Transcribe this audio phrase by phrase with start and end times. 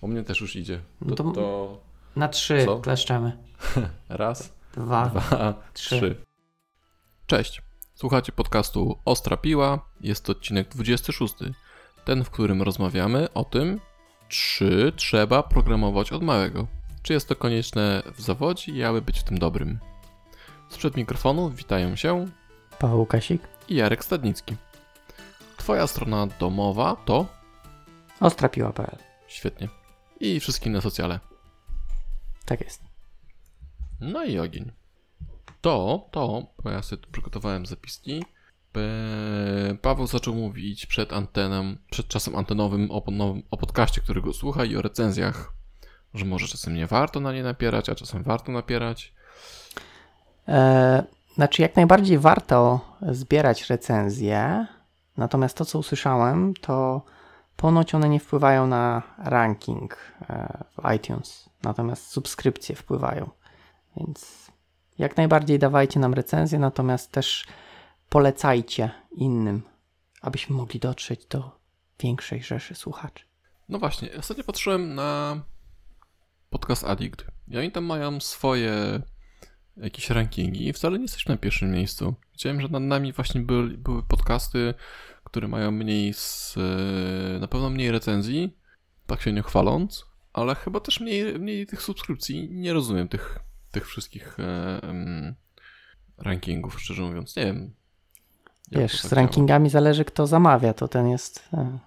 [0.00, 0.80] U mnie też już idzie.
[1.00, 1.78] No To, to- to
[2.16, 2.78] Na trzy Co?
[2.86, 3.38] kleszczemy.
[4.08, 5.06] raz, Dwa.
[5.06, 5.96] dwa, trzy.
[5.96, 6.22] trzy.
[7.26, 7.62] Cześć.
[7.94, 9.78] Słuchacie podcastu Ostra Piła.
[10.00, 11.34] Jest to odcinek 26.
[12.04, 13.80] Ten, w którym rozmawiamy o tym,
[14.28, 16.66] czy trzeba programować od małego.
[17.02, 19.78] Czy jest to konieczne w zawodzie i aby być w tym dobrym.
[20.68, 22.26] Sprzed mikrofonu witają się
[22.78, 23.42] Paweł Kasik.
[23.68, 24.56] i Jarek Stadnicki.
[25.56, 27.26] Twoja strona domowa to
[28.20, 28.96] Ostrapiła.pl.
[29.28, 29.68] świetnie.
[30.20, 31.20] I wszystkie inne socjale.
[32.44, 32.82] Tak jest.
[34.00, 34.72] No i ogień.
[35.60, 38.24] To, to, bo ja sobie tu przygotowałem zapiski.
[39.82, 44.76] Paweł zaczął mówić przed anteną, przed czasem antenowym o, nowym- o podcaście, którego słucha i
[44.76, 45.52] o recenzjach,
[46.14, 49.12] że może czasem nie warto na nie napierać, a czasem warto napierać.
[50.48, 51.02] E,
[51.34, 52.80] znaczy, jak najbardziej warto
[53.12, 54.66] zbierać recenzje,
[55.16, 57.02] natomiast to, co usłyszałem, to
[57.58, 63.30] ponoć one nie wpływają na ranking e, w iTunes, natomiast subskrypcje wpływają.
[63.96, 64.50] Więc
[64.98, 67.46] jak najbardziej dawajcie nam recenzje, natomiast też
[68.08, 69.62] polecajcie innym,
[70.22, 71.58] abyśmy mogli dotrzeć do
[72.00, 73.24] większej rzeszy słuchaczy.
[73.68, 75.40] No właśnie, ostatnio patrzyłem na
[76.50, 79.02] podcast Addict i oni tam mają swoje
[79.76, 82.14] jakieś rankingi i wcale nie jesteśmy na pierwszym miejscu.
[82.32, 84.74] Widziałem, że nad nami właśnie były, były podcasty,
[85.28, 88.56] które mają mniej z, e, na pewno mniej recenzji,
[89.06, 92.48] tak się nie chwaląc, ale chyba też mniej, mniej tych subskrypcji.
[92.50, 93.38] Nie rozumiem tych,
[93.70, 95.34] tych wszystkich e, em,
[96.18, 97.36] rankingów, szczerze mówiąc.
[97.36, 97.74] Nie wiem.
[98.72, 99.22] Wiesz, z tak działa.
[99.22, 101.78] rankingami zależy, kto zamawia, to ten jest e,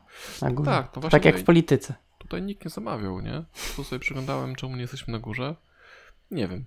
[0.41, 0.71] na górze.
[0.71, 1.93] Tak, no właśnie tak jak tutaj- w polityce.
[2.17, 3.43] Tutaj nikt nie zamawiał, nie?
[3.75, 5.55] Tu sobie przyglądałem, czemu nie jesteśmy na górze.
[6.31, 6.65] Nie wiem.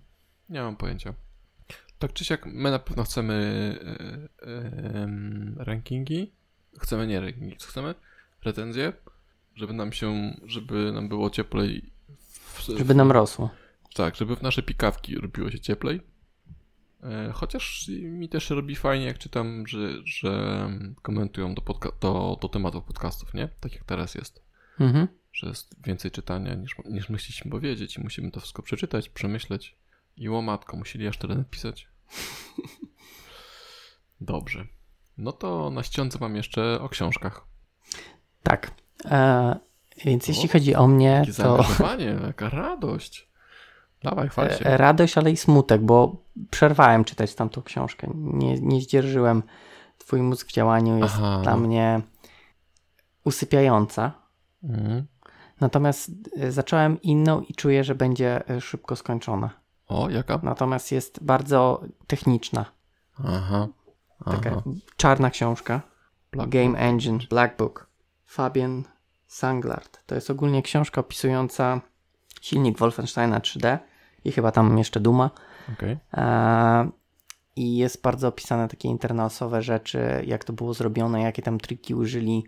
[0.48, 1.14] Nie mam pojęcia.
[1.98, 3.34] Tak czy siak, my na pewno chcemy
[4.42, 5.08] e, e,
[5.56, 6.32] rankingi.
[6.78, 7.94] Chcemy nie rankingi, co chcemy?
[8.44, 8.92] Recenzje,
[9.54, 11.90] żeby nam się, żeby nam było cieplej.
[12.18, 13.50] W, Żeby nam rosło.
[13.94, 16.00] Tak, żeby w nasze pikawki robiło się cieplej.
[17.02, 20.68] E, Chociaż mi też robi fajnie, jak czytam, że, że
[21.02, 23.48] komentują do, podca- do, do tematów podcastów, nie?
[23.60, 24.42] Tak jak teraz jest
[24.80, 25.08] Mhm.
[25.32, 29.76] że jest więcej czytania niż, niż myśleliśmy powiedzieć i musimy to wszystko przeczytać, przemyśleć.
[30.16, 31.88] I łomatko, musieli aż tyle napisać.
[34.20, 34.66] Dobrze.
[35.18, 37.46] No to na ściądze mam jeszcze o książkach.
[38.42, 38.70] Tak.
[39.04, 39.56] E,
[40.04, 41.58] więc O, jeśli chodzi o mnie, Jakie to
[42.26, 43.28] jaka radość.
[44.02, 44.64] Dawaj, chwal się.
[44.66, 46.16] e, radość, ale i smutek, bo
[46.50, 48.10] przerwałem czytać tamtą książkę.
[48.14, 49.42] Nie, nie zdzierżyłem.
[49.98, 51.60] Twój mózg w działaniu jest Aha, dla no.
[51.60, 52.00] mnie
[53.24, 54.12] usypiająca.
[54.64, 55.06] Mhm.
[55.60, 59.50] Natomiast e, zacząłem inną i czuję, że będzie e, szybko skończona.
[59.86, 60.40] O, jaka?
[60.42, 62.64] Natomiast jest bardzo techniczna.
[63.24, 63.68] Aha.
[64.24, 64.62] Taka Aha.
[64.96, 65.80] czarna książka.
[66.32, 67.86] Black Game Engine, Black Book.
[68.26, 68.82] Fabian
[69.26, 70.06] Sanglard.
[70.06, 71.80] To jest ogólnie książka opisująca
[72.40, 73.78] silnik Wolfensteina 3D
[74.24, 75.30] i chyba tam jeszcze Duma.
[75.72, 75.98] Okej.
[76.14, 76.90] E,
[77.56, 82.44] I jest bardzo opisane takie internalowe rzeczy, jak to było zrobione, jakie tam triki użyli,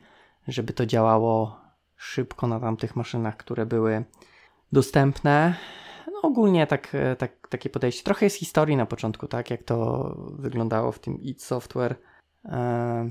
[0.48, 1.60] żeby to działało
[1.96, 4.04] szybko na tamtych maszynach, które były
[4.72, 5.54] dostępne.
[6.12, 8.02] No ogólnie tak, e, tak, takie podejście.
[8.04, 11.96] Trochę jest historii na początku, tak jak to wyglądało w tym id Software.
[12.44, 13.10] E,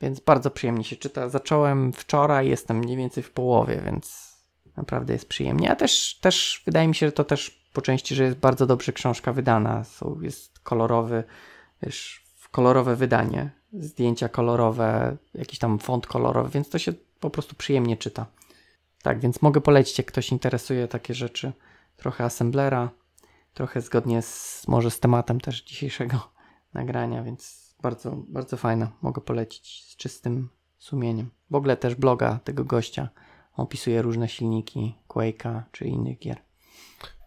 [0.00, 1.28] więc bardzo przyjemnie się czyta.
[1.28, 4.34] Zacząłem wczoraj, jestem mniej więcej w połowie, więc
[4.76, 5.70] naprawdę jest przyjemnie.
[5.70, 8.92] A też, też wydaje mi się, że to też po części, że jest bardzo dobrze
[8.92, 9.84] książka wydana.
[10.20, 11.24] Jest kolorowy,
[11.82, 17.96] wiesz, kolorowe wydanie, zdjęcia kolorowe, jakiś tam font kolorowy, więc to się po prostu przyjemnie
[17.96, 18.26] czyta.
[19.02, 21.52] Tak, więc mogę polecić, jak ktoś interesuje takie rzeczy.
[21.96, 22.90] Trochę assemblera,
[23.54, 26.32] trochę zgodnie z, może z tematem też dzisiejszego
[26.74, 28.92] nagrania, więc bardzo, bardzo fajna.
[29.02, 31.30] Mogę polecić z czystym sumieniem.
[31.50, 33.08] W ogóle też bloga tego gościa
[33.56, 36.36] opisuje różne silniki Quake'a czy innych gier.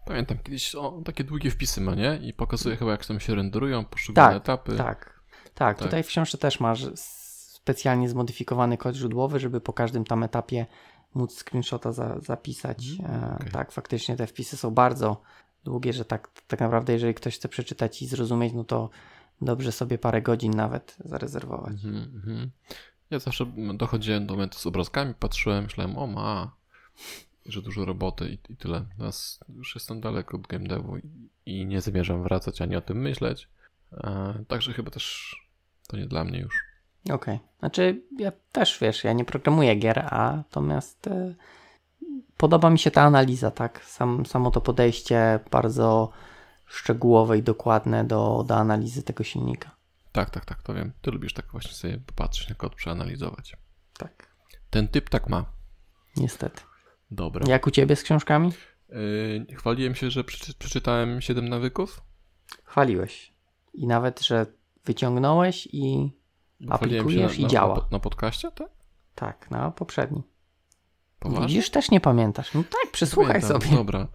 [0.06, 2.18] Pamiętam, kiedyś takie długie wpisy ma, nie?
[2.22, 4.76] I pokazuje chyba, jak tam się renderują poszczególne Tak, etapy.
[4.76, 5.20] Tak,
[5.54, 5.78] tak.
[5.78, 10.66] Tutaj w książce też masz specjalnie zmodyfikowany kod źródłowy, żeby po każdym tam etapie
[11.14, 12.86] móc screenshota za, zapisać.
[13.00, 13.50] E, okej.
[13.52, 15.22] Tak, faktycznie te wpisy są bardzo
[15.64, 18.90] długie, że tak, tak naprawdę jeżeli ktoś chce przeczytać i zrozumieć, no to
[19.40, 21.84] dobrze sobie parę godzin nawet zarezerwować.
[21.84, 22.50] Mhm, mhm.
[23.10, 26.56] Ja zawsze dochodziłem do momentu z obrazkami, patrzyłem, myślałem, o ma,
[27.46, 28.84] że dużo roboty i, i tyle.
[28.98, 33.00] Teraz już jestem daleko od game devu i, i nie zamierzam wracać ani o tym
[33.00, 33.48] myśleć.
[33.92, 35.36] E, także chyba też
[35.88, 36.67] to nie dla mnie już.
[37.10, 37.40] Okej.
[37.58, 41.34] Znaczy, ja też wiesz, ja nie programuję gier, a natomiast e,
[42.36, 43.84] podoba mi się ta analiza, tak?
[43.84, 46.10] Sam, samo to podejście bardzo
[46.66, 49.70] szczegółowe i dokładne do, do analizy tego silnika.
[50.12, 50.92] Tak, tak, tak, to wiem.
[51.02, 53.56] Ty lubisz tak właśnie sobie popatrzeć na kod, przeanalizować.
[53.98, 54.28] Tak.
[54.70, 55.44] Ten typ tak ma.
[56.16, 56.60] Niestety.
[57.10, 57.44] Dobra.
[57.48, 58.52] Jak u ciebie z książkami?
[58.88, 62.02] Yy, chwaliłem się, że przeczy, przeczytałem 7 nawyków.
[62.64, 63.32] Chwaliłeś.
[63.74, 64.46] I nawet, że
[64.84, 66.10] wyciągnąłeś i
[66.68, 67.76] Aplikujesz na, i na, działa.
[67.76, 68.68] Na, na podcaście, tak?
[69.14, 70.22] tak, na poprzedni.
[71.18, 71.46] Poważnie?
[71.46, 72.54] Widzisz, też nie pamiętasz.
[72.54, 73.76] No tak, przesłuchaj Pamiętam, sobie.
[73.76, 74.08] Dobra.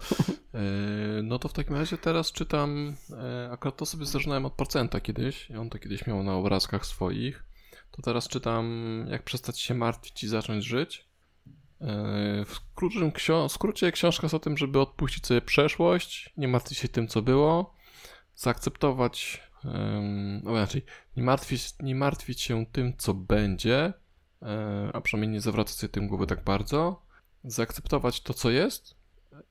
[0.54, 5.00] Yy, no to w takim razie teraz czytam, yy, akurat to sobie zaczynałem od procenta
[5.00, 7.44] kiedyś, i on to kiedyś miał na obrazkach swoich.
[7.92, 11.08] To teraz czytam Jak przestać się martwić i zacząć żyć.
[11.82, 11.88] Yy,
[12.46, 13.12] W skrócie,
[13.50, 17.22] w skrócie książka jest o tym, żeby odpuścić sobie przeszłość, nie martwić się tym, co
[17.22, 17.74] było,
[18.36, 20.86] zaakceptować, ym, no inaczej,
[21.18, 23.94] nie martwić, nie martwić się tym, co będzie,
[24.42, 24.48] yy,
[24.94, 27.06] a przynajmniej nie zawracać sobie tym głowy tak bardzo,
[27.44, 28.96] zaakceptować to, co jest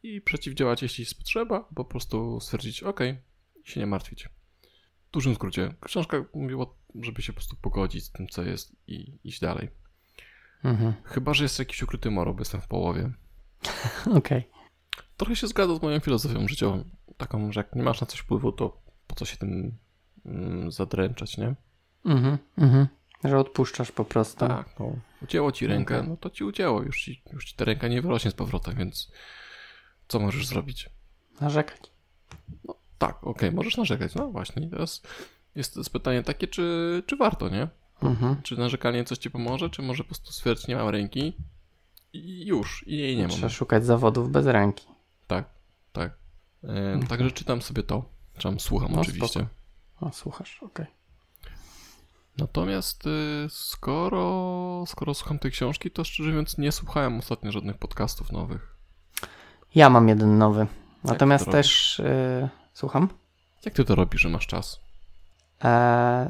[0.03, 3.01] i przeciwdziałać, jeśli jest potrzeba, po prostu stwierdzić, ok,
[3.65, 4.29] się nie martwić.
[5.09, 6.67] W dużym skrócie, książka mówiła,
[7.01, 9.69] żeby się po prostu pogodzić z tym, co jest i iść dalej.
[10.65, 10.95] Mhm.
[11.05, 13.13] Chyba, że jest jakiś ukryty moro, bo jestem w połowie.
[14.19, 14.49] Okej.
[15.17, 16.85] Trochę się zgadza z moją filozofią życiową.
[17.17, 19.79] Taką, że jak nie masz na coś wpływu, to po co się tym
[20.69, 21.55] zadręczać, nie?
[22.05, 22.39] Mhm.
[22.59, 22.87] Mhm.
[23.25, 24.49] Że odpuszczasz po prostu.
[24.49, 24.97] Tak, no.
[25.23, 26.09] Ucięło ci rękę, Okej.
[26.09, 26.83] no to ci ucięło.
[26.83, 29.13] Już ci, już ci ta ręka nie wyrośnie z powrotem, więc
[30.09, 30.91] co możesz zrobić?
[31.41, 31.81] Narzekać.
[32.99, 34.15] Tak, okej, możesz narzekać.
[34.15, 35.03] No właśnie, teraz
[35.55, 37.69] jest, jest pytanie takie, czy, czy warto, nie?
[38.03, 38.43] Mhm.
[38.43, 41.37] Czy narzekanie coś ci pomoże, czy może po prostu stwierdzić, nie mam ręki
[42.13, 43.31] i już, i jej nie mam.
[43.31, 44.87] Trzeba szukać zawodów bez ręki.
[45.27, 45.45] Tak,
[45.93, 46.17] tak.
[46.65, 48.05] E, Także czytam sobie to.
[48.37, 49.47] Czytam, słucham No, oczywiście.
[50.03, 50.87] O, słuchasz, okej.
[52.39, 58.33] Natomiast y, skoro, skoro słucham tej książki, to szczerze mówiąc nie słuchałem ostatnio żadnych podcastów
[58.33, 58.77] nowych.
[59.75, 60.67] Ja mam jeden nowy.
[61.05, 61.99] Natomiast to też...
[62.01, 63.09] y, słucham?
[63.65, 64.81] Jak ty to robisz, że masz czas?
[65.61, 66.29] Eee,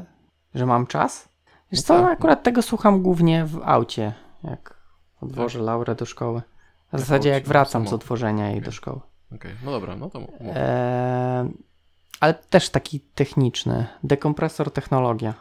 [0.55, 1.29] że mam czas?
[1.71, 2.11] Wiesz No co, tak.
[2.17, 4.77] akurat tego słucham głównie w aucie, jak
[5.21, 6.41] odwożę Laurę do szkoły.
[6.89, 8.01] W Jak zasadzie jak wracam z samochód.
[8.01, 8.65] odwożenia jej Okej.
[8.65, 8.99] do szkoły.
[9.35, 10.29] Okej, no dobra, no to mów.
[10.41, 11.51] Eee,
[12.23, 13.85] ale też taki techniczny.
[14.03, 15.33] Dekompresor technologia.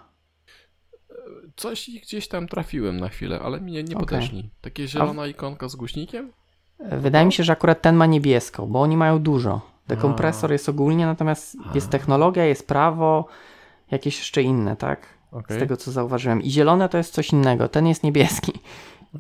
[1.57, 4.51] Coś gdzieś tam trafiłem na chwilę, ale mnie nie podeszli.
[4.61, 6.33] Takie zielona ikonka z głośnikiem?
[6.79, 9.61] E, Wydaje mi się, że akurat ten ma niebieską, bo oni mają dużo.
[9.89, 10.53] Dekompresor A.
[10.53, 11.91] jest ogólnie, natomiast jest A.
[11.91, 13.27] technologia, jest prawo,
[13.91, 15.07] jakieś jeszcze inne, tak?
[15.33, 16.43] Okej, Z tego co zauważyłem.
[16.43, 17.69] I zielone to jest coś innego.
[17.69, 18.53] Ten jest niebieski.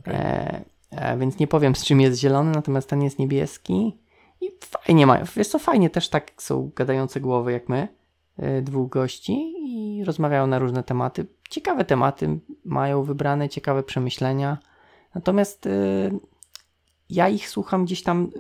[0.00, 0.15] okej.
[0.15, 3.97] E, e, więc nie powiem z czym jest zielony, natomiast ten jest niebieski.
[4.43, 5.25] I fajnie mają.
[5.37, 7.89] Wiesz co, fajnie też tak są gadające głowy jak my,
[8.37, 11.27] e, dwóch gości i rozmawiają na różne tematy.
[11.50, 14.59] Ciekawe tematy mają wybrane, ciekawe przemyślenia.
[15.15, 15.71] Natomiast e,
[17.11, 18.31] ja ich słucham gdzieś tam,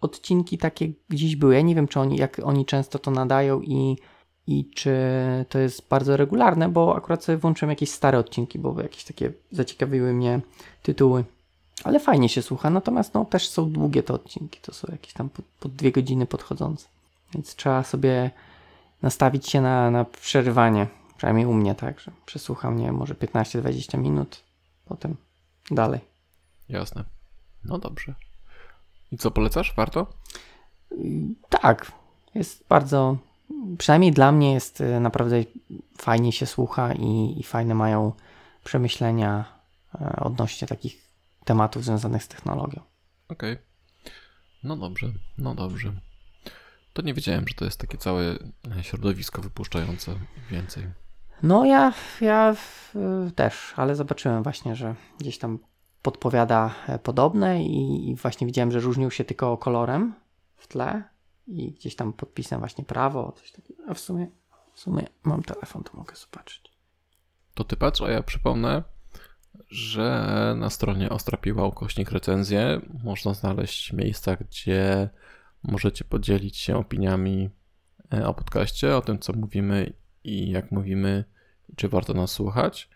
[0.00, 1.54] odcinki takie gdzieś były.
[1.54, 3.96] Ja nie wiem, czy oni, jak oni często to nadają i,
[4.46, 4.96] i czy
[5.48, 10.12] to jest bardzo regularne, bo akurat sobie włączyłem jakieś stare odcinki, bo jakieś takie zaciekawiły
[10.12, 10.40] mnie
[10.82, 11.24] tytuły.
[11.84, 15.28] Ale fajnie się słucha, natomiast no, też są długie te odcinki, to są jakieś tam
[15.28, 16.88] po, po dwie godziny podchodzące.
[17.34, 18.30] Więc trzeba sobie
[19.02, 20.86] nastawić się na, na przerywanie,
[21.16, 24.42] przynajmniej u mnie tak, że przesłucham, nie wiem, może 15-20 minut,
[24.84, 25.16] potem
[25.70, 26.00] dalej.
[26.68, 27.04] Jasne.
[27.64, 28.14] No dobrze.
[29.12, 29.74] I co, polecasz?
[29.76, 30.06] Warto?
[31.48, 31.92] Tak,
[32.34, 33.16] jest bardzo,
[33.78, 35.44] przynajmniej dla mnie jest y, naprawdę
[35.98, 38.12] fajnie się słucha i, i fajne mają
[38.64, 39.44] przemyślenia
[40.00, 41.05] e, odnośnie takich
[41.46, 42.82] tematów związanych z technologią.
[43.28, 43.58] Okej.
[44.62, 45.92] No dobrze, no dobrze.
[46.92, 50.14] To nie wiedziałem, że to jest takie całe e, środowisko wypuszczające
[50.50, 50.86] więcej.
[51.42, 52.54] No ja, ja
[53.28, 55.58] y, też, ale zobaczyłem właśnie, że gdzieś tam
[56.02, 60.14] podpowiada e, podobne i, i właśnie widziałem, że różnił się tylko kolorem
[60.56, 61.02] w tle
[61.46, 63.82] i gdzieś tam podpisem właśnie prawo, coś takiego.
[63.88, 64.26] A w sumie,
[64.74, 66.72] w sumie mam telefon, to mogę zobaczyć.
[67.54, 68.82] To ty patrz, a ja przypomnę,
[69.68, 75.08] że na stronie Ostrapiła ukośnik recenzję można znaleźć miejsca, gdzie
[75.62, 77.50] możecie podzielić się opiniami
[78.14, 79.92] e, o podcaście, o tym, co mówimy
[80.24, 81.24] i jak mówimy,
[81.76, 82.88] czy warto nas słuchać.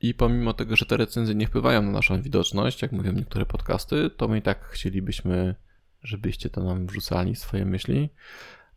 [0.00, 4.10] I pomimo tego, że te recenzje nie wpływają na naszą widoczność, jak mówią niektóre podcasty,
[4.10, 5.54] to my i tak chcielibyśmy,
[6.02, 8.10] żebyście to nam wrzucali swoje myśli,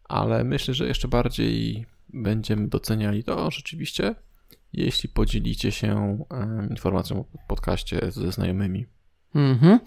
[0.03, 4.15] ale myślę, że jeszcze bardziej będziemy doceniali to rzeczywiście,
[4.73, 6.17] jeśli podzielicie się
[6.69, 8.85] informacją o podcaście ze znajomymi.
[9.35, 9.79] Mhm.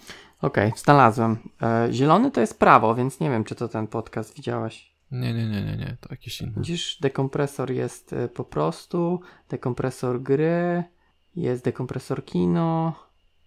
[0.43, 1.37] Okej, znalazłem.
[1.63, 4.95] E, zielony to jest prawo, więc nie wiem, czy to ten podcast widziałeś.
[5.11, 6.53] Nie, nie, nie, nie, nie, to jakieś inne.
[6.57, 10.85] Widzisz, dekompresor jest e, po prostu, dekompresor gry,
[11.37, 12.95] jest dekompresor kino,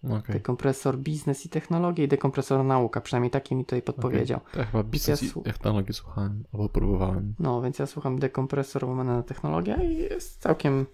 [0.04, 0.32] Okej.
[0.32, 3.00] dekompresor biznes i technologie i dekompresor nauka.
[3.00, 4.40] Przynajmniej taki mi tutaj podpowiedział.
[4.52, 7.34] To ja chyba biznes Ja i technologię słuchałem, albo próbowałem.
[7.38, 10.86] No, więc ja słucham dekompresor łamane na technologia i jest całkiem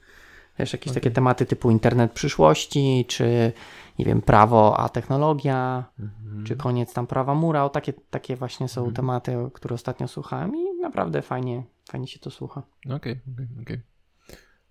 [0.60, 1.02] Wiesz, jakieś Okej.
[1.02, 3.52] takie tematy typu internet przyszłości, czy
[3.98, 6.44] nie wiem, prawo a technologia, Mhm.
[6.44, 7.64] czy koniec tam prawa mura.
[7.64, 8.94] O, takie, takie właśnie są Mhm.
[8.96, 12.62] tematy, które ostatnio słuchałem i naprawdę fajnie, fajnie się to słucha.
[12.86, 13.80] Okej, okej, okej.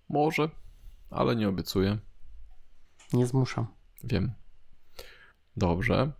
[0.08, 0.48] Może,
[1.10, 1.98] ale nie obiecuję.
[3.12, 3.66] Nie zmuszam.
[4.04, 4.32] Wiem.
[5.56, 6.10] Dobrze.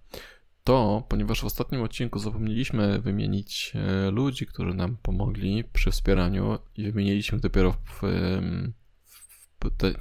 [0.64, 6.92] To, ponieważ w ostatnim odcinku zapomnieliśmy wymienić e, ludzi, którzy nam pomogli przy wspieraniu i
[6.92, 8.02] wymieniliśmy dopiero w, w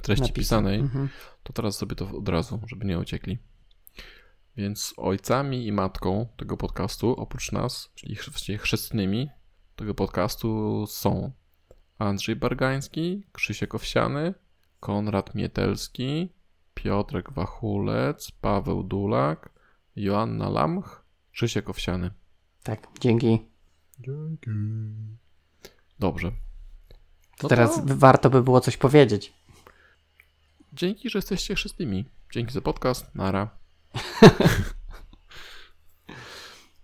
[0.02, 0.32] treści Napisy.
[0.32, 1.08] pisanej, Mhm.
[1.42, 3.38] to teraz zrobię to od razu, żeby nie uciekli.
[4.56, 9.30] Więc ojcami i matką tego podcastu, oprócz nas, czyli właściwie chrzestnymi
[9.76, 11.32] tego podcastu są
[11.98, 14.34] Andrzej Bargański, Krzysiek Owsiany,
[14.80, 16.32] Konrad Mietelski,
[16.74, 19.50] Piotrek Wachulec, Paweł Dulak,
[19.96, 22.10] Joanna Lamch, Krzysiek Owsiany.
[22.62, 23.38] Tak, dzięki.
[23.98, 24.50] Dzięki.
[25.98, 26.32] Dobrze.
[27.42, 29.32] No Teraz to warto by było coś powiedzieć.
[30.72, 32.04] Dzięki, że jesteście chrzestnymi.
[32.32, 33.14] Dzięki za podcast.
[33.14, 33.50] Nara.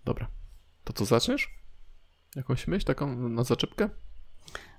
[0.05, 0.27] Dobra.
[0.83, 1.57] To co zaczniesz?
[2.35, 3.89] Jakąś myśl taką na zaczepkę?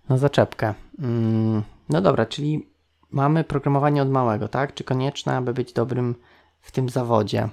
[0.09, 0.75] Na zaczepkę.
[0.99, 2.69] Mm, no dobra, czyli
[3.11, 4.75] mamy programowanie od małego, tak?
[4.75, 6.15] Czy konieczne, aby być dobrym
[6.61, 7.49] w tym zawodzie?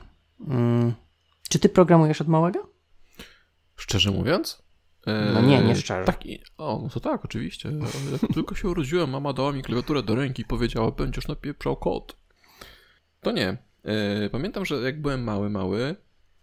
[0.48, 0.94] Mm,
[1.50, 2.70] czy ty programujesz od małego?
[3.76, 4.64] Szczerze mówiąc?
[5.34, 6.06] No nie, nie szczerze.
[6.06, 6.24] Tak,
[6.58, 7.72] o, no to tak, oczywiście.
[8.12, 12.16] Jak tylko się urodziłem, mama dała mi klawiaturę do ręki i powiedziała, będziesz napieprzał kod.
[13.22, 13.58] To nie.
[13.84, 15.96] E, Pamiętam, że jak byłem mały, mały,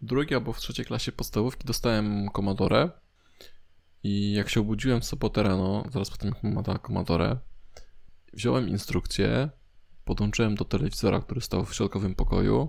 [0.02, 2.90] w drugiej albo w trzeciej klasie podstawówki dostałem Commodore
[4.02, 7.36] i jak się obudziłem w sobotę rano, zaraz potem jak mama dała Commodore,
[8.32, 9.50] wziąłem instrukcję,
[10.04, 12.68] podłączyłem do telewizora, który stał w środkowym pokoju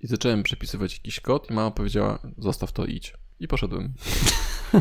[0.00, 3.14] i zacząłem przepisywać jakiś kod i mama powiedziała, zostaw to, idź.
[3.40, 3.92] I poszedłem.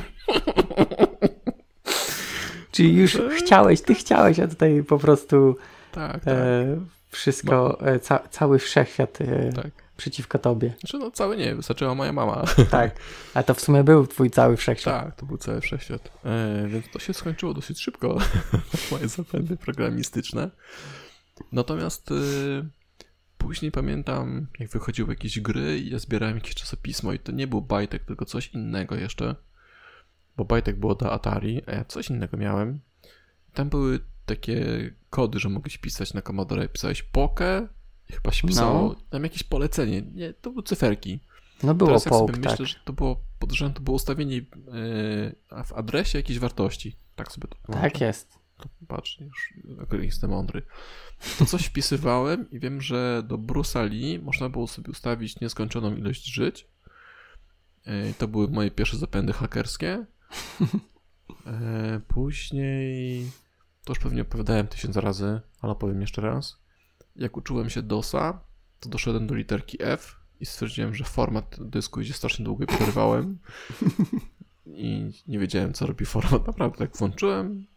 [2.72, 5.56] Czyli już chciałeś, ty chciałeś, a tutaj po prostu
[5.92, 6.78] Tak, tak, e,
[7.10, 9.72] wszystko, e, ca, cały wszechświat e, tak.
[9.98, 10.74] przeciwko tobie.
[10.80, 12.44] Znaczy, no cały nie, wystarczyła moja mama.
[12.72, 12.96] Tak,
[13.34, 15.06] a to w sumie był twój cały wszechświat.
[15.06, 16.12] Tak, to był cały wszechświat.
[16.26, 18.18] E, więc to się skończyło dosyć szybko,
[18.92, 20.50] moje zapędy programistyczne.
[21.52, 22.16] Natomiast e,
[23.46, 27.62] później pamiętam, jak wychodziły jakieś gry i ja zbierałem jakieś czasopismo i to nie był
[27.62, 29.36] Bajtek, tylko coś innego jeszcze.
[30.38, 32.80] Bo Bajtek było do Atari, a ja coś innego miałem.
[33.54, 34.66] Tam były takie
[35.10, 36.70] kody, że mogłeś pisać na Commodore.
[36.70, 37.68] Pisałeś pokę
[38.10, 38.96] i chyba się pisało No.
[39.10, 40.02] tam jakieś polecenie.
[40.02, 41.20] Nie, to były cyferki.
[41.64, 42.52] No było Teraz połk, tak.
[42.52, 44.46] myślę, że to było podejrzewam, to było ustawienie yy,
[45.66, 46.96] w adresie jakiejś wartości.
[47.16, 48.06] Tak sobie to Tak włączę.
[48.06, 48.40] jest.
[48.88, 49.54] Patrz, już
[50.04, 50.62] jestem mądry.
[51.40, 56.26] To coś wpisywałem i wiem, że do Bruce'a Lee można było sobie ustawić nieskończoną ilość
[56.26, 56.68] żyć.
[57.86, 60.06] Yy, To były moje pierwsze zapędy hakerskie.
[61.46, 63.32] Yy, Później,
[63.84, 66.58] to już pewnie opowiadałem tysiąc razy, ale powiem jeszcze raz.
[67.16, 68.40] Jak uczyłem się DOSa,
[68.80, 73.40] to doszedłem do literki F i stwierdziłem, że format dysku idzie strasznie długo i przerwałem.
[74.66, 76.48] I nie wiedziałem, co robi format.
[76.48, 77.68] Naprawdę tak włączyłem.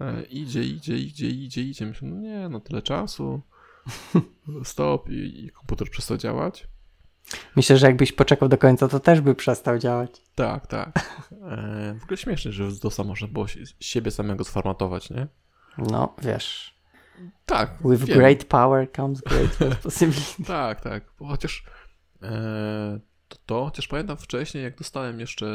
[0.00, 1.86] E, idzie, idzie, idzie, idzie, idzie.
[1.86, 3.42] Myślę, no nie, no tyle czasu.
[4.64, 6.68] Stop i, i komputer przestał działać.
[7.56, 10.22] Myślę, że jakbyś poczekał do końca, to też by przestał działać.
[10.34, 11.18] Tak, tak.
[11.32, 13.46] E, w ogóle śmieszne, że z DOSa można było
[13.80, 15.26] siebie samego sformatować, nie?
[15.78, 16.76] No, wiesz.
[17.46, 17.78] Tak.
[17.84, 18.18] With wiem.
[18.18, 20.44] great power comes great responsibility.
[20.46, 21.04] Tak, tak.
[21.18, 21.64] Bo chociaż
[22.22, 25.46] e, to, to, chociaż pamiętam wcześniej, jak dostałem jeszcze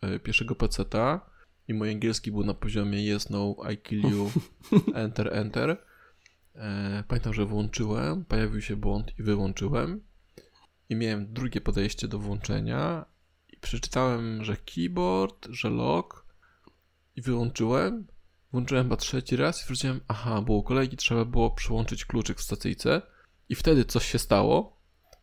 [0.00, 1.30] e, pierwszego peceta
[1.68, 4.30] i mój angielski był na poziomie yes, no, I kill you,
[4.94, 5.76] enter, enter.
[6.54, 10.00] E, pamiętam, że włączyłem, pojawił się błąd i wyłączyłem.
[10.88, 13.04] I miałem drugie podejście do włączenia
[13.48, 16.24] i przeczytałem, że keyboard, że lock
[17.16, 18.06] i wyłączyłem.
[18.52, 22.42] Włączyłem chyba trzeci raz i stwierdziłem, aha, bo u kolegi trzeba było przyłączyć kluczyk w
[22.42, 23.02] stacyjce
[23.48, 24.80] i wtedy coś się stało.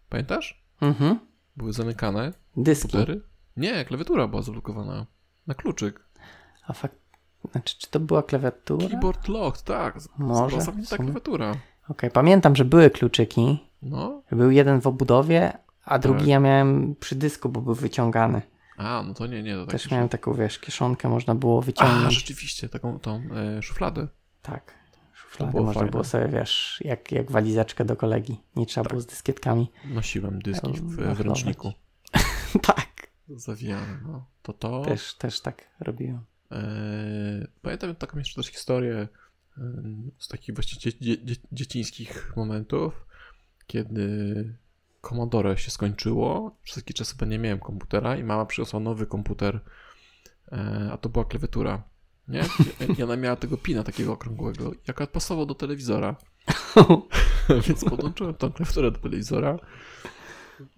[0.10, 0.66] Pamiętasz?
[0.82, 1.20] Mhm.
[1.58, 2.82] Były zamykane Dyski.
[2.82, 3.22] komputery.
[3.58, 5.06] Nie, klawiatura była zablokowana.
[5.48, 6.07] Na kluczyk.
[6.68, 6.96] A fakt...
[7.52, 8.88] Znaczy, czy to była klawiatura?
[8.90, 9.98] Keyboard locked, tak.
[10.18, 10.84] Może, sumie.
[10.86, 11.56] klawiatura.
[11.90, 13.60] Okej, pamiętam, że były kluczyki.
[13.82, 14.22] No.
[14.32, 16.28] Był jeden w obudowie, a drugi Tak.
[16.28, 18.42] ja miałem przy dysku, bo był wyciągany.
[18.78, 19.56] A, no to nie, nie.
[19.56, 22.06] To tak Też miałem taką, wiesz, kieszonkę, można było wyciągnąć.
[22.08, 23.22] A, rzeczywiście, taką tą
[23.58, 24.08] e, szufladę.
[24.42, 24.74] Tak.
[25.14, 25.92] Szufladę było można fajne.
[25.92, 28.42] było sobie, wiesz, jak, jak walizeczkę do kolegi.
[28.56, 28.92] Nie trzeba Tak.
[28.92, 29.72] było z dyskietkami.
[29.86, 31.74] Nosiłem dyski w, w ręczniku.
[32.76, 32.88] tak.
[33.30, 34.26] Zawijane, no.
[34.42, 34.82] To to.
[34.82, 36.22] Też, też tak robiłem.
[36.52, 39.08] E, pamiętam taką jeszcze też historię
[39.58, 39.62] e,
[40.18, 43.06] z takich właśnie dzie, dzie, dzie, dziecińskich momentów,
[43.68, 44.54] kiedy
[45.02, 46.58] Commodore się skończyło.
[46.64, 49.60] Przez jakiś czas chyba nie miałem komputera i mama przyniosła nowy komputer,
[50.52, 51.84] e, a to była klawiatura.
[52.28, 52.44] Nie?
[52.98, 56.16] I ona miała tego pina takiego okrągłego, jaka pasował do telewizora.
[57.68, 59.60] więc podłączyłem tą klawiaturę do telewizora.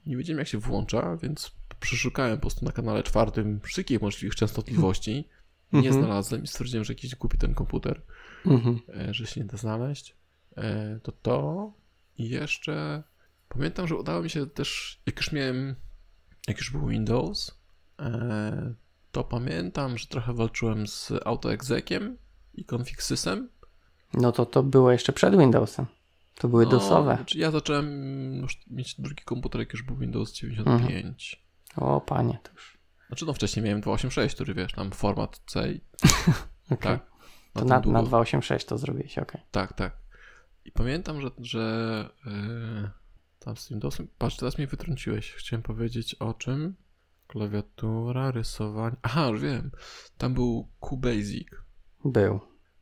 [0.05, 5.27] Nie wiedziałem, jak się włącza, więc przeszukałem po prostu na kanale czwartym wszystkich możliwych częstotliwości.
[5.73, 5.95] Nie Mhm.
[6.05, 8.01] znalazłem i stwierdziłem, że jakiś głupi ten komputer,
[8.45, 8.79] Mhm.
[8.95, 10.15] e, że się nie da znaleźć.
[10.57, 11.71] E, To to
[12.17, 13.03] i jeszcze
[13.49, 15.75] pamiętam, że udało mi się też, jak już miałem,
[16.47, 17.59] jak już był Windows,
[17.99, 18.73] e,
[19.11, 22.17] to pamiętam, że trochę walczyłem z AutoExeciem
[22.53, 23.49] i config.sysem.
[24.13, 25.85] No to to było jeszcze przed Windowsem.
[26.35, 27.15] To były No, DOSowe.
[27.15, 27.88] znaczy ja zacząłem
[28.67, 31.43] mieć drugi komputer, jak już był Windows 95.
[31.75, 32.78] O panie, to już.
[33.09, 35.81] Znaczy no wcześniej miałem 286, który wiesz, tam format C i
[36.71, 36.77] Okay.
[36.97, 37.09] tak.
[37.53, 37.97] To tym na, długo.
[38.01, 39.41] na 286 to zrobiłeś, okej.
[39.51, 39.97] Tak, tak.
[40.65, 42.89] I pamiętam, że, że yy,
[43.39, 44.07] tam z Windowsem.
[44.17, 45.31] Patrz, teraz mnie wytrąciłeś.
[45.31, 46.75] Chciałem powiedzieć o czym.
[47.27, 48.95] Klawiatura, rysowanie.
[49.01, 49.71] Aha, już wiem.
[50.17, 51.47] Tam był QBasic.
[52.05, 52.39] Był.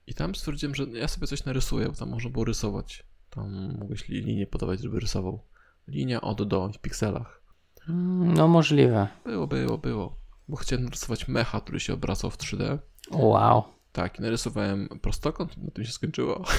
[0.08, 3.04] I tam stwierdziłem, że ja sobie coś narysuję, bo tam można było rysować.
[3.30, 5.44] Tam mogłeś li- linię podawać, żeby rysował.
[5.88, 7.42] Linia od do w pikselach.
[7.90, 9.08] Mm, No możliwe.
[9.26, 10.18] Było, było, było.
[10.48, 12.78] Bo chciałem narysować mecha, który się obracał w 3D.
[13.12, 13.64] Wow.
[13.92, 16.44] Tak, i narysowałem prostokąt, na tym się skończyło.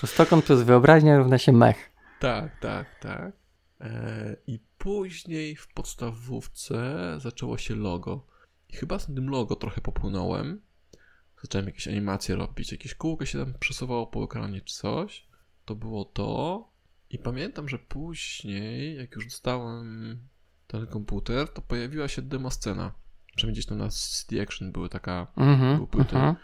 [0.00, 1.90] Prostokąt plus wyobraźnia równa się mech.
[2.20, 3.32] Tak, tak, tak.
[3.80, 8.26] E, I później w podstawówce zaczęło się logo.
[8.68, 10.60] I chyba z tym logo trochę popłynąłem.
[11.42, 15.26] Zacząłem jakieś animacje robić, jakieś kółko się tam przesuwało po ekranie czy coś.
[15.64, 16.68] To było to.
[17.12, 20.18] I pamiętam, że później, jak już dostałem
[20.66, 22.92] ten komputer, to pojawiła się demo scena.
[23.36, 25.76] Przynajmniej gdzieś tam na CD Action były taka Mhm.
[25.76, 26.16] Był płyty.
[26.16, 26.34] mhm.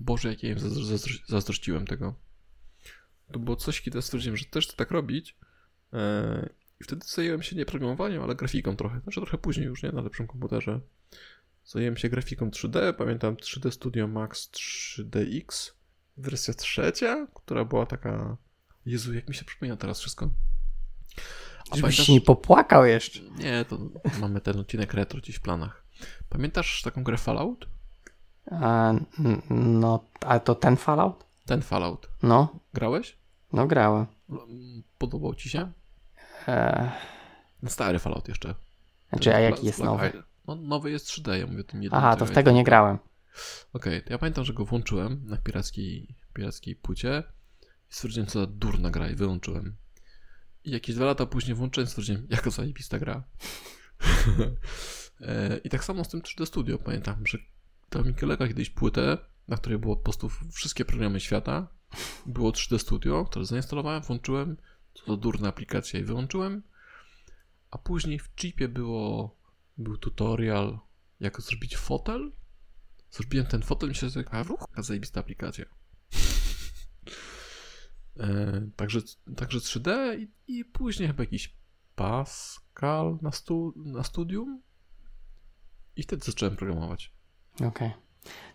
[0.00, 2.14] Boże, jak ja im zazdro- zazdro- zazdrościłem tego.
[3.32, 5.36] To było coś, kiedy stwierdziłem, że też chcę tak robić.
[5.92, 6.48] Eee,
[6.80, 9.00] I wtedy zajęłem się nie programowaniem, ale grafiką trochę.
[9.00, 9.92] Znaczy trochę później już, nie?
[9.92, 10.80] Na lepszym komputerze.
[11.64, 12.92] Zajęłem się grafiką 3D.
[12.92, 15.72] Pamiętam 3D Studio Max 3DX.
[16.16, 18.36] Wersja trzecia, która była taka...
[18.86, 20.30] Jezu, jak mi się przypomina teraz wszystko.
[21.70, 23.20] A Żebyś pamiętasz- się nie popłakał jeszcze.
[23.20, 23.78] Nie, to
[24.20, 25.84] mamy ten odcinek retro gdzieś w planach.
[26.28, 27.68] Pamiętasz taką grę Fallout?
[28.50, 28.92] A,
[29.50, 31.24] no, a to ten Fallout?
[31.46, 32.08] Ten Fallout.
[32.22, 33.16] No, Grałeś?
[33.52, 34.06] no grałem.
[34.98, 35.72] Podobał ci się?
[36.46, 36.90] Eee,
[37.66, 38.54] Stary Fallout jeszcze.
[39.10, 40.22] znaczy, a jaki jest nowy?
[40.46, 41.98] No, nowy jest 3D, ja mówię o tym jednym.
[41.98, 42.98] Aha, to w tego nie grałem.
[43.72, 47.22] Okej, to ja pamiętam, że go włączyłem na pirackiej, pirackiej płycie
[47.90, 49.76] i stwierdziłem, co za durna gra i wyłączyłem.
[50.64, 53.24] I jakieś dwa lata później włączyłem stwierdziłem, jaka zajebista gra.
[55.20, 56.78] E, I tak samo z tym 3D Studio.
[56.78, 57.38] Pamiętam, że
[57.90, 61.68] dał mi kolega kiedyś płytę, na której było po prostu wszystkie programy świata.
[62.26, 64.56] Było 3D Studio, które zainstalowałem, włączyłem.
[64.94, 66.62] Co to durna aplikacja i wyłączyłem.
[67.70, 69.36] A później w chipie było,
[69.78, 70.78] był tutorial,
[71.20, 72.32] jak zrobić fotel.
[73.10, 75.64] Zrobiłem ten fotel i się a ruch, zajebista aplikacja.
[78.16, 78.26] E,
[78.76, 79.00] także,
[79.36, 81.60] także 3D i, i później chyba jakiś
[81.94, 84.62] Pascal na, stu, na studium.
[85.96, 87.14] I wtedy zacząłem programować.
[87.66, 87.90] Okej.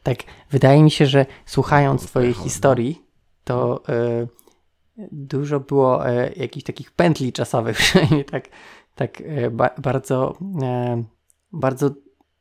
[0.04, 0.18] Tak,
[0.52, 3.06] wydaje mi się, że słuchając Kurde, twojej historii,
[3.44, 4.28] to e,
[5.12, 8.50] dużo było e, jakichś takich pętli czasowych, przynajmniej tak,
[8.96, 10.38] tak e, ba, bardzo,
[11.52, 11.96] bardzo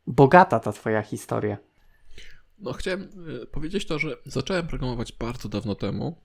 [0.06, 1.58] bogata ta twoja historia.
[2.58, 3.08] No, chciałem
[3.42, 6.16] y, powiedzieć to, że zacząłem programować bardzo dawno temu.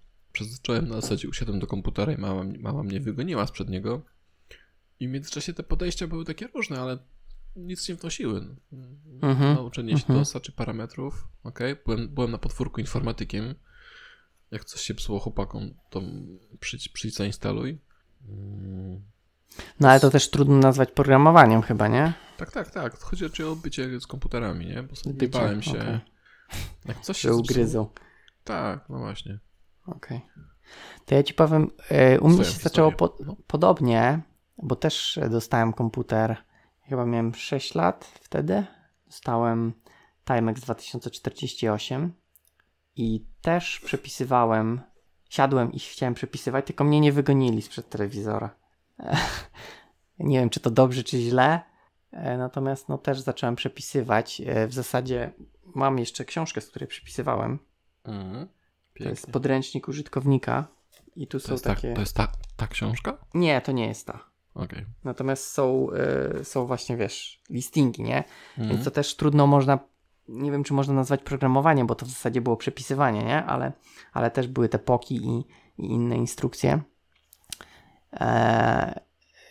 [0.42, 4.02] Zacząłem na zasadzie usiadłem do komputera i mama, mama mnie wygoniła sprzed niego.
[5.00, 6.98] I w międzyczasie te podejścia były takie różne, ale
[7.56, 8.56] nic nie wnosiły.
[9.22, 10.20] Mhm, Nauczenie się mhm.
[10.20, 11.28] DOSa czy parametrów.
[11.44, 11.78] Okay?
[11.86, 13.56] Byłem, byłem na podwórku informatykiem.
[14.52, 16.02] Jak coś się psuło chłopakom, to
[16.60, 17.80] przyjdź, przyjdź zainstaluj.
[19.80, 22.13] No ale to też trudno nazwać programowaniem chyba, nie?
[22.38, 23.00] Tak, tak, tak.
[23.00, 24.84] Chodzi raczej o bycie z komputerami, nie?
[24.84, 25.80] Bo sobie się.
[25.80, 26.00] okej.
[26.86, 27.89] Jak coś się ugryzą.
[28.44, 29.39] Tak, no właśnie.
[29.86, 30.22] Okej.
[31.06, 34.22] To ja ci powiem, e, u mnie się zaczęło po, podobnie,
[34.58, 36.38] bo też dostałem komputer,
[36.82, 38.65] chyba miałem 6 lat wtedy.
[39.06, 39.74] Dostałem
[40.26, 42.13] Timex 2048
[42.96, 44.82] i też przepisywałem,
[45.30, 48.56] siadłem i chciałem przepisywać, tylko mnie nie wygonili sprzed telewizora.
[50.20, 51.62] Nie wiem, czy to dobrze, czy źle,
[52.12, 54.42] e, natomiast no też zacząłem przepisywać.
[54.46, 55.32] E, W zasadzie
[55.76, 57.60] mam jeszcze książkę, z której przepisywałem.
[58.04, 58.48] Mhm.
[59.04, 59.34] To jest Pięknie.
[59.34, 60.68] podręcznik użytkownika
[61.16, 61.94] i tu To są jest, ta, takie...
[61.94, 63.18] to jest ta, ta książka?
[63.34, 64.20] Nie, to nie jest ta.
[64.56, 64.86] Okej.
[65.04, 65.88] Natomiast są,
[66.42, 68.24] y, są właśnie, wiesz, listingi, nie?
[68.58, 68.70] Mhm.
[68.70, 69.80] Więc to też trudno można,
[70.28, 73.46] nie wiem, czy można nazwać programowaniem, bo to w zasadzie było przepisywanie, nie?
[73.46, 73.72] Ale,
[74.14, 75.40] ale też były te poki i,
[75.78, 76.82] i inne instrukcje.
[78.14, 79.00] E,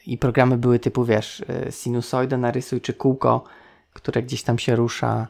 [0.06, 3.44] I programy były typu, wiesz, y, sinusoidę narysuj, czy kółko,
[3.92, 5.28] które gdzieś tam się rusza.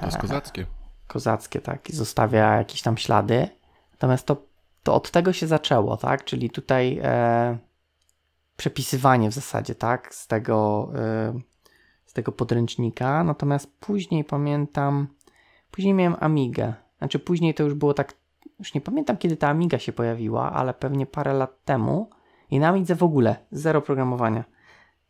[0.00, 0.66] To jest kozackie.
[1.06, 3.48] Kozackie, tak, i zostawia jakieś tam ślady.
[3.92, 4.42] Natomiast to,
[4.82, 7.58] to od tego się zaczęło, tak, czyli tutaj e,
[8.56, 11.40] przepisywanie w zasadzie, tak, z tego, e,
[12.06, 13.24] z tego podręcznika.
[13.24, 15.08] Natomiast później pamiętam,
[15.70, 16.74] później miałem Amigę.
[16.98, 18.14] Znaczy później to już było tak,
[18.58, 22.10] już nie pamiętam kiedy ta Amiga się pojawiła, ale pewnie parę lat temu.
[22.50, 24.44] I na Amidze w ogóle zero programowania.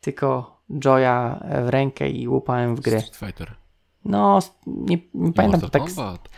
[0.01, 3.01] Tylko Joya w rękę i łupałem w gry.
[3.01, 3.64] Street Fighter.
[4.05, 5.95] No, nie, nie pamiętam Mortal tak.
[5.95, 6.29] Kombat.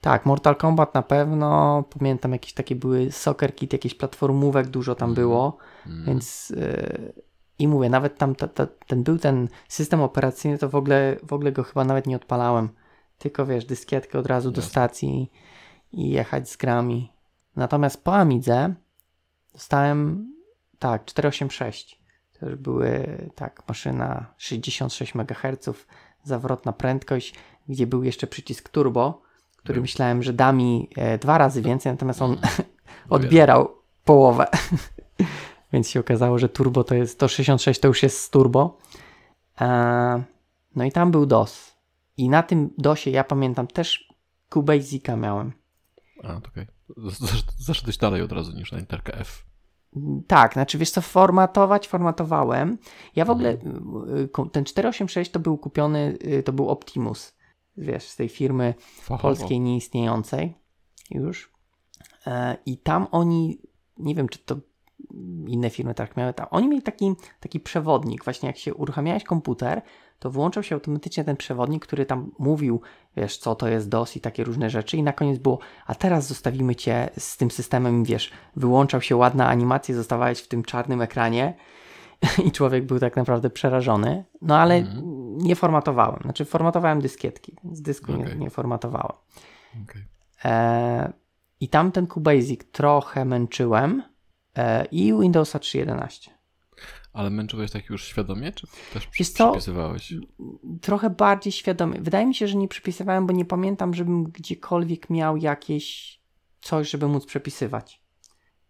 [0.00, 1.82] Tak, Mortal Kombat na pewno.
[1.98, 6.04] Pamiętam jakieś takie były soccer kit, jakieś platformówek dużo tam było, Mm.
[6.04, 7.12] więc yy,
[7.58, 11.32] i mówię, nawet tam ta, ta, ten był ten system operacyjny, to w ogóle, w
[11.32, 12.68] ogóle go chyba nawet nie odpalałem.
[13.18, 14.70] Tylko wiesz, dyskietkę od razu do Jasne.
[14.70, 15.32] stacji
[15.92, 17.12] i jechać z grami.
[17.56, 18.74] Natomiast po Amidze
[19.52, 20.30] dostałem
[20.78, 22.00] tak, 486.
[22.40, 25.86] To już były tak, maszyna 66 MHz,
[26.26, 27.34] zawrotna prędkość,
[27.68, 29.22] gdzie był jeszcze przycisk turbo,
[29.56, 29.82] który Był.
[29.82, 32.36] myślałem, że da mi e, dwa razy więcej, natomiast on
[33.10, 33.68] odbierał
[34.04, 34.46] połowę.
[35.72, 38.78] Więc się okazało, że turbo to jest, to 66 to już jest z turbo.
[39.60, 40.22] E,
[40.76, 41.76] no i tam był DOS.
[42.16, 44.08] I na tym DOSie ja pamiętam też
[44.48, 45.52] QBasica miałem.
[46.24, 46.66] A, okej.
[46.96, 49.44] Zasz- Zaszedłeś dalej od razu niż na literkę F.
[50.26, 52.78] Tak, znaczy wiesz co, formatować formatowałem.
[53.16, 53.56] Ja w ogóle, y,
[54.46, 57.36] y, ten 486 to był kupiony, y, to był Optimus,
[57.76, 59.22] wiesz, z tej firmy Fachowo.
[59.22, 60.54] polskiej nieistniejącej
[61.10, 61.52] już.
[62.26, 63.58] E, I tam oni,
[63.98, 64.56] nie wiem czy to
[65.46, 69.82] inne firmy tak miały, tam, oni mieli taki, taki przewodnik, właśnie jak się uruchamiałeś komputer,
[70.18, 72.80] to wyłączał się automatycznie ten przewodnik, który tam mówił,
[73.16, 76.26] wiesz, co to jest DOS i takie różne rzeczy i na koniec było, a teraz
[76.26, 81.54] zostawimy Cię z tym systemem, wiesz, wyłączał się ładna animacja, zostawałeś w tym czarnym ekranie
[82.46, 85.38] i człowiek był tak naprawdę przerażony, no ale Mhm.
[85.38, 88.38] nie formatowałem, znaczy formatowałem dyskietki, z dysku nie, Okej.
[88.38, 89.16] nie formatowałem.
[89.82, 90.04] Okej.
[90.44, 91.12] E,
[91.60, 94.02] I tam ten QBasic trochę męczyłem
[94.90, 96.30] i Windowsa 3.11.
[97.12, 99.50] Ale męczyłeś tak już świadomie, czy też Wiesz co?
[99.50, 100.14] przypisywałeś?
[100.80, 102.00] Trochę bardziej świadomie.
[102.00, 106.16] Wydaje mi się, że nie przepisywałem, bo nie pamiętam, żebym gdziekolwiek miał jakieś
[106.60, 108.02] coś, żeby móc przepisywać.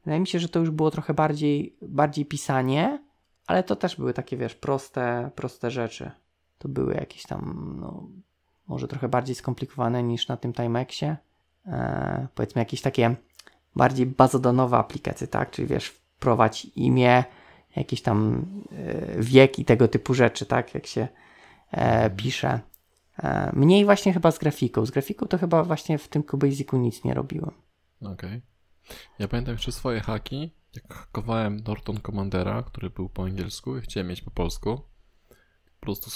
[0.05, 3.05] Wydaje mi się, że to już było trochę bardziej, bardziej pisanie,
[3.47, 6.11] ale to też były takie, wiesz, proste, proste rzeczy.
[6.59, 8.09] To były jakieś tam, no,
[8.67, 11.17] może trochę bardziej skomplikowane niż na tym Timexie.
[11.67, 13.17] E, powiedzmy jakieś takie
[13.77, 15.51] bardziej bazodonowe aplikacje, tak?
[15.51, 17.25] Czyli wiesz, wprowadź imię,
[17.77, 20.75] jakiś tam e, wiek i tego typu rzeczy, tak?
[20.75, 21.09] Jak się
[21.71, 22.61] e, pisze.
[23.19, 24.87] E, mniej właśnie chyba z grafiką.
[24.87, 27.51] Z grafiką to chyba właśnie w tym QBasicu nic nie robiłem.
[28.01, 28.43] Okej.
[29.19, 34.09] Ja pamiętam jeszcze swoje haki, jak hakowałem Norton Commandera, który był po angielsku i chciałem
[34.09, 34.81] mieć po polsku.
[35.81, 36.11] Po prostu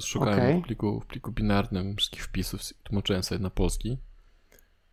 [0.00, 0.60] szukałem Okej.
[0.60, 3.98] w, pliku, w pliku binarnym wszystkich wpisów, tłumaczyłem sobie na polski.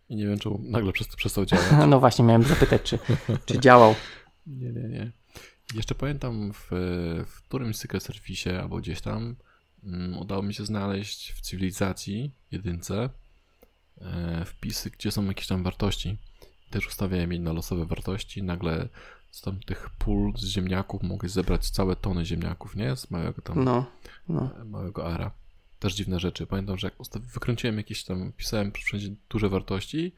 [0.09, 1.65] I nie wiem, czemu nagle przes- przestał działać.
[1.87, 2.99] No właśnie, miałem zapytać, czy,
[3.45, 3.95] czy działał.
[4.47, 5.11] Nie, nie, nie.
[5.73, 6.67] Jeszcze pamiętam w,
[7.27, 9.35] w którymś Secret Service albo gdzieś tam
[9.83, 13.09] mm, udało mi się znaleźć w cywilizacji jedynce
[14.01, 16.17] e, wpisy, gdzie są jakieś tam wartości.
[16.69, 18.43] Też ustawiałem je na losowe wartości.
[18.43, 18.89] Nagle
[19.31, 22.95] z tam tych pól z ziemniaków mogłeś zebrać całe tony ziemniaków, nie?
[22.95, 23.85] Z małego tam No,
[24.29, 24.49] no.
[24.65, 25.31] małego ara.
[25.79, 26.47] Też dziwne rzeczy.
[26.47, 30.15] Pamiętam, że jak ustaw- wykręciłem jakieś tam, pisałem wszędzie duże wartości,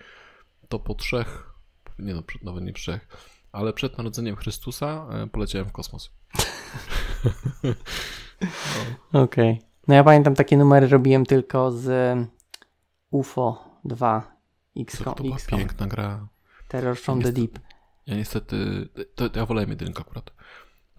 [0.69, 1.53] to po trzech,
[1.99, 3.07] nie no, przed- nawet nie trzech,
[3.51, 6.11] ale przed narodzeniem Chrystusa e, poleciałem w kosmos.
[9.13, 9.61] Okej.
[9.87, 12.17] No ja pamiętam takie numery robiłem tylko z
[13.11, 14.21] UFO 2
[14.75, 15.15] To, XCOM.
[15.15, 15.59] to była XCOM.
[15.59, 16.27] piękna gra.
[16.67, 17.59] Terror from the Niestety- Deep.
[18.05, 20.31] Ja niestety, to, to ja wolałem jedynkę akurat.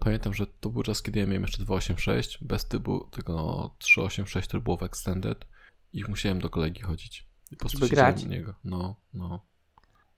[0.03, 4.63] Pamiętam, że to był czas, kiedy ja miałem jeszcze 286, bez typu, tylko 386, który
[4.63, 5.45] było w Extended
[5.93, 7.27] i musiałem do kolegi chodzić.
[7.51, 8.25] I po prostu Żeby grać?
[8.25, 8.53] niego.
[8.63, 9.39] No, no.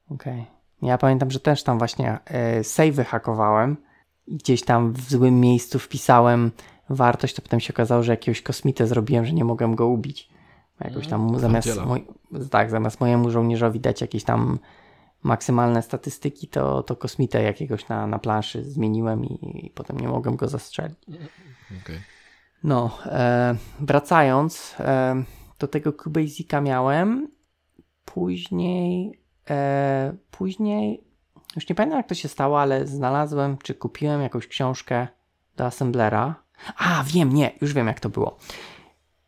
[0.09, 0.45] Okej.
[0.81, 3.77] Ja pamiętam, że też tam właśnie e, save hakowałem
[4.27, 6.51] i gdzieś tam w złym miejscu wpisałem
[6.89, 10.29] wartość, to potem się okazało, że jakiegoś kosmitę zrobiłem, że nie mogłem go ubić.
[10.79, 12.07] Jakoś tam Mm, zamiast, moj,
[12.51, 14.59] tak, zamiast mojemu żołnierzowi dać jakieś tam
[15.25, 20.35] maksymalne statystyki, to, to kosmitę jakiegoś na, na planszy zmieniłem i, i potem nie mogłem
[20.35, 20.97] go zastrzelić.
[21.83, 21.99] Okej.
[22.63, 25.23] No, e, wracając, e,
[25.59, 27.27] do tego QBasica miałem.
[28.05, 31.03] Później, e, później,
[31.55, 35.07] już nie pamiętam jak to się stało, ale znalazłem, czy kupiłem jakąś książkę
[35.57, 36.35] do Assemblera.
[36.77, 38.37] A, wiem, nie, już wiem jak to było.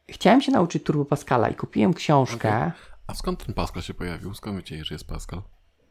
[0.09, 2.71] Chciałem się nauczyć Turbo Pascala i kupiłem książkę,
[3.07, 4.33] A skąd ten Pascal się pojawił?
[4.33, 5.41] Skąd wiecie, że jest Pascal?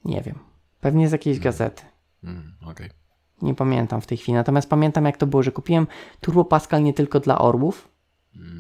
[0.07, 0.39] Nie wiem,
[0.81, 1.83] pewnie z jakiejś gazety.
[2.25, 2.91] Mm, Okej.
[3.43, 4.35] Nie pamiętam w tej chwili.
[4.35, 5.87] Natomiast pamiętam, jak to było, że kupiłem
[6.21, 7.89] Turbo Pascal nie tylko dla orłów,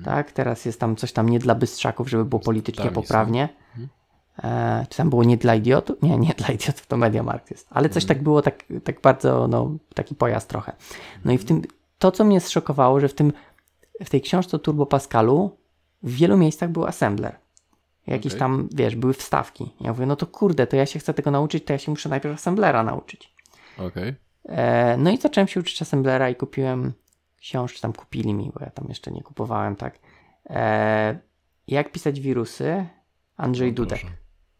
[0.04, 3.02] Tak, teraz jest tam coś tam nie dla bystrzaków, żeby było politycznie Tam są.
[3.02, 3.48] poprawnie.
[4.44, 6.02] E, czy tam było nie dla idiotów?
[6.02, 7.66] Nie, nie dla idiotów, to Mediamarkt jest.
[7.70, 10.72] Ale coś tak było, tak, tak bardzo, no, taki pojazd trochę.
[11.24, 11.62] No i w tym,
[11.98, 13.32] to co mnie zszokowało, że w tym,
[14.04, 15.56] w tej książce Turbo Pascalu
[16.02, 17.36] w wielu miejscach był assembler.
[18.06, 18.38] Jakieś Okej.
[18.40, 19.70] tam, wiesz, były wstawki.
[19.80, 22.08] Ja mówię, no to kurde, to ja się chcę tego nauczyć, to ja się muszę
[22.08, 23.34] najpierw assemblera nauczyć.
[23.78, 24.14] Okej.
[24.44, 26.92] E, no i zacząłem się uczyć assemblera i kupiłem
[27.40, 29.98] książkę, tam kupili mi, bo ja tam jeszcze nie kupowałem, tak.
[30.50, 31.18] E,
[31.66, 32.86] jak pisać wirusy?
[33.36, 34.00] Andrzej O, Dudek.
[34.00, 34.16] proszę.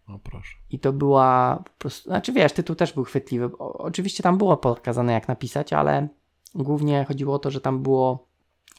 [0.08, 0.56] O proszę.
[0.70, 3.44] I to była po prostu, znaczy wiesz, tytuł też był chwytliwy.
[3.58, 6.08] O, oczywiście tam było pokazane jak napisać, ale
[6.54, 8.28] głównie chodziło o to, że tam było,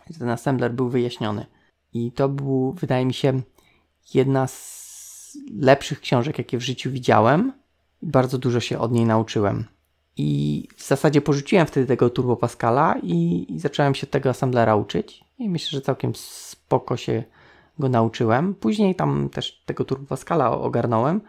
[0.10, 1.46] że ten assembler był wyjaśniony.
[1.94, 3.42] I to był, wydaje mi się,
[4.14, 7.54] jedna z lepszych książek, jakie w życiu widziałem.
[8.02, 9.66] Bardzo dużo się od niej nauczyłem.
[10.18, 15.24] I w zasadzie porzuciłem wtedy tego Turbo Pascala i, i zacząłem się tego assemblera uczyć.
[15.40, 17.24] I myślę, że całkiem spoko się
[17.80, 18.56] go nauczyłem.
[18.56, 21.22] Później tam też tego Turbo Pascala ogarnąłem,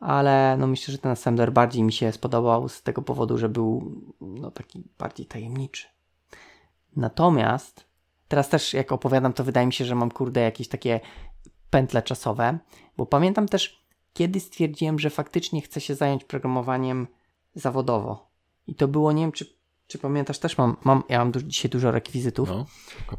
[0.00, 3.92] ale no myślę, że ten assembler bardziej mi się spodobał z tego powodu, że był
[4.20, 5.86] no taki bardziej tajemniczy.
[6.96, 7.84] Natomiast
[8.28, 11.00] teraz też jak opowiadam, to wydaje mi się, że mam kurde jakieś takie
[11.70, 12.58] pętle czasowe,
[12.96, 17.06] bo pamiętam też kiedy stwierdziłem, że faktycznie chcę się zająć programowaniem
[17.54, 18.30] zawodowo.
[18.66, 19.46] I to było, nie wiem czy,
[19.86, 22.48] czy pamiętasz, też mam, mam ja mam dzisiaj dużo rekwizytów.
[22.48, 22.66] No.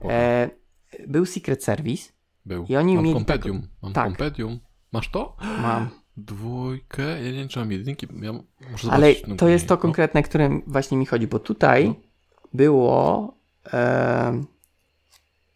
[0.10, 0.50] E,
[1.08, 2.12] był Secret Service,
[2.46, 2.66] Był.
[2.70, 3.68] i oni mam mieli kompedium.
[3.82, 4.14] Mam tak.
[4.92, 5.36] Masz to?
[5.62, 5.90] mam.
[6.18, 7.04] Dwójkę?
[7.04, 8.08] Ja nie wiem, czy mam jedynki.
[8.22, 8.34] Ja
[8.72, 9.82] muszę Ale no, to jest to później.
[9.82, 11.96] konkretne, którym właśnie mi chodzi, bo tutaj No.
[12.54, 13.34] było
[13.74, 14.44] e,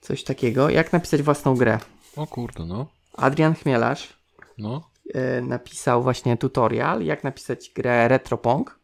[0.01, 1.79] coś takiego, jak napisać własną grę.
[2.17, 2.87] O kurde, no.
[3.13, 4.13] Adrian Chmielarz
[4.57, 4.89] No.
[5.13, 8.79] e, napisał właśnie tutorial, jak napisać grę Retropong,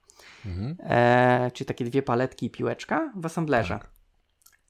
[0.45, 0.77] Mhm.
[0.79, 3.79] e, czyli takie dwie paletki i piłeczka w assemblerze.
[3.79, 3.89] Tak.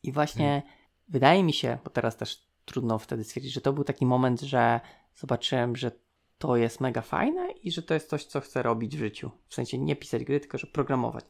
[0.04, 0.62] I właśnie
[1.10, 4.80] wydaje mi się, bo teraz też trudno wtedy stwierdzić, że to był taki moment, że
[5.16, 5.92] zobaczyłem, że
[6.38, 9.32] to jest mega fajne i że to jest coś, co chcę robić w życiu.
[9.50, 11.26] W sensie nie pisać gry, tylko że programować.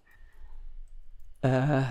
[1.43, 1.83] Eee,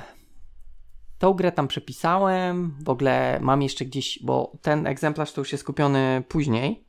[1.19, 5.65] tą grę tam przepisałem, w ogóle mam jeszcze gdzieś, bo ten egzemplarz to już jest
[5.65, 6.85] kupiony później.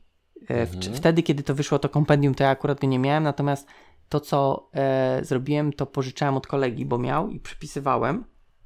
[0.50, 0.94] E, Mhm.
[0.94, 3.68] Wtedy, kiedy to wyszło to kompendium, to ja akurat go nie miałem, natomiast
[4.08, 8.24] to, co e, zrobiłem, to pożyczałem od kolegi, bo miał i przepisywałem.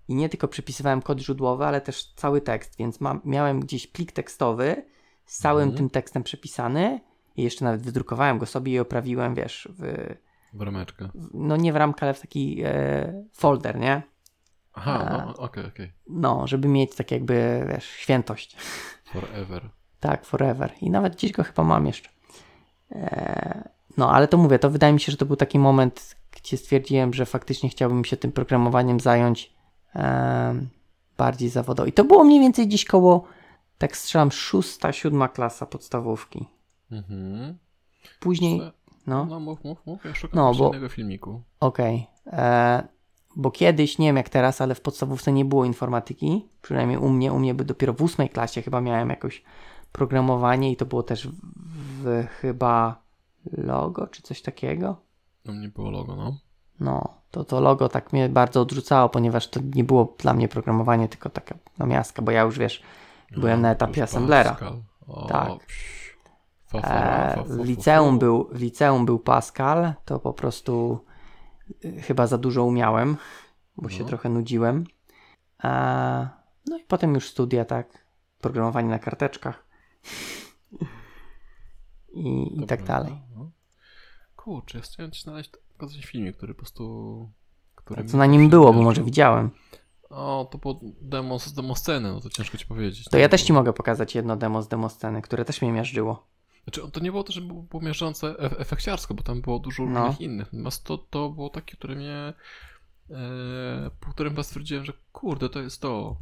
[0.08, 4.12] I nie tylko przepisywałem kod źródłowy, ale też cały tekst, więc mam, miałem gdzieś plik
[4.12, 4.84] tekstowy
[5.26, 5.76] z całym Mhm.
[5.76, 7.00] tym tekstem przepisany
[7.36, 10.14] i jeszcze nawet wydrukowałem go sobie i oprawiłem, wiesz, w,
[10.54, 11.08] W rameczkę.
[11.14, 14.02] w, no nie w ramkę, ale w taki e, folder, nie?
[14.74, 15.92] Aha, no, okej, okej.
[16.08, 18.56] No, żeby mieć tak jakby, wiesz, świętość.
[19.04, 19.70] Forever.
[20.00, 20.72] Tak, forever.
[20.80, 22.08] I nawet gdzieś go chyba mam jeszcze.
[22.90, 23.62] Eee,
[23.96, 27.14] no, ale to mówię, to wydaje mi się, że to był taki moment, gdzie stwierdziłem,
[27.14, 29.52] że faktycznie chciałbym się tym programowaniem zająć
[31.18, 31.86] bardziej zawodowo.
[31.86, 33.24] I to było mniej więcej gdzieś koło,
[33.78, 36.46] tak strzelam, szósta, siódma klasa podstawówki.
[36.90, 37.58] Mhm.
[38.20, 38.60] Później,
[39.06, 40.04] no, No mów, mów, mów.
[40.04, 41.42] Ja szukam No, bo- innego filmiku.
[41.60, 42.06] okej.
[42.26, 42.82] Eee,
[43.36, 46.48] Bo kiedyś, nie wiem jak teraz, ale w podstawówce nie było informatyki.
[46.62, 49.42] Przynajmniej u mnie, u mnie by dopiero w ósmej klasie chyba miałem jakoś
[49.92, 51.32] programowanie i to było też w,
[52.02, 53.02] w chyba
[53.52, 54.96] logo czy coś takiego.
[55.44, 56.36] No mnie było logo, no.
[56.80, 61.08] No, to to logo tak mnie bardzo odrzucało, ponieważ to nie było dla mnie programowanie,
[61.08, 62.82] tylko taka namiastka, bo ja już wiesz,
[63.36, 64.56] byłem No, na to etapie assemblera.
[65.08, 65.66] O, Tak.
[65.66, 66.02] psz.
[66.66, 70.32] Fa, fa, E, fa, fa, w, fa, liceum był, w liceum był Pascal, to po
[70.32, 71.04] prostu
[72.02, 73.16] chyba za dużo umiałem,
[73.76, 74.08] bo się No.
[74.08, 74.84] trochę nudziłem.
[75.64, 76.28] E,
[76.66, 78.06] no i potem już studia, tak,
[78.40, 79.66] programowanie na karteczkach
[82.12, 83.12] i, i tak dalej.
[83.36, 83.50] No.
[84.36, 87.32] Kurczę, ja chciałem ci znaleźć pokazać filmik, który po prostu...
[87.74, 89.50] Który Co na nim było, bo może widziałem.
[90.10, 93.04] O, to było demo z demo sceny, no to ciężko ci powiedzieć.
[93.04, 96.26] To ja też ci mogę pokazać jedno demo z demo sceny, które też mnie miażdżyło.
[96.64, 99.86] Znaczy, to nie było to, że było, było miażdżące ef- efekciarsko, bo tam było dużo
[99.86, 100.00] No.
[100.00, 100.52] różnych innych.
[100.52, 102.32] Natomiast to, to było takie, które mnie...
[103.10, 106.16] E, po którym was stwierdziłem, że kurde, to jest to.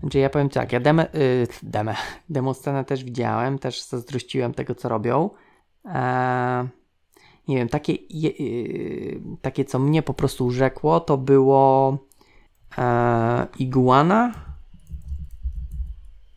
[0.00, 1.94] Znaczy ja powiem tak, ja demę, y, demę,
[2.28, 5.30] demo scenę też widziałem, też zazdrościłem tego, co robią.
[5.84, 6.68] Eee,
[7.48, 11.98] nie wiem, takie, je, y, takie, co mnie po prostu urzekło, to było
[12.78, 14.32] e, Iguana.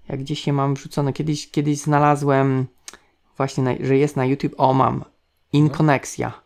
[0.10, 2.68] Jak gdzieś je mam wrzucone, kiedyś, kiedyś znalazłem
[3.38, 5.06] właśnie, na, że jest na YouTube, o mam,
[5.54, 6.42] Inkonexia,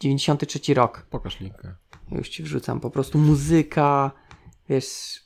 [0.00, 1.06] 93 rok.
[1.10, 1.74] Pokaż linkę.
[2.10, 4.10] Już ci wrzucam, po prostu muzyka,
[4.68, 5.20] wiesz,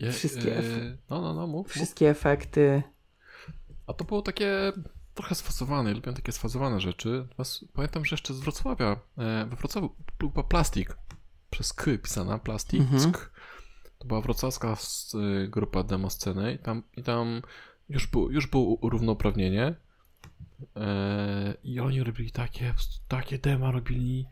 [0.00, 0.62] Je, Wszystkie e,
[1.10, 1.70] No, no, no, mów, mów.
[1.70, 2.82] wszystkie efekty.
[3.86, 4.72] A to było takie
[5.14, 7.28] trochę sfazowane, ja lubię takie sfazowane rzeczy.
[7.72, 10.96] Pamiętam, że jeszcze z Wrocławia, e, we Wrocławiu była plastik,
[11.50, 13.12] przez K pisana, plastik, Mhm.
[13.98, 14.76] To była wrocławska
[15.14, 17.42] y, grupa demo sceny i tam, i tam
[17.88, 19.74] już, było, już było równouprawnienie.
[20.76, 22.74] E, I oni robili takie,
[23.08, 24.26] takie dema robili.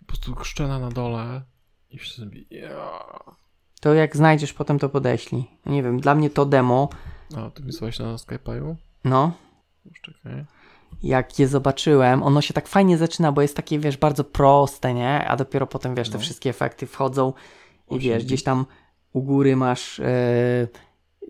[0.00, 1.42] Po prostu szczena na dole.
[1.90, 3.00] I wszyscy mówili, ja.
[3.80, 5.44] To jak znajdziesz potem to podeślij.
[5.66, 6.88] Nie wiem, dla mnie to demo,
[7.36, 8.74] A, ty mi słuchałeś na Skype'u?
[9.04, 9.32] no,
[9.84, 10.44] Już czekaj.
[11.02, 15.28] jak je zobaczyłem, ono się tak fajnie zaczyna, bo jest takie, wiesz, bardzo proste, nie?
[15.28, 16.20] A dopiero potem, wiesz, te No.
[16.20, 17.32] wszystkie efekty wchodzą
[17.90, 18.66] i wiesz, gdzieś tam
[19.12, 20.68] u góry masz, yy,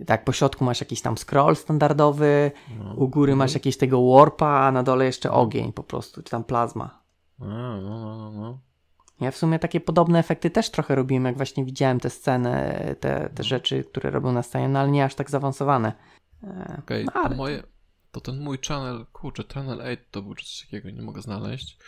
[0.06, 2.94] tak, po środku masz jakiś tam scroll standardowy, No.
[2.94, 6.44] u góry masz jakieś tego warpa, a na dole jeszcze ogień po prostu, czy tam
[6.44, 7.00] plazma.
[7.40, 8.58] A, no, no, no, no.
[9.20, 13.30] Ja w sumie takie podobne efekty też trochę robiłem, jak właśnie widziałem te sceny, te,
[13.34, 15.92] te rzeczy, które robią na scenie, no ale nie aż tak zaawansowane.
[16.44, 17.62] E, Okej, no, to moje,
[18.12, 21.78] to ten mój channel, kurczę, channel 8 to był coś takiego, nie mogę znaleźć.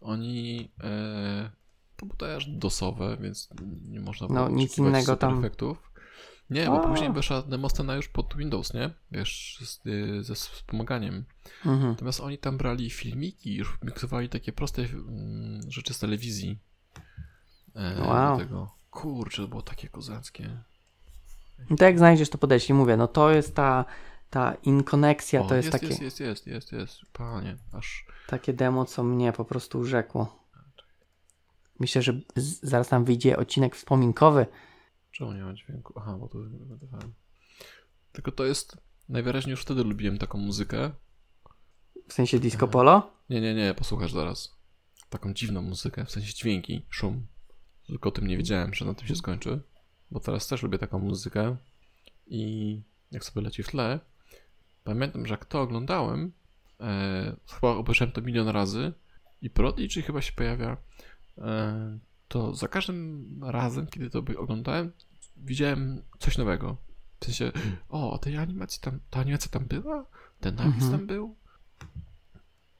[0.00, 1.50] Oni, e,
[1.96, 3.48] to było też dosowe, więc
[3.88, 5.38] nie można było No, nic innego tam.
[5.38, 5.89] efektów.
[6.50, 6.88] Nie, bo A.
[6.88, 8.90] później wyszła demoscena już pod Windows, nie?
[9.12, 11.24] Wiesz, z, y, ze wspomaganiem.
[11.66, 11.90] Mhm.
[11.90, 16.58] Natomiast oni tam brali filmiki, już miksowali takie proste mm, rzeczy z telewizji.
[17.76, 18.38] E, Wow.
[18.38, 18.70] tego.
[18.90, 20.50] Kurczę, to było takie kozackie.
[21.70, 22.78] No to jak znajdziesz, to podeślij.
[22.78, 23.84] Mówię, no to jest ta,
[24.30, 28.52] ta inkoneksja, O, to jest, jest, takie, jest, jest, jest, jest, jest, panie, aż takie
[28.52, 30.40] demo, co mnie po prostu urzekło.
[31.80, 32.20] Myślę, że
[32.62, 34.46] zaraz tam wyjdzie odcinek wspominkowy.
[35.20, 35.94] Czemu nie ma dźwięku?
[35.96, 37.14] Aha, bo to wygadywałem.
[38.12, 38.76] Tylko to jest.
[39.08, 40.90] Najwyraźniej już wtedy lubiłem taką muzykę.
[42.08, 43.12] W sensie disco polo.
[43.30, 44.56] Nie, nie, nie, posłuchasz zaraz.
[45.10, 47.26] Taką dziwną muzykę, w sensie dźwięki, szum.
[47.86, 49.62] Tylko o tym nie wiedziałem, że na tym się skończy.
[50.10, 51.56] Bo teraz też lubię taką muzykę.
[52.26, 54.00] I jak sobie leci w tle,
[54.84, 56.32] pamiętam, że jak to oglądałem,
[56.80, 58.92] e, chyba obejrzałem to milion razy
[59.42, 60.76] i Prodigy chyba się pojawia,
[61.38, 64.92] e, to za każdym razem, kiedy to oglądałem,
[65.40, 66.76] widziałem coś nowego.
[67.20, 67.52] W sensie,
[67.88, 70.06] o, a tej animacji tam, ta animacja tam była?
[70.40, 70.92] Ten napis Mhm.
[70.92, 71.34] tam był?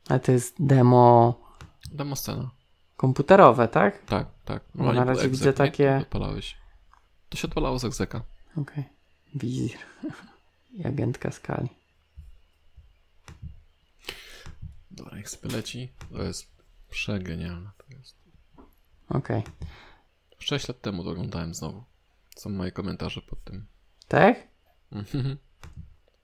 [0.09, 1.35] Ale to jest demo
[1.93, 2.51] Demo scena.
[2.97, 4.05] komputerowe, tak?
[4.05, 4.63] Tak, tak.
[4.75, 6.57] No, na razie egzek, widzę takie- To odpalałeś.
[7.29, 8.23] To się odpalało z egzeka.
[8.57, 8.85] Okej.
[9.35, 9.79] Wizir.
[10.79, 11.69] I agentka skali.
[14.91, 16.47] Dobra, jak sobie leci, to jest
[16.91, 17.71] przegenialne.
[17.79, 18.15] To jest.
[19.09, 19.43] Okej.
[20.39, 21.85] 6 lat temu to oglądałem znowu.
[22.41, 23.67] Są moje komentarze pod tym.
[24.09, 24.37] Tak?
[24.93, 25.37] Mhm.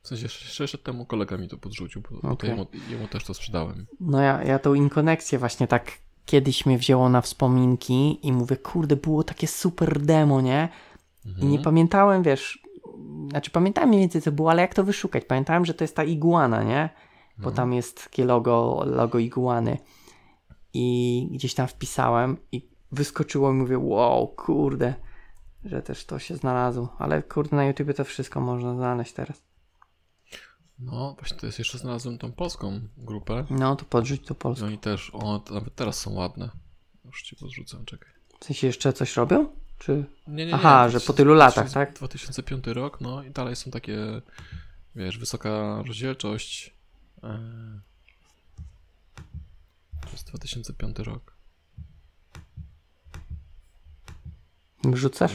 [0.02, 3.24] W sensie 6 lat temu kolega mi to podrzucił, bo, bo to jemu, jemu też
[3.24, 3.86] to sprzedałem.
[4.00, 5.92] No ja, ja tą inkoneksję właśnie tak
[6.24, 10.68] kiedyś mnie wzięło na wspominki i mówię, kurde, było takie super demo, nie?
[11.24, 11.50] I Mhm.
[11.50, 12.58] nie pamiętałem, wiesz,
[13.30, 15.24] znaczy pamiętałem mniej więcej co było, ale jak to wyszukać?
[15.24, 16.88] Pamiętałem, że to jest ta iguana, nie?
[17.38, 17.56] Bo No.
[17.56, 19.78] tam jest takie logo, logo iguany.
[20.74, 24.94] I gdzieś tam wpisałem i wyskoczyło i mówię, wow, kurde,
[25.66, 26.96] że też to się znalazło.
[26.98, 29.42] Ale kurde, na YouTubie to wszystko można znaleźć teraz.
[30.78, 33.44] No, właśnie to jest jeszcze znalazłem tą polską grupę.
[33.50, 34.66] No, to podrzuć to I polskie.
[34.66, 36.50] oni też, one nawet teraz są ładne.
[37.04, 38.10] Już ci podrzucam, czekaj.
[38.40, 39.48] W sensie jeszcze coś robią?
[39.78, 40.04] Czy...
[40.26, 41.92] Nie, nie, Aha, nie, że po 2000 tylu latach, tak?
[41.92, 43.98] 2005 rok, no i dalej są takie,
[44.94, 46.74] wiesz, wysoka rozdzielczość.
[47.22, 47.30] Eee,
[50.00, 51.36] To jest 2005 rok.
[54.84, 55.32] Wrzucasz?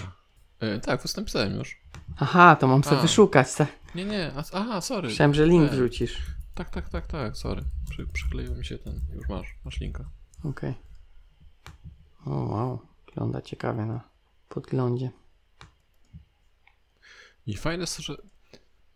[0.62, 1.82] E, tak, to napisałem już.
[2.18, 3.54] Aha, to mam sobie wyszukać.
[3.56, 3.68] tak?
[3.96, 5.08] Nie, nie, a, aha, sorry.
[5.08, 5.78] Myślałem, że link Nie.
[5.78, 6.18] wrzucisz.
[6.56, 7.64] Tak, tak, tak, tak, sorry.
[7.90, 10.10] Przy, przykleił mi się ten, już masz, masz linka.
[10.44, 10.74] Okej.
[12.26, 14.02] O wow, wygląda ciekawie na
[14.50, 15.12] podglądzie.
[17.46, 18.16] I fajne jest że,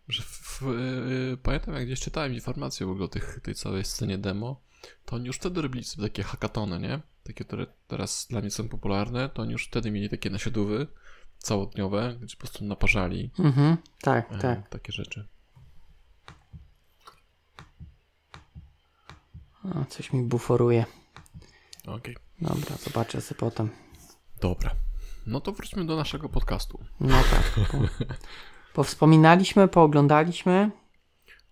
[0.08, 3.86] że w, w, yy, pamiętam jak gdzieś czytałem informacje w ogóle o tych, tej całej
[3.86, 4.62] scenie demo,
[5.06, 7.01] to oni już wtedy robili sobie takie hackatony, nie?
[7.23, 10.88] Takie, które teraz dla mnie są popularne, to oni już wtedy mieli takie nasiadówy
[11.46, 14.70] całodniowe, gdzie po prostu naparzali Mhm, tak, e, tak.
[14.70, 15.28] takie rzeczy.
[19.64, 20.86] O, coś mi buforuje.
[21.88, 22.16] Okej.
[22.42, 23.70] Dobra, zobaczę sobie potem.
[24.42, 24.72] Dobra.
[25.28, 26.80] No to wróćmy do naszego podcastu.
[27.00, 27.70] No tak.
[27.72, 27.78] Po,
[28.74, 30.72] powspominaliśmy, pooglądaliśmy.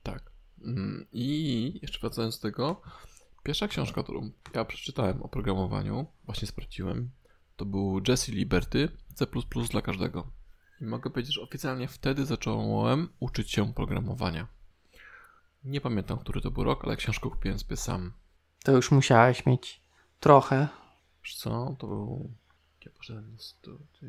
[0.04, 0.32] Tak.
[0.64, 2.82] Mm, I jeszcze wracając do tego,
[3.44, 7.12] pierwsza książka, którą ja przeczytałem o programowaniu, właśnie sprawdziłem,
[7.56, 9.26] to był Jesse Liberty C++
[9.72, 10.28] dla każdego.
[10.82, 14.48] I mogę powiedzieć, że oficjalnie wtedy zacząłem uczyć się programowania.
[15.64, 18.14] Nie pamiętam, który to był rok, ale książkę kupiłem sobie sam.
[18.64, 19.82] To już musiałeś mieć
[20.20, 20.68] trochę.
[21.24, 22.34] Wiesz co, to był...
[22.86, 24.08] Ja poszedłem studia...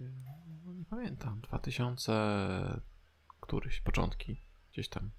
[0.66, 1.40] No nie pamiętam.
[1.40, 2.82] 2000...
[3.40, 4.40] Któryś, początki.
[4.72, 5.10] Gdzieś tam.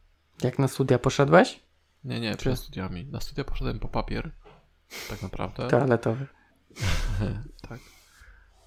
[0.43, 1.59] Jak na studia poszedłeś?
[2.03, 3.05] Nie, nie, Czy- przed studiami.
[3.05, 4.31] Na studia poszedłem po papier.
[5.09, 5.67] Tak naprawdę.
[5.67, 6.27] Toaletowy.
[7.69, 7.79] tak.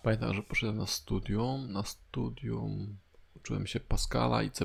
[0.03, 1.73] Pamiętam, że poszedłem na studium.
[1.73, 2.97] Na studium
[3.37, 4.65] uczyłem się Pascala i C++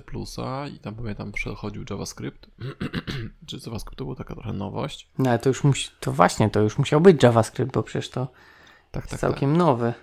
[0.76, 2.48] i tam pamiętam przechodził JavaScript.
[3.48, 5.10] Czy JavaScript to była taka trochę nowość.
[5.18, 8.28] No ale to już musi, to właśnie, to już musiał być JavaScript, bo przecież to
[8.92, 9.94] Tak, jest tak, całkiem nowy.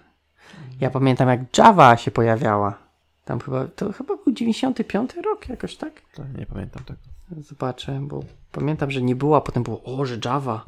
[0.81, 2.79] Ja pamiętam jak Java się pojawiała.
[3.25, 5.95] Tam chyba, to chyba był 95 rok jakoś tak?
[5.95, 6.27] tak.
[6.27, 6.39] tak.
[6.39, 7.01] Nie pamiętam tego.
[7.39, 10.65] Zobaczę, bo pamiętam, że nie było, a potem było, o, że Java.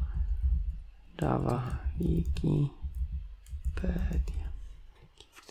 [1.21, 1.63] Java,
[1.99, 2.73] Wikipedia.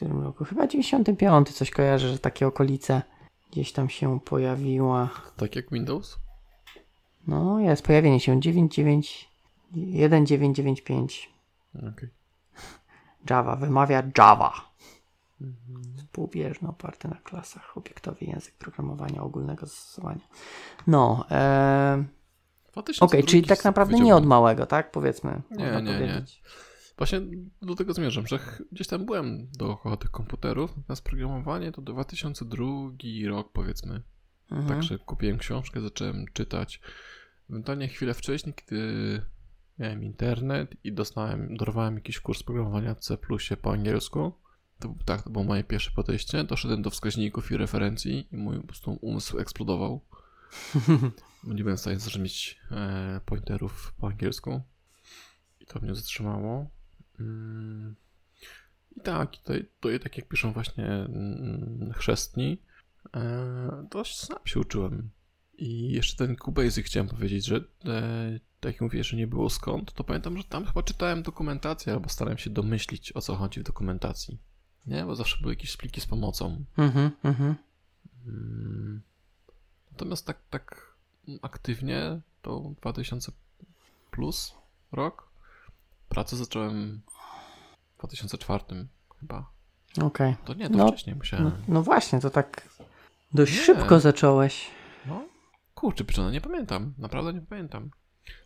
[0.02, 0.44] Którym roku?
[0.44, 3.02] Chyba 95, coś kojarzę, że takie okolice
[3.50, 5.10] gdzieś tam się pojawiła.
[5.36, 6.18] Tak jak Windows?
[7.26, 9.28] No, jest pojawienie się 99
[9.72, 11.30] 1995.
[11.74, 12.08] Okej.
[13.30, 14.52] Java, wymawia Java.
[15.96, 20.28] Współbieżny, oparty na klasach, obiektowy język programowania ogólnego zastosowania.
[20.86, 22.04] No, e,
[22.72, 24.90] 2002 okej, czyli tak naprawdę nie od małego, tak?
[24.90, 25.42] Powiedzmy.
[25.50, 26.24] Nie, nie, nie.
[26.98, 27.20] Właśnie
[27.62, 28.38] do tego zmierzam, że
[28.72, 32.64] gdzieś tam byłem dookoła tych komputerów, natomiast programowanie to 2002
[33.28, 34.02] rok powiedzmy.
[34.50, 34.68] Mhm.
[34.68, 36.80] Także kupiłem książkę, zacząłem czytać.
[37.50, 39.22] Ewentualnie chwilę wcześniej, kiedy
[39.78, 43.16] miałem internet i dostałem, dorwałem jakiś kurs programowania C
[43.62, 44.32] po angielsku.
[44.78, 46.44] To, tak, to było moje pierwsze podejście.
[46.44, 50.00] Doszedłem do wskaźników i referencji i mój po prostu umysł eksplodował.
[51.44, 54.62] Nie byłem w stanie zrozumieć e, pointerów po angielsku.
[55.60, 56.70] I to mnie zatrzymało.
[57.20, 57.94] Mm.
[58.96, 62.58] I tak, tutaj, tutaj tak jak piszą właśnie mm, chrzestni,
[63.14, 65.10] e, dość sam się uczyłem.
[65.58, 69.92] I jeszcze ten QBasic chciałem powiedzieć, że e, tak jak mówię, że nie było skąd,
[69.92, 73.62] to pamiętam, że tam chyba czytałem dokumentację albo starałem się domyślić, o co chodzi w
[73.62, 74.38] dokumentacji.
[74.86, 76.64] Nie, bo zawsze były jakieś pliki z pomocą.
[76.76, 77.54] Mhm, mhm.
[78.26, 79.02] Mm.
[79.92, 80.96] Natomiast tak, tak
[81.42, 83.32] aktywnie to 2000
[84.10, 84.54] plus
[84.92, 85.31] rok.
[86.12, 87.02] Pracę zacząłem
[87.94, 88.64] w 2004
[89.20, 89.50] chyba.
[90.02, 90.36] Okej.
[90.44, 91.44] To nie, to No, wcześniej musiałem.
[91.44, 92.68] No, no właśnie, to tak
[93.34, 93.58] dość Nie.
[93.58, 94.70] szybko zacząłeś.
[95.06, 95.24] No,
[95.74, 96.94] kurczę, pieczone, nie pamiętam.
[96.98, 97.90] Naprawdę nie pamiętam.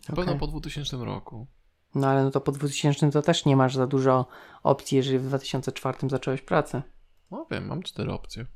[0.08, 0.24] Na Okej.
[0.24, 1.46] pewno po 2000 roku.
[1.94, 4.26] No ale no to po 2000 to też nie masz za dużo
[4.62, 6.82] opcji, jeżeli w 2004 zacząłeś pracę.
[7.30, 8.46] No wiem, mam cztery opcje.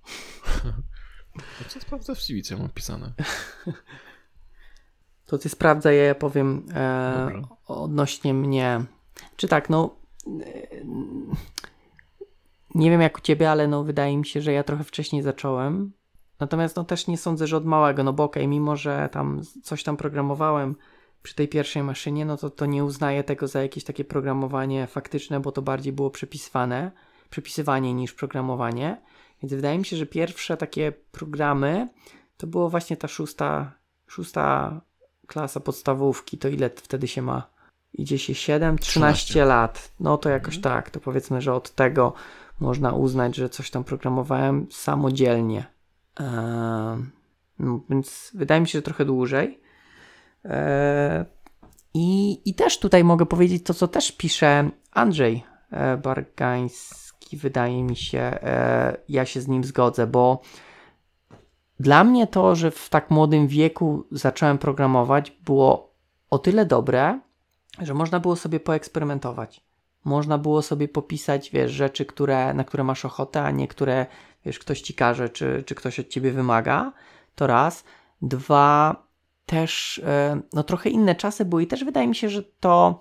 [1.58, 3.12] To co sprawdzę w CV, co ja mam pisane.
[5.26, 8.84] To ty sprawdzaj, ja powiem e, odnośnie mnie.
[9.36, 9.96] Czy tak, no
[12.74, 15.92] nie wiem jak u ciebie, ale no wydaje mi się, że ja trochę wcześniej zacząłem.
[16.40, 19.82] Natomiast no też nie sądzę, że od małego, no bo okej, mimo że tam coś
[19.82, 20.76] tam programowałem
[21.22, 25.40] przy tej pierwszej maszynie, no to to nie uznaję tego za jakieś takie programowanie faktyczne,
[25.40, 26.92] bo to bardziej było przepisywane,
[27.30, 29.02] przepisywanie niż programowanie.
[29.42, 31.88] Więc wydaje mi się, że pierwsze takie programy
[32.36, 33.72] to było właśnie ta szósta,
[34.06, 34.80] szósta
[35.26, 37.50] klasa podstawówki, to ile wtedy się ma?
[37.94, 39.44] Idzie się 7, 13 13.
[39.44, 39.92] lat.
[40.00, 42.12] No to jakoś tak, to powiedzmy, że od tego
[42.60, 45.64] można uznać, że coś tam programowałem samodzielnie.
[46.20, 47.10] Ehm,
[47.58, 49.60] no, więc wydaje mi się, że trochę dłużej.
[50.44, 51.24] Eee,
[51.94, 57.96] i, I też tutaj mogę powiedzieć to, co też pisze Andrzej e, Bargański, wydaje mi
[57.96, 58.18] się.
[58.18, 60.42] E, ja się z nim zgodzę, bo
[61.80, 65.94] dla mnie to, że w tak młodym wieku zacząłem programować, było
[66.30, 67.20] o tyle dobre,
[67.78, 69.64] że można było sobie poeksperymentować.
[70.04, 74.06] Można było sobie popisać, wiesz, rzeczy, które, na które masz ochotę, a nie które,
[74.44, 76.92] wiesz, ktoś ci każe, czy, czy ktoś od ciebie wymaga.
[77.34, 77.84] To raz.
[78.22, 78.96] Dwa,
[79.46, 82.98] też, e, no trochę inne czasy były i też wydaje mi się, że to,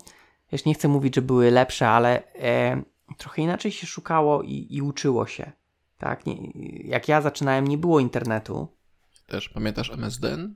[0.52, 2.82] wiesz, nie chcę mówić, że były lepsze, ale e,
[3.18, 5.52] trochę inaczej się szukało i, i uczyło się.
[5.98, 6.50] Tak, nie,
[6.84, 8.68] jak ja zaczynałem, nie było internetu.
[9.26, 10.54] Też pamiętasz MSDN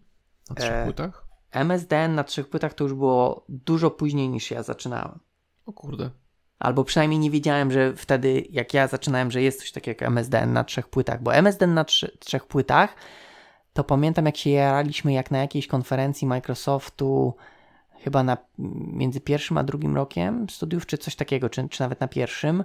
[0.50, 1.23] na trzech E, płytach?
[1.56, 5.18] MSDN na trzech płytach to już było dużo później niż ja zaczynałem.
[5.66, 6.10] O kurde.
[6.58, 10.52] Albo przynajmniej nie wiedziałem, że wtedy, jak ja zaczynałem, że jest coś takiego jak MSDN
[10.52, 11.22] na trzech płytach.
[11.22, 12.96] Bo MSDN na trzy, trzech płytach,
[13.72, 17.34] to pamiętam, jak się jaraliśmy, jak na jakiejś konferencji Microsoftu,
[18.00, 18.36] chyba na,
[18.92, 22.64] między pierwszym a drugim rokiem studiów, czy coś takiego, czy, czy nawet na pierwszym,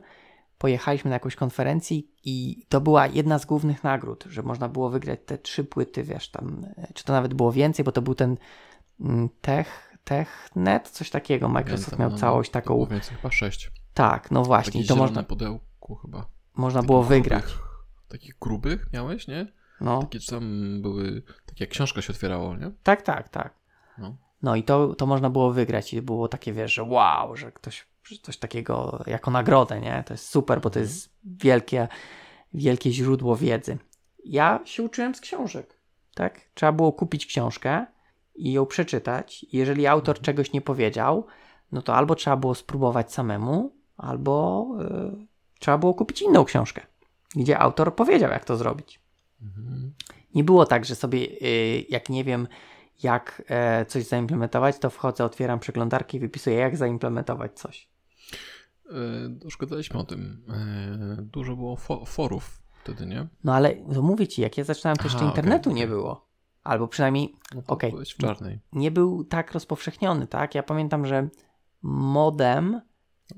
[0.58, 5.20] pojechaliśmy na jakąś konferencję i to była jedna z głównych nagród, że można było wygrać
[5.26, 8.38] te trzy płyty, wiesz, tam, czy to nawet było więcej, bo to był ten
[9.42, 11.50] Tech, TechNet, coś takiego.
[11.50, 12.74] Microsoft Pamiętam, miał no, całość taką.
[12.74, 13.72] było więcej, chyba sześć.
[13.94, 16.26] Tak, no właśnie, Takie to można, pudełku chyba.
[16.56, 17.44] można było grubych- wygrać.
[18.08, 19.48] Takich grubych miałeś, nie?
[19.82, 22.72] No, Takie czy tam były, takie jak książka się otwierało, nie?
[22.84, 23.54] tak, tak, tak.
[23.98, 24.16] No.
[24.42, 27.88] No i to, to można było wygrać i było takie, wiesz, że wow, że ktoś
[28.22, 30.04] coś takiego jako nagrodę, nie?
[30.08, 31.88] To jest super, bo to jest wielkie,
[32.54, 33.78] wielkie źródło wiedzy.
[34.26, 35.80] Ja się uczyłem z książek,
[36.16, 36.42] tak?
[36.54, 37.86] Trzeba było kupić książkę
[38.40, 39.46] i ją przeczytać.
[39.52, 41.26] Jeżeli autor czegoś nie powiedział,
[41.72, 46.82] no to albo trzeba było spróbować samemu, albo y, trzeba było kupić inną książkę,
[47.36, 49.00] gdzie autor powiedział, jak to zrobić.
[49.42, 49.94] Mhm.
[50.36, 52.48] Nie było tak, że sobie, y, jak nie wiem,
[53.04, 57.90] jak e, coś zaimplementować, to wchodzę, otwieram przeglądarkę i wypisuję, jak zaimplementować coś.
[58.92, 58.96] E,
[59.44, 60.44] Już gadaliśmy o tym.
[60.50, 63.28] E, Dużo było fo- forów wtedy, nie?
[63.44, 66.29] No ale to mówię ci, jak ja zaczynałem, to jeszcze internetu okej, nie było.
[66.64, 68.60] Albo przynajmniej No Okej.
[68.74, 70.56] nie był tak rozpowszechniony, tak?
[70.56, 71.28] Ja pamiętam, że
[71.82, 72.82] modem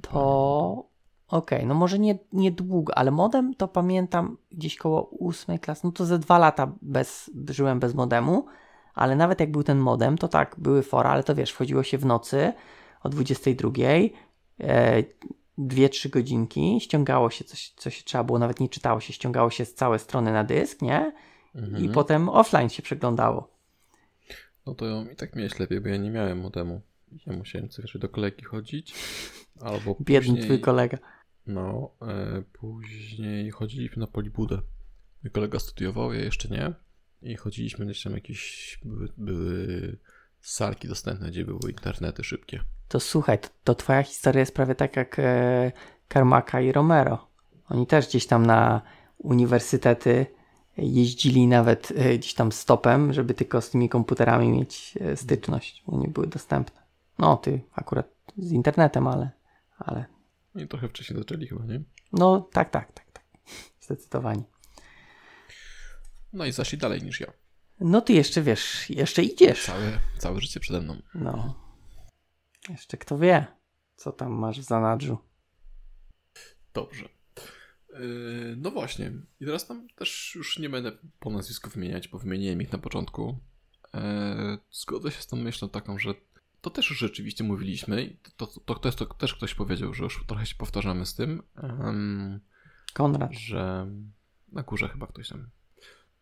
[0.02, 0.92] to.
[1.28, 5.82] Okej, no może nie, nie długo, ale modem to pamiętam gdzieś koło ósmej klasy.
[5.84, 8.46] No to ze dwa lata bez, żyłem bez modemu,
[8.94, 11.98] ale nawet jak był ten modem, to tak, były fora, ale to wiesz, wchodziło się
[11.98, 12.54] w nocy
[13.04, 13.72] o 22,
[14.60, 15.04] e,
[15.58, 19.50] dwie, trzy godzinki, ściągało się coś, co się trzeba było, nawet nie czytało się, ściągało
[19.50, 21.14] się z całe strony na dysk, nie?
[21.56, 21.84] Mhm.
[21.84, 23.52] I potem offline się przeglądało.
[24.66, 26.82] No to i tak miałeś lepiej, bo ja nie miałem modemu.
[27.26, 28.94] Ja musiałem co do kolegi chodzić.
[29.60, 30.98] Albo Biedny później, twój kolega.
[31.48, 34.62] No, e, później chodziliśmy na polibudę.
[35.24, 36.74] Mój kolega studiował, ja jeszcze nie.
[37.22, 39.98] I chodziliśmy gdzieś tam jakieś były, były
[40.42, 42.64] salki dostępne, gdzie były internety szybkie.
[42.88, 45.72] To słuchaj, to, to twoja historia jest prawie tak jak e,
[46.08, 47.28] Karmaka i Romero.
[47.70, 48.82] Oni też gdzieś tam na
[49.18, 50.26] uniwersytety
[50.82, 55.98] jeździli nawet e, gdzieś tam stopem, żeby tylko z tymi komputerami mieć e, styczność, bo
[55.98, 56.82] nie były dostępne.
[57.20, 58.08] No, ty akurat
[58.38, 59.32] z internetem, ale,
[59.78, 60.06] ale
[60.56, 61.82] No I trochę wcześniej zaczęli chyba, nie?
[62.14, 63.24] no tak, tak, tak, tak.
[63.82, 64.44] Zdecydowanie.
[66.34, 67.32] No i zaszli dalej niż ja.
[67.80, 69.66] No ty jeszcze wiesz, jeszcze idziesz.
[69.66, 71.02] Całe, całe życie przede mną.
[71.16, 71.56] No.
[72.70, 73.46] Jeszcze kto wie,
[73.96, 75.18] co tam masz w zanadrzu.
[76.74, 77.10] Dobrze.
[78.00, 79.12] Yy, No właśnie.
[79.40, 83.38] I teraz tam też już nie będę po nazwisku wymieniać, bo wymieniłem ich na początku.
[83.94, 84.00] Yy,
[84.72, 86.14] Zgodzę się z tą myślą taką, że
[86.62, 88.04] to też już rzeczywiście mówiliśmy.
[88.04, 91.44] i To, to, to, to, też ktoś powiedział, że już trochę się powtarzamy z tym,
[91.56, 92.40] em,
[92.94, 93.34] Konrad.
[93.34, 93.88] że
[94.52, 95.50] na górze chyba ktoś tam,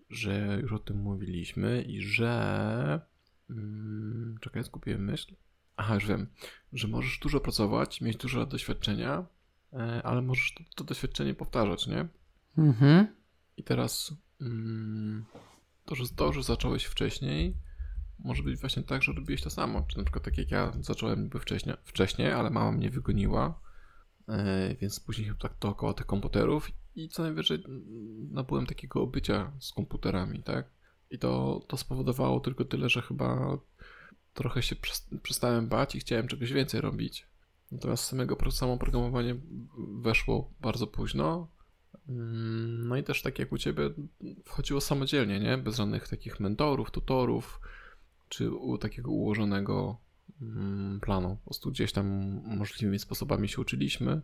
[0.10, 3.02] że już o tym mówiliśmy i że.
[3.50, 5.36] Mm, czekaj, zgubiłem myśl.
[5.78, 6.28] Aha, już wiem,
[6.74, 9.26] że możesz dużo pracować, mieć dużo doświadczenia,
[10.04, 12.08] ale możesz to, to doświadczenie powtarzać, nie?
[12.58, 13.08] Mhm.
[13.58, 15.26] I teraz mm,
[15.86, 17.56] to, że to, że zacząłeś wcześniej,
[18.20, 19.86] może być właśnie tak, że robiłeś to samo.
[19.88, 23.62] Czy na przykład tak jak ja zacząłem niby wcześniej, wcześniej ale mama mnie wygoniła,
[24.28, 29.52] e, więc później chyba tak dookoła tych komputerów i co najwyżej mm, nabyłem takiego obycia
[29.60, 30.70] z komputerami, tak?
[31.12, 33.58] I to, to spowodowało tylko tyle, że chyba
[34.34, 37.29] trochę się przes- przestałem bać i chciałem czegoś więcej robić.
[37.72, 39.36] Natomiast samego samo programowanie
[40.02, 41.48] weszło bardzo późno.
[42.10, 43.90] Mm, No i też tak jak u ciebie
[44.46, 45.58] wchodziło samodzielnie, nie?
[45.58, 47.60] Bez żadnych takich mentorów, tutorów,
[48.30, 49.98] czy u takiego ułożonego
[50.42, 51.30] mm, planu.
[51.36, 52.06] Po prostu gdzieś tam
[52.58, 54.22] możliwymi sposobami się uczyliśmy.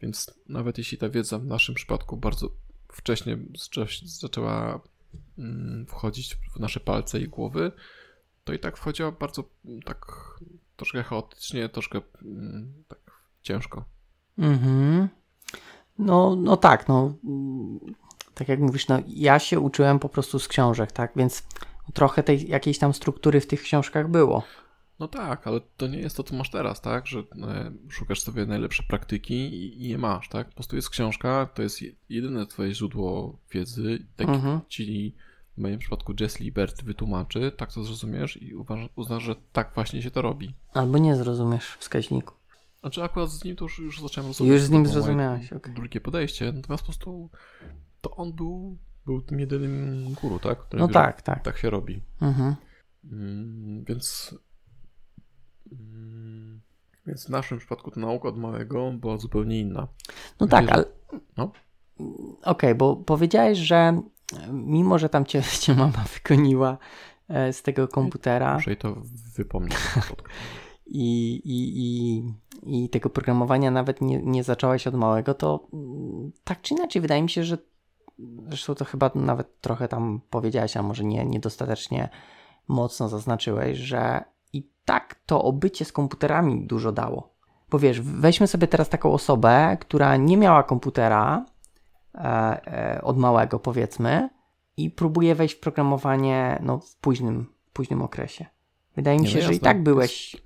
[0.00, 2.50] Więc nawet jeśli ta wiedza w naszym przypadku bardzo
[2.92, 4.80] wcześnie zaczę- zaczęła
[5.38, 7.72] mm, wchodzić w nasze palce i głowy,
[8.44, 10.06] to i tak wchodziła bardzo mm, tak
[10.76, 12.98] troszkę chaotycznie, troszkę mm, tak
[13.42, 13.84] ciężko.
[14.38, 15.08] Mhm.
[15.98, 17.14] No, no tak, no.
[17.24, 17.80] mm,
[18.34, 21.12] Tak jak mówisz, no ja się uczyłem po prostu z książek, tak?
[21.16, 21.42] Więc
[21.94, 24.42] trochę tej jakiejś tam struktury w tych książkach było.
[24.98, 27.06] No tak, ale to nie jest to, co masz teraz, tak?
[27.06, 27.24] Że e,
[27.88, 30.48] szukasz sobie najlepsze praktyki i, i je masz, tak?
[30.48, 34.06] Po prostu jest książka, to jest je- jedyne twoje źródło wiedzy.
[34.16, 34.60] Tak Mhm.
[34.68, 35.14] ci
[35.54, 40.02] w moim przypadku Jess Libert wytłumaczy, tak to zrozumiesz i uważa, uznasz, że tak właśnie
[40.02, 40.54] się to robi.
[40.72, 42.34] Albo nie zrozumiesz wskaźniku.
[42.80, 44.52] Znaczy akurat z nim to już, już zacząłem rozumieć.
[44.52, 45.74] Już z nim zrozumiałeś, okej.
[45.74, 47.30] Drugie podejście, natomiast po prostu
[48.00, 48.76] to on był,
[49.06, 50.58] był tym jedynym guru, tak?
[50.58, 51.42] Który No mówi, tak, tak.
[51.42, 52.02] Tak się robi.
[52.20, 52.54] Mhm.
[53.12, 54.34] Mm, więc.
[55.72, 56.60] Mm,
[57.06, 59.88] więc w naszym przypadku ta nauka od małego była zupełnie inna.
[60.40, 60.84] No tak, Wiesz, ale.
[61.36, 61.52] no.
[62.42, 64.00] Okej, bo powiedziałeś, że
[64.52, 66.78] mimo, że tam cię, cię mama wykoniła
[67.28, 68.96] e, z tego komputera Muszę jej to
[69.36, 69.78] wypomnieć.
[70.86, 76.60] i, i, i, i tego programowania nawet nie, nie zacząłeś od małego, to mm, tak
[76.60, 77.58] czy inaczej wydaje mi się, że
[78.48, 82.08] zresztą to chyba nawet trochę tam powiedziałeś, a może nie, niedostatecznie
[82.68, 87.34] mocno zaznaczyłeś, że i tak to obycie z komputerami dużo dało.
[87.70, 91.46] Bo wiesz, weźmy sobie teraz taką osobę, która nie miała komputera
[93.02, 94.28] od małego, powiedzmy,
[94.76, 98.46] i próbuje wejść w programowanie no, w późnym, późnym okresie.
[98.96, 100.36] Wydaje mi Nie, się, no że i tak byłeś,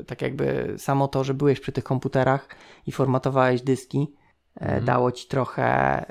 [0.00, 2.48] e, tak jakby samo to, że byłeś przy tych komputerach
[2.86, 4.14] i formatowałeś dyski,
[4.56, 4.84] e, Mhm.
[4.84, 6.06] dało ci trochę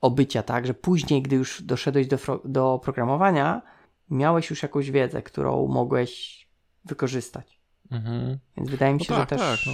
[0.00, 3.62] obycia, tak, że później, gdy już doszedłeś do, do programowania,
[4.10, 6.46] miałeś już jakąś wiedzę, którą mogłeś
[6.84, 7.60] wykorzystać.
[7.90, 8.38] Mhm.
[8.56, 9.72] Więc wydaje mi No się, tak, że też tak, no.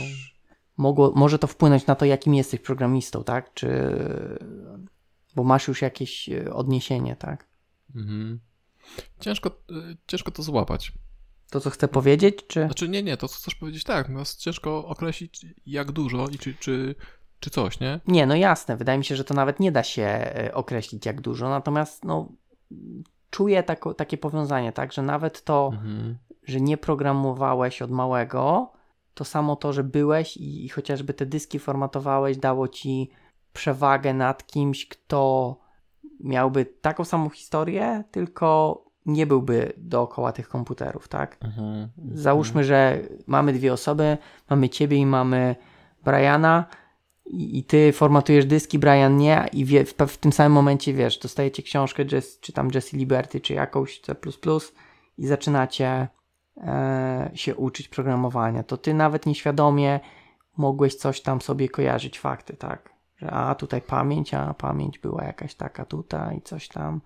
[0.83, 3.55] Mogło, może to wpłynąć na to, jakim jesteś programistą, tak?
[3.55, 3.68] Czy,
[5.37, 7.47] bo masz już jakieś e, odniesienie, tak?
[7.97, 8.41] Mhm.
[9.20, 10.93] Ciężko, y, ciężko to złapać.
[11.51, 12.64] To, co chcę powiedzieć, czy...
[12.64, 16.55] Znaczy nie, nie, to co chcesz powiedzieć tak, natomiast ciężko określić jak dużo i czy,
[16.55, 16.95] czy,
[17.41, 18.01] czy coś, nie?
[18.07, 21.20] Nie, no jasne, wydaje mi się, że to nawet nie da się e, określić jak
[21.20, 22.28] dużo, natomiast no
[23.30, 26.18] czuję tako, takie powiązanie, tak, że nawet to, Mhm.
[26.43, 28.72] że nie programowałeś od małego,
[29.15, 33.11] to samo to, że byłeś i, i chociażby te dyski formatowałeś, dało ci
[33.53, 35.57] przewagę nad kimś, kto
[36.21, 41.39] miałby taką samą historię, tylko nie byłby dookoła tych komputerów, tak?
[41.45, 41.89] Mhm.
[42.15, 44.19] Załóżmy, że mamy dwie osoby,
[44.51, 45.57] mamy ciebie i mamy
[46.05, 46.67] Briana
[47.27, 51.19] i, i ty formatujesz dyski, Brian nie i wie, w, w tym samym momencie wiesz,
[51.19, 54.15] dostajecie książkę Jess, czy tam Jessie Liberty, czy jakąś C++
[55.19, 56.09] i zaczynacie
[57.35, 60.01] się uczyć programowania, to ty nawet nieświadomie
[60.57, 62.93] mogłeś coś tam sobie kojarzyć fakty, tak?
[63.17, 67.01] Że a tutaj pamięć, a pamięć była jakaś taka tutaj, coś tam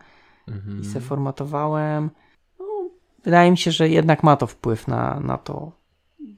[0.49, 0.81] Mhm.
[0.81, 2.11] i se formatowałem.
[2.59, 2.67] No,
[3.25, 5.73] wydaje mi się, że jednak ma to wpływ na, na to,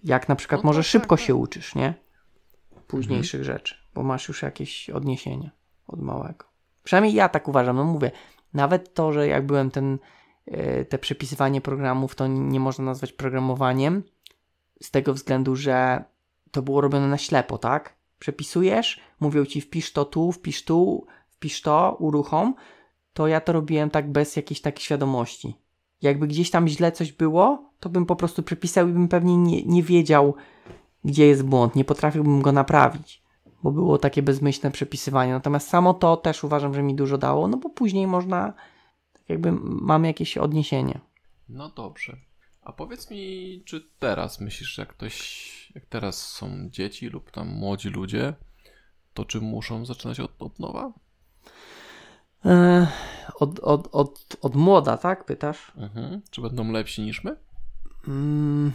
[0.05, 1.43] jak na przykład No może tak, szybko tak, się tak.
[1.43, 1.95] uczysz, nie?
[2.87, 5.51] Późniejszych rzeczy, bo masz już jakieś odniesienia
[5.87, 6.45] od małego.
[6.85, 8.11] Przynajmniej ja tak uważam, no mówię,
[8.55, 9.99] nawet to, że jak byłem ten, e,
[10.89, 14.03] te przepisywanie programów, to nie można nazwać programowaniem,
[14.83, 16.05] z tego względu, że
[16.51, 17.95] to było robione na ślepo, tak?
[18.19, 22.55] Przepisujesz, mówią ci wpisz to tu, wpisz tu, wpisz to, uruchom,
[23.13, 25.57] to ja to robiłem tak bez jakiejś takiej świadomości.
[26.03, 29.63] Jakby gdzieś tam źle coś było, to bym po prostu przepisał i bym pewnie nie,
[29.65, 30.35] nie wiedział,
[31.05, 33.23] gdzie jest błąd, nie potrafiłbym go naprawić,
[33.63, 35.33] bo było takie bezmyślne przepisywanie.
[35.33, 38.53] Natomiast samo to też uważam, że mi dużo dało, no bo później można,
[39.29, 41.01] jakby mamy jakieś odniesienie.
[41.49, 42.17] No dobrze.
[42.63, 47.89] A powiedz mi, czy teraz myślisz, jak ktoś, jak teraz są dzieci lub tam młodzi
[47.89, 48.35] ludzie,
[49.15, 50.93] to czy muszą zaczynać od, od nowa?
[52.45, 52.87] Eee,
[53.35, 55.25] od, od, od, od młoda, tak?
[55.25, 55.73] Pytasz?
[55.77, 56.23] Mhm.
[56.31, 57.37] Czy będą lepsi niż my?
[58.09, 58.73] Mm,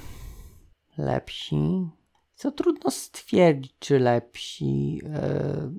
[0.98, 1.90] lepsi.
[2.36, 5.02] Co trudno stwierdzić, czy lepsi.
[5.06, 5.72] E,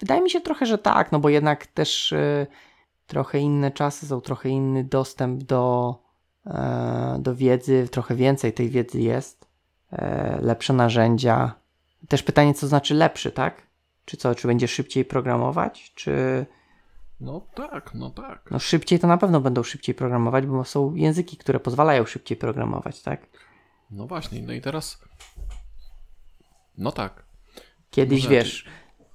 [0.00, 2.46] Wydaje mi się trochę, że tak, no bo jednak też e,
[3.10, 5.94] trochę inne czasy są, trochę inny dostęp do,
[6.46, 9.46] e, do wiedzy, trochę więcej tej wiedzy jest.
[9.92, 11.54] E, Lepsze narzędzia.
[12.08, 13.62] Też pytanie, co znaczy lepszy, tak?
[14.04, 16.46] Czy co, czy będzie szybciej programować, czy.
[17.20, 18.50] No tak, no tak.
[18.50, 23.02] No szybciej to na pewno będą szybciej programować, bo są języki, które pozwalają szybciej programować,
[23.02, 23.26] tak?
[23.90, 24.98] No właśnie, no i teraz.
[26.78, 27.22] No tak.
[27.90, 28.64] Kiedyś Może- wiesz,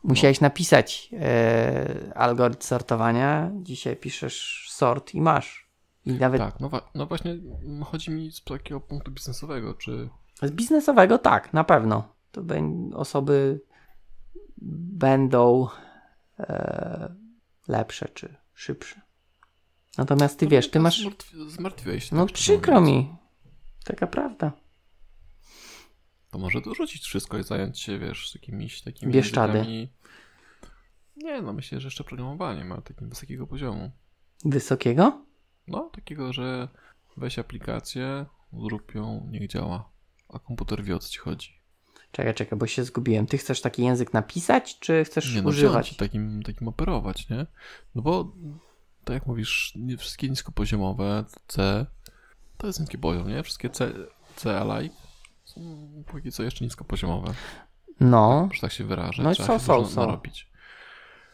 [0.08, 5.66] musiałeś napisać e, algorytm sortowania, dzisiaj piszesz sort i masz.
[6.06, 10.10] I nawet Tak, no, no właśnie mm, chodzi mi z takiego punktu biznesowego, czy.
[10.42, 12.16] z biznesowego tak, na pewno.
[12.32, 12.42] To
[12.94, 13.62] osoby
[14.98, 15.68] będą
[16.40, 17.16] e,
[17.68, 19.02] lepsze czy szybsze.
[19.98, 21.06] Natomiast ty No wiesz, ty mnie masz.
[21.06, 22.16] Zmartwi- zmartwiłeś się.
[22.16, 23.16] No tak przykro mi.
[23.84, 24.52] Taka prawda.
[26.36, 29.58] To może dorzucić wszystko i zająć się, wiesz, jakimiś takimi Bieszczady.
[29.58, 29.90] językami.
[31.18, 33.92] Nie, no myślę, że jeszcze programowanie ma takiego wysokiego poziomu.
[34.46, 35.26] Wysokiego?
[35.68, 36.68] No, takiego, że
[37.18, 39.90] weź aplikację, zrób ją, niech działa.
[40.30, 41.62] A komputer wie o co ci chodzi.
[42.12, 43.26] Czekaj, czekaj, bo się zgubiłem.
[43.26, 45.98] Ty chcesz taki język napisać, czy chcesz Nie no, używać?
[45.98, 47.46] takim, takim operować, nie?
[47.96, 48.36] No bo,
[49.04, 51.86] tak jak mówisz, nie wszystkie niskopoziomowe C
[52.58, 53.44] to jest niski poziom, nie?
[53.44, 53.94] Wszystkie C,
[54.36, 54.96] C alike
[55.46, 55.62] są
[56.08, 57.34] póki co jeszcze niskopoziomowe.
[58.00, 59.24] No, Że tak się wyrażę.
[59.24, 60.48] No i Trzeba są, są, narobić.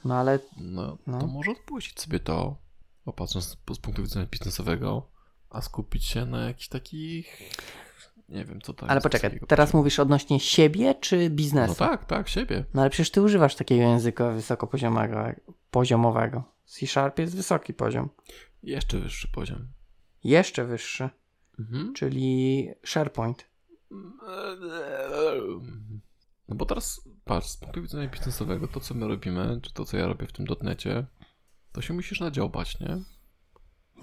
[0.05, 1.20] no ale No, No.
[1.20, 2.57] to może odpuścić sobie to,
[3.05, 5.07] popatrząc z punktu widzenia biznesowego,
[5.49, 7.39] a skupić się na jakichś takich,
[8.30, 9.82] nie wiem, co to Ale poczekaj, teraz poziomu.
[9.82, 11.76] mówisz odnośnie siebie czy biznesu?
[11.80, 12.66] No tak, tak, siebie.
[12.74, 15.26] No ale przecież ty używasz takiego języka wysokopoziomowego.
[15.72, 16.43] Poziomowego.
[16.66, 18.09] C-Sharp jest wysoki poziom.
[18.64, 19.68] Jeszcze wyższy poziom.
[20.24, 21.09] Jeszcze wyższy,
[21.59, 21.93] Mhm.
[21.93, 23.50] czyli SharePoint.
[26.49, 29.97] No bo teraz, patrz, z punktu widzenia biznesowego, to co my robimy, czy to co
[29.97, 31.05] ja robię w tym dotnecie,
[31.71, 32.87] to się musisz nadziobać, nie?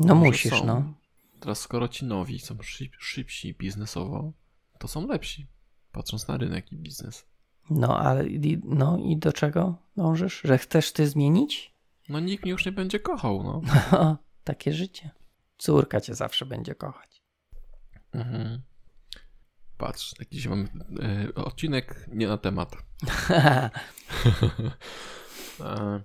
[0.01, 0.67] No Może musisz, są.
[0.67, 0.95] no.
[1.41, 4.33] Teraz skoro ci nowi są szyb, szybsi biznesowo,
[4.79, 5.47] to są lepsi,
[5.93, 7.27] patrząc na rynek i biznes.
[7.71, 10.41] No ale i- no i do czego dążysz?
[10.45, 11.75] Że chcesz ty zmienić?
[12.09, 13.61] No nikt mnie już nie będzie kochał, no.
[14.45, 15.11] Takie życie.
[15.59, 17.23] Córka cię zawsze będzie kochać.
[18.13, 18.63] Mhm.
[19.79, 20.69] Patrz, jakiś mam
[21.03, 22.77] e, odcinek nie na temat.
[25.61, 26.01] E,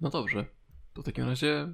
[0.00, 0.44] no dobrze,
[0.94, 1.68] to w takim razie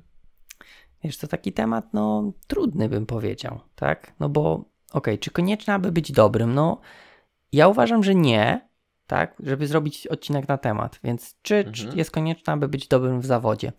[1.04, 4.14] Wiesz, to taki temat, no, trudny bym powiedział, tak?
[4.20, 6.54] No bo, okej, czy koniecznie, aby być dobrym?
[6.54, 6.80] No,
[7.52, 8.68] Ja uważam, że nie,
[9.06, 11.74] tak, żeby zrobić odcinek na temat, więc czy, Mhm.
[11.74, 13.72] czy jest konieczne, aby być dobrym w zawodzie?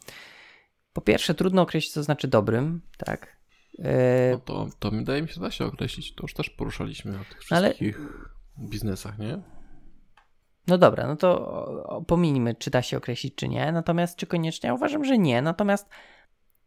[0.94, 3.38] Po pierwsze, trudno określić, co znaczy dobrym, tak.
[3.80, 6.16] E, No to, to wydaje mi się, da się określić.
[6.16, 8.00] To już też poruszaliśmy o tych Ale- wszystkich
[8.60, 9.40] biznesach, nie?
[10.68, 13.72] No dobra, no to pominijmy, czy da się określić, czy nie.
[13.72, 14.68] Natomiast czy koniecznie?
[14.68, 15.42] Ja uważam, że nie.
[15.42, 15.90] Natomiast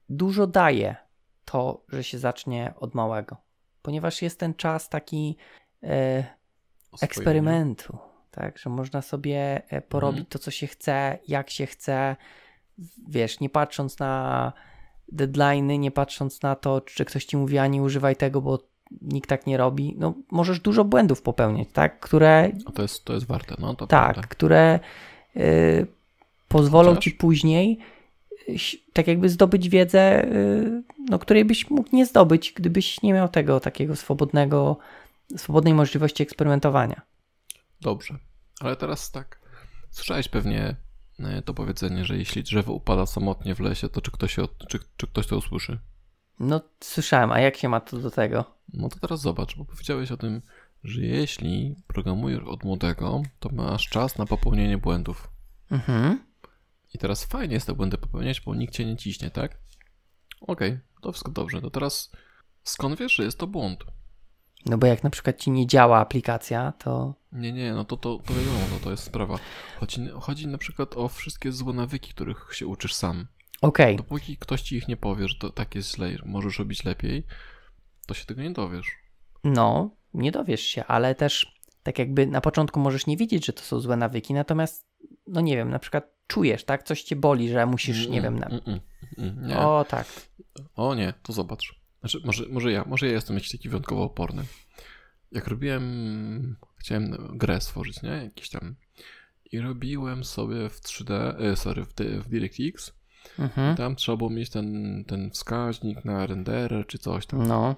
[0.08, 0.96] dużo daje
[1.44, 3.36] to, że się zacznie od małego,
[3.82, 5.36] ponieważ jest ten czas taki
[5.82, 6.24] e,
[7.02, 7.98] eksperymentu,
[8.30, 10.30] tak, że można sobie e, porobić Mhm.
[10.30, 12.16] to, co się chce, jak się chce,
[13.08, 14.52] wiesz, nie patrząc na
[15.12, 18.58] deadline'y, nie patrząc na to, czy ktoś ci mówi, a nie używaj tego, bo
[19.02, 19.94] nikt tak nie robi.
[19.98, 23.86] No, możesz dużo błędów popełniać, tak, które A to jest, to jest warte, no to
[23.86, 24.28] tak, prawda.
[24.28, 24.80] które
[25.36, 25.86] y,
[26.48, 27.04] pozwolą Chociaż?
[27.04, 27.78] ci później
[28.48, 28.56] y,
[28.92, 33.60] tak jakby zdobyć wiedzę, y, no, której byś mógł nie zdobyć, gdybyś nie miał tego
[33.60, 34.76] takiego swobodnego,
[35.36, 37.00] swobodnej możliwości eksperymentowania.
[37.80, 38.14] Dobrze.
[38.60, 39.40] Ale teraz tak.
[39.90, 40.76] Słyszałeś pewnie
[41.44, 45.06] to powiedzenie, że jeśli drzewo upada samotnie w lesie, to czy ktoś, się, czy, czy
[45.06, 45.78] ktoś to usłyszy?
[46.40, 48.44] No, słyszałem, a jak się ma to do tego?
[48.72, 50.42] No to teraz zobacz, bo powiedziałeś o tym,
[50.84, 55.30] że jeśli programujesz od młodego, to masz czas na popełnienie błędów.
[55.70, 56.26] Mhm.
[56.94, 59.58] I teraz fajnie jest te błędy popełniać, bo nikt cię nie ciśnie, tak?
[60.40, 61.60] Okej, to wszystko dobrze.
[61.60, 62.10] To teraz
[62.64, 63.84] skąd wiesz, że jest to błąd?
[64.66, 68.18] No bo jak na przykład ci nie działa aplikacja, to Nie, nie, no to, to,
[68.26, 69.38] to wiadomo, to, to jest sprawa.
[69.80, 73.26] Chodzi, chodzi na przykład o wszystkie złe nawyki, których się uczysz sam.
[73.60, 76.84] okej, Dopóki ktoś ci ich nie powie, że to tak jest źle, że możesz robić
[76.84, 77.26] lepiej,
[78.06, 78.86] to się tego nie dowiesz.
[79.44, 83.62] no, nie dowiesz się, ale też tak jakby na początku możesz nie wiedzieć, że to
[83.62, 84.86] są złe nawyki, natomiast,
[85.26, 88.46] no nie wiem, na przykład czujesz, tak, coś cię boli, że musisz, nie wiem, na...
[88.46, 88.80] Mm, mm,
[89.18, 89.58] mm, nie.
[89.58, 89.78] O.
[89.78, 90.06] O, tak.
[90.96, 91.80] nie, to zobacz.
[92.08, 94.44] Znaczy, może, może ja, może ja jestem jakiś taki wyjątkowo oporny.
[95.32, 98.10] Jak robiłem, chciałem grę stworzyć, nie?
[98.10, 98.74] Jakiś tam.
[99.52, 101.94] I robiłem sobie w 3D, e, sorry, w,
[102.24, 102.92] w DirectX.
[103.38, 103.76] Mhm.
[103.76, 107.48] Tam trzeba było mieć ten, ten wskaźnik na renderer czy coś tam.
[107.48, 107.74] No,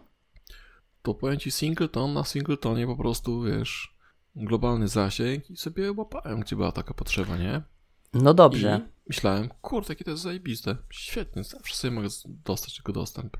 [1.02, 3.98] to powiem ci singleton na singletonie po prostu, wiesz,
[4.36, 7.62] globalny zasięg i sobie łapałem, gdzie była taka potrzeba, nie?
[8.12, 8.80] no dobrze.
[8.84, 10.76] I myślałem, kurde, jakie to jest zajebiste.
[10.90, 13.36] Świetnie, zawsze sobie mogę dostać tego dostęp.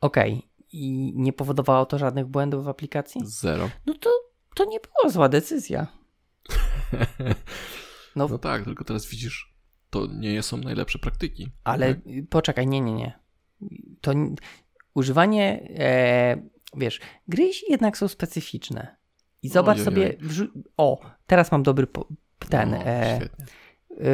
[0.00, 0.48] Okej.
[0.72, 3.20] I nie powodowało to żadnych błędów w aplikacji?
[3.24, 3.70] Zero.
[3.86, 4.10] No to,
[4.54, 5.86] to nie była zła decyzja.
[8.16, 9.54] No, No tak, tylko teraz widzisz,
[9.90, 11.48] to nie są najlepsze praktyki.
[11.64, 12.06] ale Tak?
[12.06, 13.18] y, poczekaj, nie, nie, nie.
[14.00, 14.12] To
[14.94, 16.36] używanie, e,
[16.76, 18.96] wiesz, gry jednak są specyficzne.
[19.42, 20.16] I zobacz sobie,
[20.76, 21.86] o, teraz mam dobry
[22.48, 23.28] ten, No, e, e,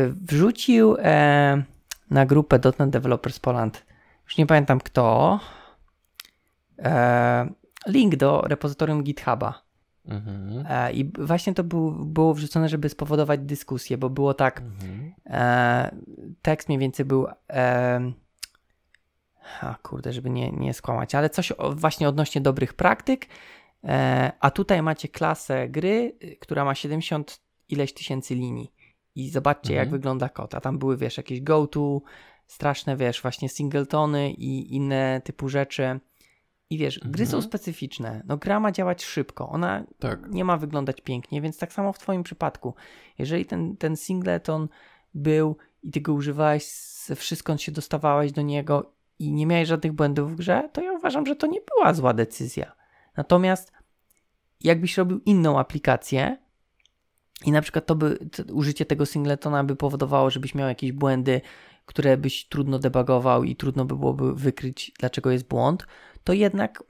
[0.09, 1.63] wrzucił e,
[2.11, 3.87] na grupę .NET Developers Poland,
[4.25, 5.41] już nie pamiętam kto,
[7.87, 9.63] link do repozytorium GitHuba.
[10.09, 10.65] Mhm.
[10.69, 15.13] E, I właśnie to był, było wrzucone, żeby spowodować dyskusję, bo było tak, Mhm.
[15.27, 15.97] e,
[16.43, 18.13] tekst mniej więcej był, e,
[19.61, 23.27] a kurde, żeby nie, nie skłamać, ale coś właśnie odnośnie dobrych praktyk,
[23.85, 28.73] e, a tutaj macie klasę gry, która ma 70 ileś tysięcy linii
[29.15, 30.01] i zobaczcie jak Mhm.
[30.01, 32.01] wygląda kod, a tam były wiesz, jakieś go-to,
[32.47, 36.01] straszne wiesz, właśnie singletony i inne typu rzeczy.
[36.73, 37.43] I wiesz, gry są Mhm.
[37.43, 38.23] specyficzne.
[38.27, 39.49] No gra ma działać szybko.
[39.49, 40.31] Ona Tak.
[40.31, 42.75] nie ma wyglądać pięknie, więc tak samo w Twoim przypadku.
[43.19, 44.69] Jeżeli ten, ten singleton
[45.15, 46.65] był i Ty go używałeś,
[47.05, 50.93] ze wszystkąd się dostawałeś do niego i nie miałeś żadnych błędów w grze, to ja
[50.93, 52.73] uważam, że to nie była zła decyzja.
[53.17, 53.73] Natomiast
[54.61, 56.39] jakbyś robił inną aplikację
[57.45, 58.19] i na przykład to by,
[58.53, 61.41] użycie tego singletona by powodowało, żebyś miał jakieś błędy,
[61.87, 65.87] które byś trudno debugował i trudno by byłoby wykryć, dlaczego jest błąd,
[66.25, 66.83] to jednak,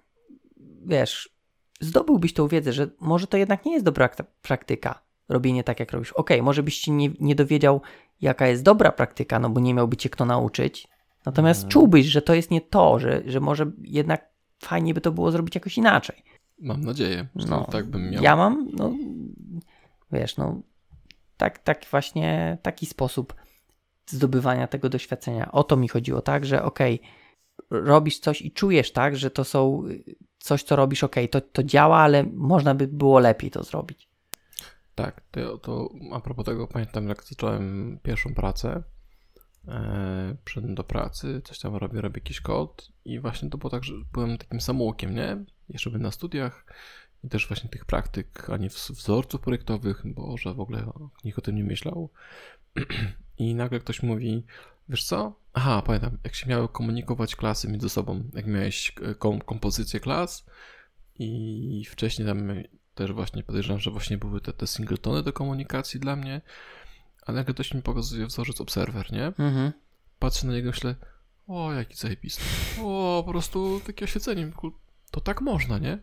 [0.87, 1.33] wiesz,
[1.81, 5.93] zdobyłbyś tą wiedzę, że może to jednak nie jest dobra ak- praktyka, robienie tak, jak
[5.93, 6.13] robisz.
[6.13, 7.81] Okej, może byś się nie, nie dowiedział,
[8.21, 10.89] jaka jest dobra praktyka, no bo nie miałby cię kto nauczyć,
[11.27, 11.71] natomiast Mhm.
[11.73, 14.29] czułbyś, że to jest nie to, że, że może jednak
[14.59, 16.23] fajnie by to było zrobić jakoś inaczej.
[16.59, 18.23] Mam nadzieję, że No, tak bym miał.
[18.23, 18.93] Ja mam, no,
[20.13, 20.63] wiesz, no,
[21.37, 23.35] tak, tak właśnie, taki sposób
[24.07, 25.53] zdobywania tego doświadczenia.
[25.53, 27.01] O to mi chodziło, tak, że okej,
[27.71, 29.83] robisz coś i czujesz, tak, że to są
[30.39, 34.09] coś, co robisz, okej, to, to działa, ale można by było lepiej to zrobić.
[34.95, 38.83] Tak, to, to a propos tego, pamiętam jak zacząłem pierwszą pracę,
[39.69, 43.85] e, przyszedłem do pracy, coś tam robię, robię jakiś kod i właśnie to było tak,
[43.85, 45.45] że byłem takim samoukiem, nie?
[45.69, 46.65] Jeszcze byłem na studiach
[47.25, 50.93] i też właśnie tych praktyk, ani w- wzorców projektowych, bo że w ogóle
[51.25, 52.11] nikt o tym nie myślał.
[53.39, 54.45] I nagle ktoś mówi,
[54.89, 55.33] wiesz co?
[55.55, 60.47] Aha, pamiętam, jak się miały komunikować klasy między sobą, jak miałeś e, kom- kompozycję klas
[61.19, 62.65] i wcześniej tam te
[62.95, 66.41] też właśnie podejrzewam, że właśnie były te, te singletony do komunikacji dla mnie,
[67.27, 69.27] ale jak ktoś mi pokazuje wzorzec Observer, nie?
[69.27, 69.73] Mhm.
[70.19, 70.97] Patrzę na niego i myślę,
[71.47, 72.43] o, jaki zajebisty.
[72.83, 74.51] O, po prostu takie oświecenie.
[75.11, 75.99] To tak można, nie?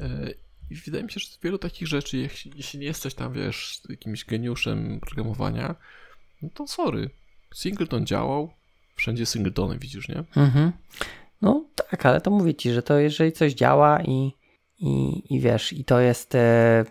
[0.00, 0.30] E,
[0.70, 4.24] I wydaje mi się, że wielu takich rzeczy, jeśli, jeśli nie jesteś tam, wiesz, jakimś
[4.24, 5.74] geniuszem programowania,
[6.42, 7.10] no to sorry.
[7.54, 8.50] Singleton działał,
[8.96, 10.24] wszędzie singletony widzisz, nie?
[10.36, 10.72] Mhm.
[11.42, 14.32] No tak, ale to mówię ci, że to jeżeli coś działa i,
[14.78, 16.84] i, i wiesz, i to jest, e,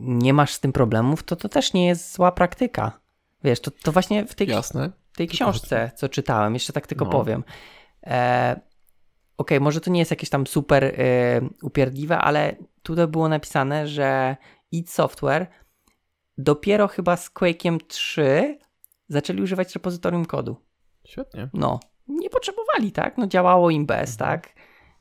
[0.00, 3.00] nie masz z tym problemów, to to też nie jest zła praktyka.
[3.44, 4.90] Wiesz, to, to właśnie w tej, Jasne.
[5.16, 7.10] tej książce, co czytałem, jeszcze tak tylko No.
[7.10, 7.44] powiem.
[8.06, 8.60] E,
[9.38, 10.92] Okej, może to nie jest jakieś tam super e,
[11.62, 14.36] upierdliwe, ale tutaj było napisane, że
[14.72, 15.46] id Software
[16.38, 18.58] dopiero chyba z Quake'iem 3
[19.08, 20.56] zaczęli używać repozytorium kodu.
[21.06, 21.48] Świetnie.
[21.54, 23.18] No, nie potrzebowali, tak?
[23.18, 24.16] No działało im bez, Mhm.
[24.40, 24.52] tak?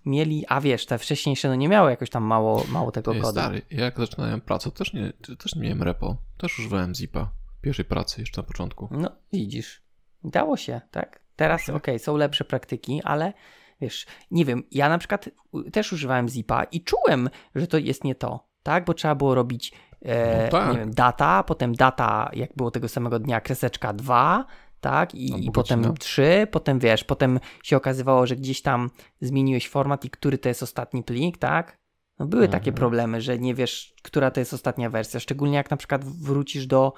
[0.06, 3.32] Mieli, a wiesz, te wcześniejsze no nie miały jakoś tam mało, mało tego Ej, kodu.
[3.40, 6.18] stary, jak zaczynałem pracę, też nie, też nie miałem repo.
[6.38, 8.88] Też używałem zipa w pierwszej pracy, jeszcze na początku.
[8.92, 9.82] No, widzisz.
[10.24, 11.22] Dało się, tak?
[11.36, 11.76] Teraz, Tak.
[11.76, 13.34] okej, są lepsze praktyki, ale
[13.82, 15.30] wiesz, nie wiem, ja na przykład
[15.72, 18.86] też używałem zipa i czułem, że to jest nie to, tak?
[18.86, 20.72] Bo trzeba było robić, e, No tak.
[20.74, 24.46] nie wiem, data, potem data, jak było tego samego dnia, kreseczka 2,
[24.82, 25.16] tak?
[25.16, 25.98] I, Albo i potem godzina.
[26.00, 28.90] 3, potem wiesz, potem się okazywało, że gdzieś tam
[29.22, 31.78] zmieniłeś format i który to jest ostatni plik, tak?
[32.20, 32.60] No były Mhm.
[32.60, 36.68] takie problemy, że nie wiesz, która to jest ostatnia wersja, szczególnie jak na przykład wrócisz
[36.68, 36.94] do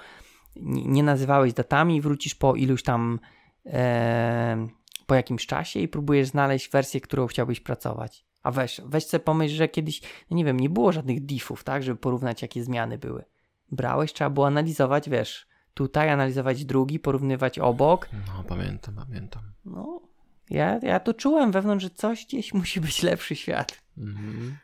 [0.55, 3.19] nie, nie nazywałeś datami, wrócisz po iluś tam
[3.65, 4.67] e,
[5.09, 8.25] po jakimś czasie i próbujesz znaleźć wersję, którą chciałbyś pracować.
[8.43, 10.01] A weź, weź sobie pomyśl, że kiedyś,
[10.31, 13.25] no nie wiem, nie było żadnych diffów, tak, żeby porównać, jakie zmiany były.
[13.71, 18.09] Brałeś, trzeba było analizować, wiesz, tutaj analizować drugi, porównywać obok.
[18.27, 19.41] No, pamiętam, pamiętam.
[19.65, 20.01] No,
[20.49, 23.81] ja, ja to czułem wewnątrz, że coś gdzieś musi być lepszy świat.
[23.97, 24.57] Mhm.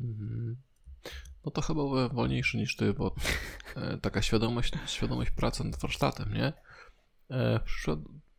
[0.00, 0.56] Mhm.
[1.44, 3.14] No to chyba byłem wolniejszy niż ty, bo
[3.76, 6.52] e, taka świadomość, świadomość pracy nad warsztatem, nie?
[7.30, 7.60] E,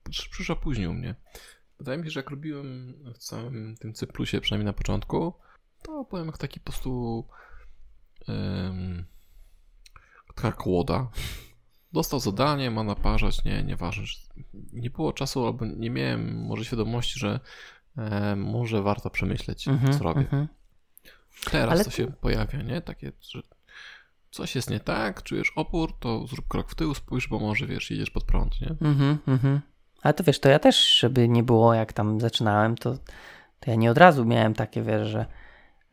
[0.04, 1.16] przyszła, przysz- przyszła później u mnie.
[1.80, 5.34] Wydaje mi się, że jak robiłem w całym tym Cyprusie, przynajmniej na początku,
[5.84, 7.28] to byłem jak taki po prostu
[10.36, 11.10] taka kłoda.
[11.94, 14.04] Dostał zadanie, ma naparzać, nie, nieważne.
[14.74, 17.40] Nie było czasu albo nie miałem może świadomości, że
[17.98, 20.22] e, może warto przemyśleć, co robię.
[20.22, 20.48] mhm.
[21.52, 22.82] Teraz Ale to ty- się pojawia, nie?
[22.82, 23.42] Takie, że
[24.32, 27.92] coś jest nie tak, czujesz opór, to zrób krok w tył, spójrz, bo może, wiesz,
[27.92, 28.70] idziesz pod prąd, nie?
[28.82, 29.62] Mhm, mhm.
[30.04, 32.98] Ale to wiesz, to ja też, żeby nie było jak tam zaczynałem, to,
[33.60, 35.26] to ja nie od razu miałem takie, wiesz, że,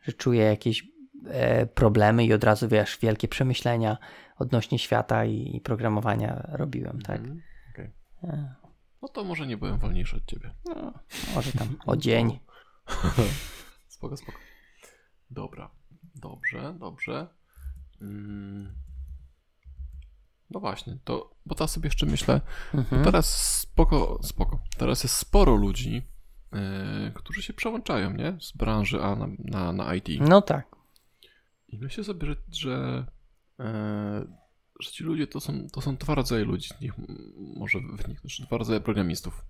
[0.01, 0.83] że czuję jakieś
[1.27, 3.97] e, problemy i od razu, wiesz, wielkie przemyślenia
[4.37, 7.21] odnośnie świata i, i programowania robiłem, tak?
[7.73, 7.91] Okej.
[8.23, 8.55] E,
[9.01, 10.53] No to może nie byłem wolniejszy od ciebie.
[10.65, 10.93] no,
[11.35, 12.39] może tam o dzień.
[13.87, 14.37] spoko, spoko.
[15.29, 15.71] Dobra,
[16.15, 17.27] dobrze, dobrze.
[18.01, 18.71] Mm.
[20.51, 22.41] No właśnie, to, bo teraz sobie jeszcze myślę,
[22.73, 23.03] Mhm.
[23.03, 26.01] teraz spoko, spoko, teraz jest sporo ludzi,
[26.51, 28.37] yy, którzy się przełączają, nie?
[28.41, 30.07] Z branży A na, na, na IT.
[30.19, 30.75] No tak.
[31.67, 33.05] I myślę sobie, że, że,
[33.59, 34.25] e,
[34.79, 36.93] że ci ludzie to są, to są dwa rodzaje ludzi, z nich
[37.37, 39.45] może wyniknąć, dwa rodzaje programistów.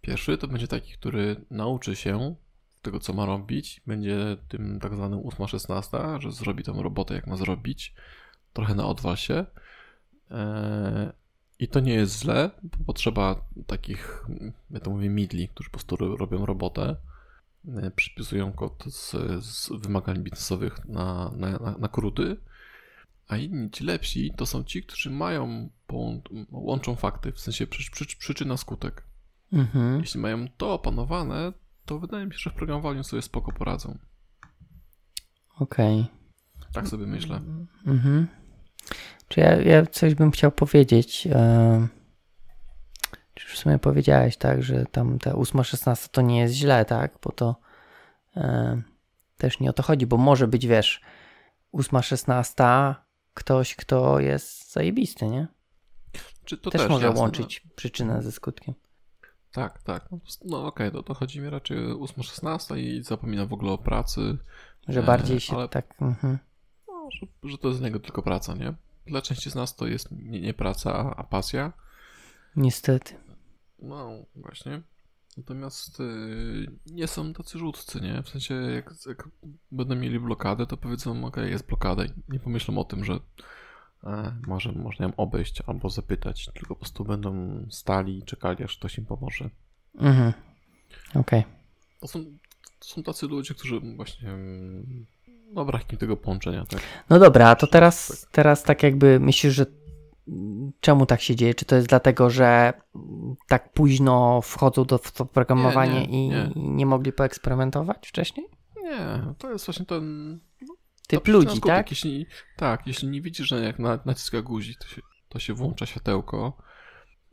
[0.00, 2.34] Pierwszy to będzie taki, który nauczy się
[2.82, 7.36] tego, co ma robić, będzie tym tak zwanym 8-16, że zrobi tą robotę, jak ma
[7.36, 7.94] zrobić,
[8.52, 9.46] trochę na odwal się.
[10.30, 11.12] E,
[11.58, 14.26] I to nie jest źle, bo potrzeba takich,
[14.70, 16.96] ja to mówię, midli, którzy po prostu ro- robią robotę,
[17.68, 19.10] e, przypisują kod z,
[19.44, 22.36] z wymagań biznesowych na, na, na, na kruty,
[23.28, 25.70] a inni, ci lepsi, to są ci, którzy mają,
[26.50, 29.04] łączą fakty, w sensie przy, przy, przyczyna skutek.
[29.52, 30.00] Mhm.
[30.00, 31.52] Jeśli mają to opanowane,
[31.84, 33.98] to wydaje mi się, że w programowaniu sobie spoko poradzą.
[35.58, 36.06] Okej.
[36.72, 37.36] Tak sobie myślę.
[37.86, 38.26] Mhm.
[39.28, 41.26] Czy ja, ja coś bym chciał powiedzieć?
[41.32, 41.88] E,
[43.34, 47.18] czy już w sumie powiedziałeś, tak, że tam te 8-16 to nie jest źle, tak?
[47.22, 47.56] Bo to
[48.36, 48.82] e,
[49.38, 51.00] też nie o to chodzi, bo może być, wiesz,
[51.74, 52.94] 8-16
[53.34, 55.46] ktoś, kto jest zajebisty, nie?
[56.44, 58.74] Czy to też, też, może jasne, łączyć przyczynę ze skutkiem.
[59.56, 60.08] No, tak, tak.
[60.10, 63.78] No, no okej, to, to chodzi mi raczej o 8-16 i zapomina w ogóle o
[63.78, 64.38] pracy,
[64.88, 65.94] Że E, bardziej się ale- tak.
[66.00, 66.38] Mhm.
[66.88, 68.74] no, że, że to jest dla niego tylko praca, nie?
[69.06, 71.72] Dla części z nas to jest nie, nie praca, a, pasja.
[72.56, 73.14] Niestety.
[73.78, 74.82] No, właśnie.
[75.36, 78.22] Natomiast y, nie są tacy rzutcy, nie?
[78.22, 79.28] W sensie, jak, jak
[79.72, 83.18] będą mieli blokadę, to powiedzą, ok, jest blokada i nie pomyślą o tym, że
[84.04, 88.76] e, może można ją obejść albo zapytać, tylko po prostu będą stali i czekali, aż
[88.76, 89.50] ktoś im pomoże.
[89.94, 90.32] Mhm.
[91.14, 91.44] Okej.
[92.00, 92.24] To są,
[92.78, 95.06] to są tacy ludzie, którzy właśnie mm,
[95.54, 96.80] no brakiem tego połączenia, tak?
[97.10, 99.66] No dobra, a to teraz, teraz tak jakby myślisz, że
[100.80, 101.54] czemu tak się dzieje?
[101.54, 102.72] Czy to jest dlatego, że
[103.48, 106.50] tak późno wchodzą do w programowanie Nie, nie, i nie.
[106.54, 108.46] i nie mogli poeksperymentować wcześniej?
[108.82, 110.40] Nie, to jest właśnie ten...
[111.08, 111.90] Typ to ludzi, tak?
[111.90, 112.26] Jeśli,
[112.56, 116.56] tak, jeśli nie widzisz, że jak na, naciska guzik, to się, to się włącza światełko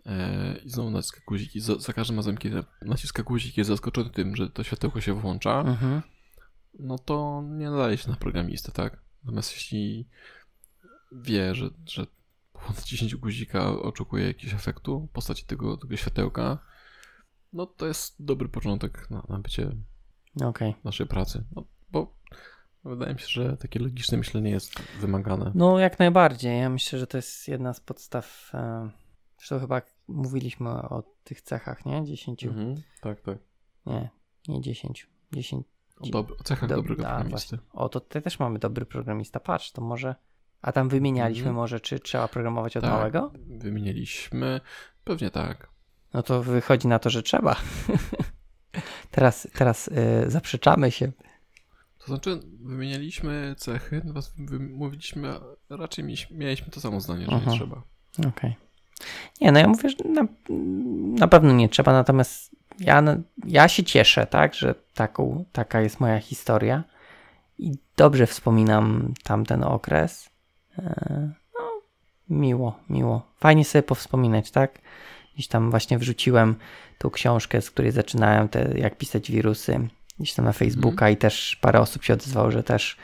[0.05, 4.09] e, i znowu naciska guzik i za, za każdym razem, kiedy naciska guzik jest zaskoczony
[4.09, 6.01] tym, że to światełko się włącza, Mhm.
[6.79, 9.01] No to nie nadaje się na programistę, tak?
[9.23, 10.07] Natomiast jeśli
[11.11, 12.05] wie, że, że
[12.53, 16.59] po naciśnięciu guzika oczekuje jakiegoś efektu w postaci tego, tego światełka,
[17.53, 19.71] no to jest dobry początek na, na bycie
[20.43, 20.75] Okej.
[20.83, 21.43] naszej pracy.
[21.55, 22.15] No, bo
[22.83, 25.51] wydaje mi się, że takie logiczne myślenie jest wymagane.
[25.55, 26.59] No jak najbardziej.
[26.59, 28.51] Ja myślę, że to jest jedna z podstaw.
[28.53, 28.89] E,
[29.37, 32.05] zresztą chyba mówiliśmy o tych cechach, nie?
[32.05, 32.43] 10.
[32.43, 33.37] Mhm, tak, tak.
[33.85, 34.09] Nie,
[34.47, 35.07] nie 10.
[35.31, 35.67] 10.
[36.01, 37.57] O, dob- o cechach Dob- dobrego programisty.
[37.73, 39.39] O, to tutaj też mamy dobry programista.
[39.39, 40.15] Patrz, to może.
[40.61, 41.55] A tam wymienialiśmy Mhm.
[41.55, 42.91] może, czy trzeba programować od Tak.
[42.93, 43.31] małego?
[43.47, 44.61] Wymieniliśmy.
[45.03, 45.69] Pewnie tak.
[46.13, 47.55] No to wychodzi na to, że trzeba.
[49.11, 49.91] teraz teraz y,
[50.27, 51.11] zaprzeczamy się.
[51.99, 54.33] To znaczy, wymienialiśmy cechy, natomiast
[54.69, 55.33] mówiliśmy,
[55.69, 57.51] raczej mieliśmy, to samo zdanie, że Aha.
[57.51, 57.83] nie trzeba.
[58.27, 58.55] Okej.
[59.41, 60.27] Nie, no ja mówię, że na,
[61.19, 63.03] na pewno nie trzeba, natomiast ja,
[63.45, 66.83] ja się cieszę, tak, że taką, taka jest moja historia
[67.57, 70.29] i dobrze wspominam tamten okres.
[70.79, 71.81] E, No,
[72.29, 73.21] miło, miło.
[73.39, 74.79] Fajnie sobie powspominać, tak?
[75.33, 76.55] Gdzieś tam właśnie wrzuciłem
[76.97, 79.87] tą książkę, z której zaczynałem te, jak pisać wirusy,
[80.19, 82.97] gdzieś tam na Facebooka i też parę osób się odezwało, że też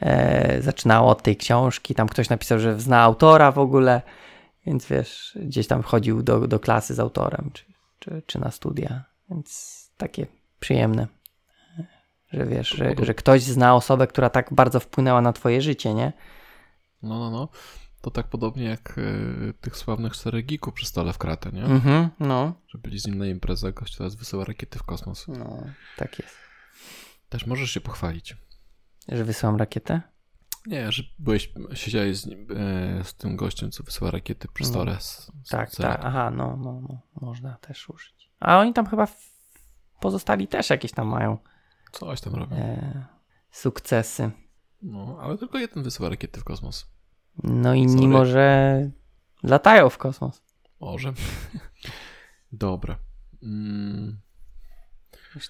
[0.00, 1.94] e, zaczynało od tej książki.
[1.94, 4.02] Tam ktoś napisał, że zna autora w ogóle,
[4.66, 7.64] więc wiesz, gdzieś tam chodził do, do klasy z autorem, czy,
[8.08, 10.26] czy, czy na studia, więc takie
[10.60, 11.06] przyjemne,
[12.32, 16.12] że wiesz, że, że ktoś zna osobę, która tak bardzo wpłynęła na twoje życie, nie?
[17.02, 17.48] No, no, no.
[18.00, 20.44] To tak podobnie jak e, tych sławnych czterech
[20.74, 21.64] przy stole w kratę, nie?
[21.64, 22.54] Mhm, no.
[22.68, 25.28] Że byli z nim na imprezę, gość teraz wysyła rakiety w kosmos.
[25.28, 25.64] No,
[25.96, 26.36] tak jest.
[27.28, 28.36] Też możesz się pochwalić.
[29.08, 30.02] Że wysyłam rakietę?
[30.68, 35.00] Nie, że byłeś, siedziałeś z, nim, e, z tym gościem, co wysyła rakiety przy No.
[35.00, 36.00] z Tak, tak.
[36.04, 37.00] Aha, no, no, no.
[37.20, 38.30] Można też użyć.
[38.40, 39.06] A oni tam chyba
[40.00, 41.38] pozostali też jakieś tam mają
[41.92, 42.56] Coś tam robią.
[42.56, 43.06] e,
[43.50, 44.30] sukcesy.
[44.82, 46.86] No, ale tylko jeden wysyła rakiety w kosmos.
[47.42, 48.08] No inni Sorry.
[48.08, 48.90] może
[49.42, 50.42] latają w kosmos.
[50.80, 51.12] Może.
[52.52, 52.98] Dobra.
[53.42, 54.20] Mm,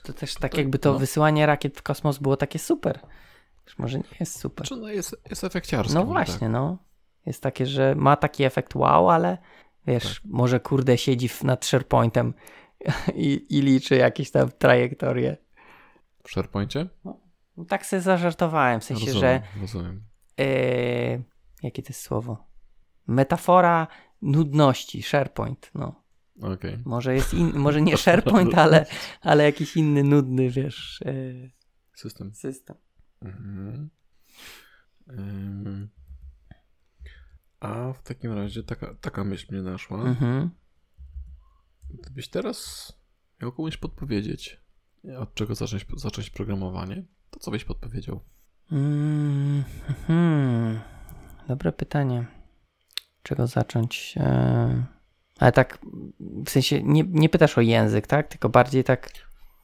[0.03, 0.99] To też tak jakby to no.
[0.99, 3.01] wysyłanie rakiet w kosmos było takie super.
[3.79, 4.67] Może nie jest super.
[4.67, 5.95] Czy no jest, jest efekciarskie.
[5.95, 6.51] No może właśnie, Tak.
[6.51, 6.79] no.
[7.27, 9.39] Jest takie, że ma taki efekt wow, ale
[9.87, 10.25] wiesz, Tak.
[10.25, 12.35] może kurde siedzi nad SharePointem
[13.15, 15.37] i, i liczy jakieś tam trajektorie.
[16.25, 16.89] W SharePoincie?
[17.05, 17.21] No,
[17.69, 20.03] tak sobie zażartowałem, w sensie, rozumiem, że rozumiem.
[20.39, 21.23] Yy,
[21.63, 22.47] jakie to jest słowo?
[23.07, 23.87] Metafora
[24.23, 26.03] nudności, SharePoint, no.
[26.43, 26.79] Okej.
[26.85, 28.87] Może jest in, może nie SharePoint, ale,
[29.21, 31.51] ale jakiś inny nudny, wiesz, yy,
[31.95, 32.35] System.
[32.35, 32.77] system.
[33.23, 33.91] Mhm.
[37.61, 40.03] A w takim razie taka, taka myśl mnie naszła.
[40.03, 40.51] Mhm.
[41.91, 42.93] Gdybyś teraz
[43.43, 44.61] miał komuś podpowiedzieć,
[45.19, 48.21] od czego zacząć, zacząć programowanie, to co byś podpowiedział?
[48.73, 50.81] Mm, mhm.
[51.49, 52.27] Dobre pytanie.
[53.23, 54.17] Czego zacząć?
[54.17, 54.23] Yy,
[55.39, 55.79] ale tak,
[56.47, 58.29] w sensie nie, nie pytasz o język, tak?
[58.29, 59.11] Tylko bardziej tak,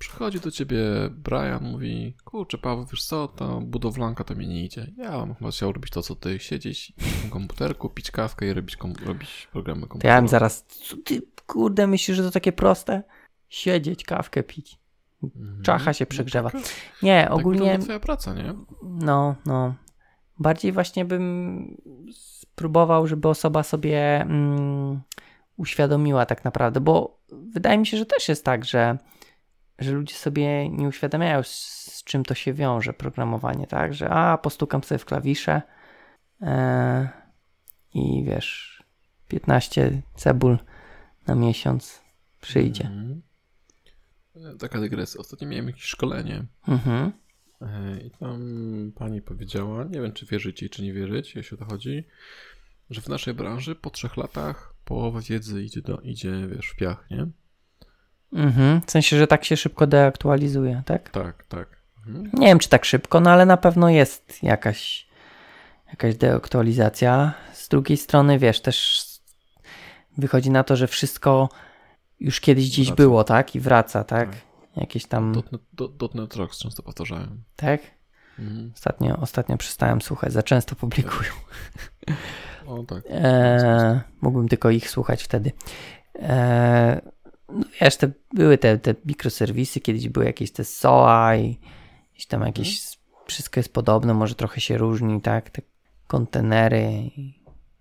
[0.09, 0.79] Przychodzi do ciebie
[1.11, 4.93] Brian, mówi, kurczę Paweł, wiesz co, ta budowlanka to mi nie idzie.
[4.97, 8.77] Ja bym chyba chciał robić to, co ty, siedzieć w komputerku, pić kawkę i robić,
[9.07, 10.15] robić programy to komputerowe.
[10.17, 13.03] ja bym zaraz, co ty kurde myślisz, że to takie proste?
[13.49, 14.79] Siedzieć, kawkę pić.
[15.23, 15.63] Mhm.
[15.63, 16.51] czacha się No przegrzewa.
[16.51, 16.63] tak,
[17.03, 17.59] Nie, tak ogólnie...
[17.61, 18.55] wygląda twoja praca, nie?
[18.83, 19.75] No, no.
[20.39, 21.77] Bardziej właśnie bym
[22.13, 25.01] spróbował, żeby osoba sobie mm,
[25.57, 28.99] uświadomiła tak naprawdę, bo wydaje mi się, że też jest tak, że,
[29.79, 33.95] że ludzie sobie nie uświadamiają, z, czym to się wiąże programowanie, tak?
[33.95, 35.63] Że a, postukam sobie w klawisze
[36.43, 37.09] e,
[37.95, 38.83] i wiesz,
[39.29, 40.59] 15 cebul
[41.27, 42.03] na miesiąc
[42.41, 42.91] przyjdzie.
[44.37, 45.21] E, Taka dygresja.
[45.21, 47.13] Ostatnio miałem jakieś szkolenie Mhm.
[47.61, 48.41] e, i tam
[48.95, 52.05] pani powiedziała, nie wiem czy wierzyć jej, czy nie wierzyć, jeśli o to chodzi,
[52.91, 57.07] że w naszej branży po trzech latach połowa wiedzy idzie, do, idzie wiesz, w piach,
[57.11, 57.27] nie?
[58.35, 58.81] Mhm.
[58.87, 61.11] W sensie, że tak się szybko deaktualizuje, tak?
[61.11, 61.69] Tak, tak.
[62.07, 62.31] Mhm.
[62.35, 65.07] Nie wiem, czy tak szybko, no ale na pewno jest jakaś,
[65.89, 67.35] jakaś deaktualizacja.
[67.53, 69.07] Z drugiej strony, wiesz, też
[70.19, 71.49] wychodzi na to, że wszystko
[72.21, 72.97] już kiedyś gdzieś Wraca.
[73.03, 73.55] było, tak?
[73.55, 74.31] I wraca, tak?
[74.31, 74.39] Tak.
[74.77, 77.27] Jakieś tam, Dotnet, do, dotnet Rocks często powtarzają.
[77.57, 77.81] tak?
[78.39, 78.71] Mhm.
[78.75, 81.31] Ostatnio, ostatnio przestałem słuchać, za często publikują.
[82.67, 83.03] O tak.
[83.11, 85.53] Eee, mógłbym tylko ich słuchać wtedy.
[86.15, 87.01] Eee,
[87.55, 91.59] no wiesz, te, były te, te mikroserwisy, kiedyś były jakieś te SOA i
[92.13, 95.51] gdzieś tam jakieś, wszystko jest podobne, może trochę się różni, tak?
[95.51, 95.63] Te
[96.07, 97.11] kontenery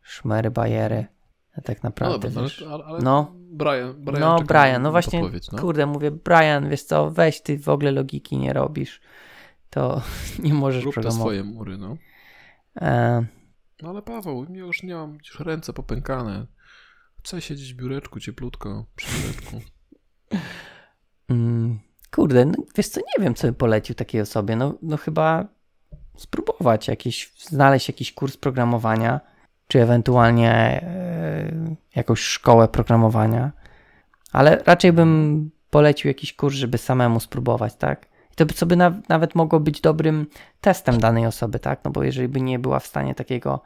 [0.02, 1.06] szmery, bajery.
[1.58, 3.32] A tak No naprawdę, dobra, wiesz, ale, ale no.
[3.36, 5.22] Brian, Brian no Brian, no właśnie,
[5.52, 5.60] no.
[5.60, 9.02] kurde, mówię, Brian, wiesz co, weź ty w ogóle logiki nie robisz,
[9.70, 10.02] to
[10.44, 11.22] nie możesz Rób programować.
[11.22, 11.98] swoje mury, no.
[12.76, 13.26] Eee,
[13.82, 16.46] No ale Paweł, ja już nie mam już ręce popękane.
[17.24, 19.62] Chcę siedzieć w biureczku cieplutko, przy biureczku.
[21.30, 21.80] Mm,
[22.12, 24.56] kurde, no, wiesz co, nie wiem, co bym polecił takiej osobie.
[24.56, 25.48] No, no chyba
[26.18, 29.20] spróbować jakieś, znaleźć jakiś kurs programowania,
[29.68, 33.52] czy ewentualnie e, jakąś szkołę programowania.
[34.32, 38.06] Ale raczej bym polecił jakiś kurs, żeby samemu spróbować, tak?
[38.32, 40.28] I to by sobie na, nawet mogło być dobrym
[40.62, 41.80] testem danej osoby, tak?
[41.84, 43.62] No bo jeżeli by nie była w stanie takiego,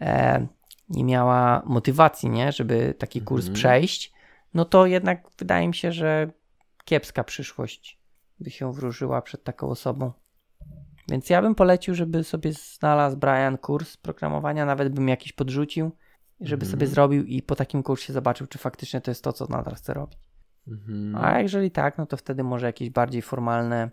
[0.00, 0.46] e,
[0.90, 2.52] nie miała motywacji, nie?
[2.52, 3.54] Żeby taki kurs Mhm.
[3.54, 4.12] przejść,
[4.54, 6.30] no to jednak wydaje mi się, że
[6.84, 8.00] kiepska przyszłość
[8.40, 10.12] by się wróżyła przed taką osobą.
[11.08, 15.90] Więc ja bym polecił, żeby sobie znalazł Brian kurs programowania, nawet bym jakiś podrzucił,
[16.40, 16.70] żeby Mhm.
[16.70, 19.94] sobie zrobił i po takim kursie zobaczył, czy faktycznie to jest to, co nadal chce
[19.94, 20.18] robić.
[20.68, 21.16] Mhm.
[21.24, 23.90] A jeżeli tak, no to wtedy może jakieś bardziej formalne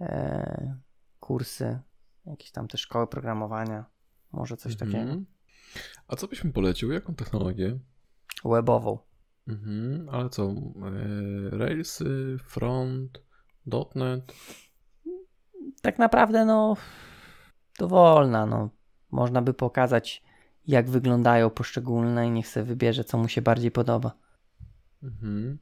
[0.00, 0.76] e,
[1.20, 1.78] kursy,
[2.26, 3.84] jakieś tam te szkoły programowania,
[4.32, 5.12] może coś takiego.
[6.08, 6.92] A co byś mi polecił?
[6.92, 7.78] Jaką technologię?
[8.44, 8.98] Webową.
[9.48, 10.08] Mhm.
[10.08, 10.42] Ale co?
[10.42, 13.22] E, Railsy, Front,
[13.94, 14.32] .NET?
[15.82, 16.76] tak naprawdę no
[17.78, 18.70] dowolna, no.
[19.10, 20.22] Można by pokazać
[20.66, 24.12] jak wyglądają poszczególne i niech sobie wybierze co mu się bardziej podoba.
[25.02, 25.58] Mhm.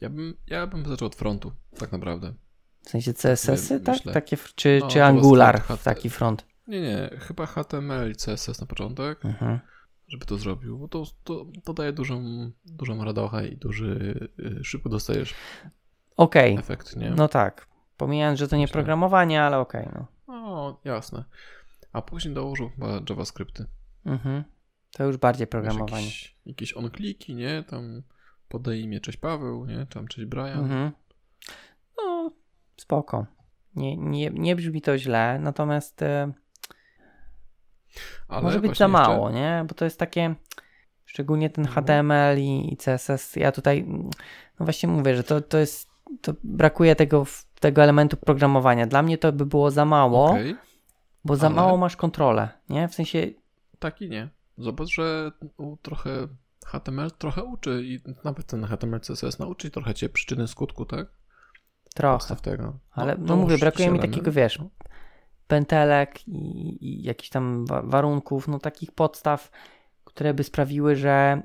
[0.00, 2.34] Ja bym, ja bym zaczął od frontu, tak naprawdę.
[2.82, 3.94] W sensie CSS-y, tak?
[3.94, 4.12] myślę.
[4.12, 6.46] Takie, czy, No, czy Angular, front, taki front.
[6.66, 9.60] Nie, nie, chyba HTML i CSS na początek, Mhm.
[10.08, 14.28] żeby to zrobił, bo to, to, to daje dużą, dużą radochę i duży,
[14.60, 15.34] y, szybko dostajesz
[16.16, 17.10] Okej, efekt, nie?
[17.10, 17.66] no tak.
[17.96, 20.06] Pomijając, że to nie programowanie, ale okej, no.
[20.26, 21.24] O, jasne.
[21.92, 23.66] A później dołożył chyba JavaScripty.
[24.06, 24.44] Mhm.
[24.92, 26.04] To już bardziej programowanie.
[26.04, 27.62] Jakieś, jakieś onkliki, nie?
[27.62, 28.02] Tam
[28.48, 29.86] podaj imię, cześć Paweł, nie?
[29.86, 30.58] Tam cześć Brian.
[30.58, 30.92] Mhm.
[31.96, 32.30] No,
[32.76, 33.26] spoko.
[33.76, 36.32] Nie, nie, nie brzmi to źle, natomiast e,
[38.28, 39.64] Ale Może być za jeszcze- mało, nie?
[39.68, 40.34] Bo to jest takie,
[41.04, 41.66] szczególnie ten.
[41.66, 43.36] HTML i, i CSS.
[43.36, 43.84] Ja tutaj,
[44.60, 45.90] no właśnie mówię, że to, to jest,
[46.20, 47.26] to brakuje tego,
[47.60, 48.86] tego elementu programowania.
[48.86, 50.56] Dla mnie to by było za mało, Okej,
[51.24, 52.88] bo za ale- mało masz kontrolę, nie?
[52.88, 53.26] W sensie,
[53.78, 54.28] tak i nie.
[54.58, 55.32] Zobacz, że
[55.82, 56.10] trochę
[56.66, 61.06] HTML trochę uczy i nawet ten HTML CSS nauczy trochę cię przyczyny skutku, tak?
[61.94, 62.14] trochę.
[62.18, 62.78] Podstaw tego.
[62.92, 64.36] Ale no, dołóż mówię, brakuje mi jakiś takiego, element.
[64.36, 64.58] wiesz,
[65.48, 69.50] pętelek i, i jakichś tam wa- warunków, no takich podstaw,
[70.04, 71.42] które by sprawiły, że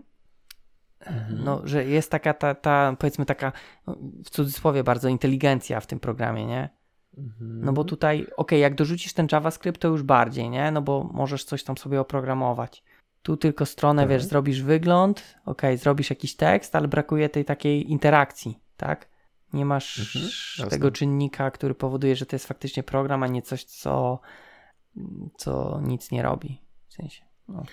[1.06, 1.44] Mhm.
[1.44, 3.52] no, że jest taka ta, ta powiedzmy taka
[3.88, 3.96] no,
[4.26, 6.70] w cudzysłowie bardzo inteligencja w tym programie, nie?
[7.18, 7.62] Mhm.
[7.66, 10.72] No bo tutaj, okej, jak dorzucisz ten JavaScript, to już bardziej, nie?
[10.72, 12.84] No bo możesz coś tam sobie oprogramować.
[13.24, 14.10] Tu tylko stronę, Tak.
[14.10, 19.08] wiesz, zrobisz wygląd, okej, zrobisz jakiś tekst, ale brakuje tej takiej interakcji, tak?
[19.54, 23.64] Nie masz Mhm, tego czynnika, który powoduje, że to jest faktycznie program, a nie coś,
[23.64, 24.20] co,
[25.38, 26.62] co nic nie robi.
[26.88, 27.64] W sensie, no.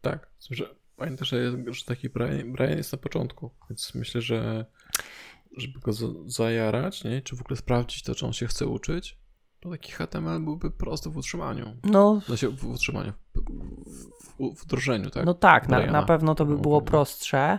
[0.00, 4.66] Tak, że pamiętaj, że, jest- że taki Brian, Brian jest na początku, więc myślę, że
[5.56, 7.22] żeby go za- zajarać, nie?
[7.22, 9.18] czy w ogóle sprawdzić to, czy on się chce uczyć,
[9.60, 11.76] to taki HTML byłby prosty w utrzymaniu.
[11.84, 13.12] No, Znaczy w utrzymaniu,
[14.38, 15.26] w, wdrożeniu, tak?
[15.26, 17.58] No tak, na, na pewno to by No, było prostsze.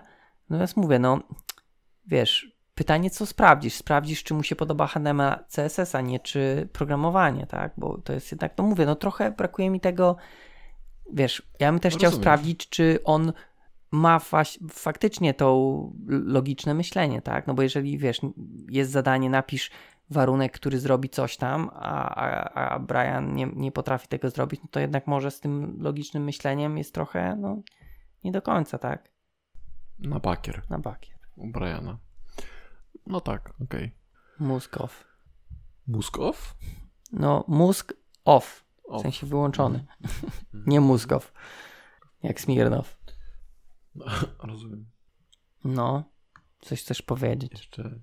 [0.50, 1.20] Natomiast mówię, no
[2.08, 3.74] wiesz, pytanie co sprawdzisz?
[3.74, 7.74] Sprawdzisz, czy mu się podoba HTML, CSS, a nie czy programowanie, tak?
[7.78, 10.16] Bo to jest jednak, no mówię, no trochę brakuje mi tego,
[11.14, 12.24] wiesz, ja bym też chciał Rozumiem.
[12.24, 13.34] sprawdzić, czy on
[13.92, 14.20] ma
[14.70, 17.48] faktycznie to logiczne myślenie, tak?
[17.48, 18.22] No bo jeżeli, wiesz,
[18.70, 19.72] jest zadanie, napisz
[20.10, 24.68] warunek, który zrobi coś tam, a, a, a Brian nie, nie potrafi tego zrobić, no
[24.72, 27.62] to jednak może z tym logicznym myśleniem jest trochę, no,
[28.24, 29.12] nie do końca, tak?
[30.00, 31.16] Na bakier Na bakier.
[31.36, 31.98] u Briana.
[33.08, 33.92] No tak, okej.
[34.40, 35.06] Mózg off.
[35.88, 36.56] Mózg off?
[37.12, 37.94] No, mózg
[38.26, 39.02] off, w Off.
[39.02, 39.86] sensie wyłączony.
[40.02, 40.32] Mhm.
[40.72, 41.34] Nie mózg off.
[42.24, 42.98] Jak Smirnow.
[43.96, 44.06] No,
[44.44, 44.86] rozumiem.
[45.64, 46.04] No,
[46.62, 47.52] coś chcesz powiedzieć.
[47.52, 48.00] Jeszcze...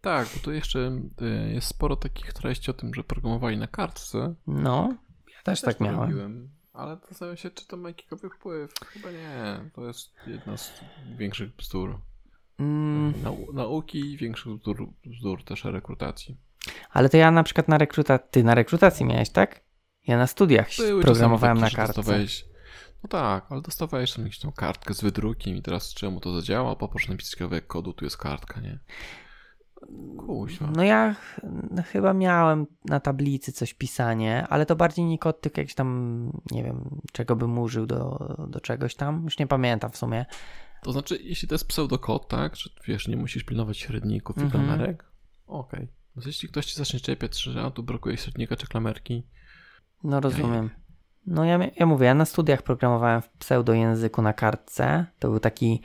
[0.00, 0.78] Tak, bo tu jeszcze
[1.22, 4.34] y, jest sporo takich treści o tym, że programowali na kartce.
[4.46, 4.96] No,
[5.28, 6.00] ja też tak to miałem.
[6.00, 8.74] robiłem, ale zastanawiam się, czy to ma jakikolwiek wpływ.
[8.86, 9.70] Chyba nie.
[9.74, 10.72] To jest jedna z
[11.16, 12.00] większych bzdur.
[12.58, 16.36] Mm, Nau- nauki i większych bzdur, bzdur też rekrutacji.
[16.90, 19.60] Ale to ja na przykład na rekrutacji, ty na rekrutacji miałeś, tak?
[20.06, 22.00] Ja na studiach Były programowałem na kartce.
[22.02, 22.44] dostawałeś-
[23.02, 26.76] No tak, ale dostawałeś tam jakąś tą kartkę z wydrukiem i teraz czemu to zadziała?
[26.76, 28.78] Poproszę napisać kawałek kodu, tu jest kartka, nie?
[30.18, 30.70] Kuźwa.
[30.76, 35.40] No ja ch- no, chyba miałem na tablicy coś pisanie, ale to bardziej nie kod,
[35.40, 38.18] tylko jakiś tam, nie wiem, czego bym użył do,
[38.48, 39.24] do czegoś tam.
[39.24, 40.26] Już nie pamiętam w sumie.
[40.82, 44.64] To znaczy, jeśli to jest pseudokod, tak, że wiesz, nie musisz pilnować średników i Mhm.
[44.66, 45.04] klamerek,
[45.46, 45.88] okej.
[46.16, 49.22] No jeśli ktoś ci zacznie czepiać, że a, tu brakuje średnika czy klamerki,
[50.04, 50.70] No rozumiem.
[51.26, 55.06] No ja, ja mówię, ja na studiach programowałem w pseudojęzyku na kartce.
[55.18, 55.82] To był taki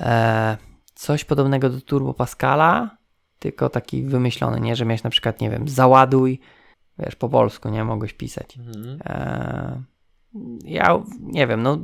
[0.00, 0.56] e,
[0.94, 2.96] coś podobnego do Turbo Pascala,
[3.38, 4.76] tylko taki wymyślony, nie?
[4.76, 6.40] Że miałeś na przykład, nie wiem, załaduj,
[6.98, 7.84] wiesz, po polsku, nie?
[7.84, 8.58] Mogłeś pisać.
[9.04, 9.82] E,
[10.64, 11.78] ja nie wiem, no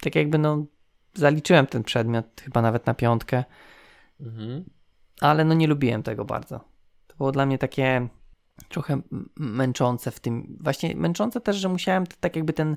[0.00, 0.66] tak jakby no
[1.14, 3.44] zaliczyłem ten przedmiot chyba nawet na piątkę,
[4.20, 4.64] Mhm.
[5.20, 6.60] ale no nie lubiłem tego bardzo.
[7.06, 8.08] To było dla mnie takie
[8.68, 9.00] trochę
[9.36, 12.76] męczące w tym, właśnie męczące też, że musiałem tak jakby ten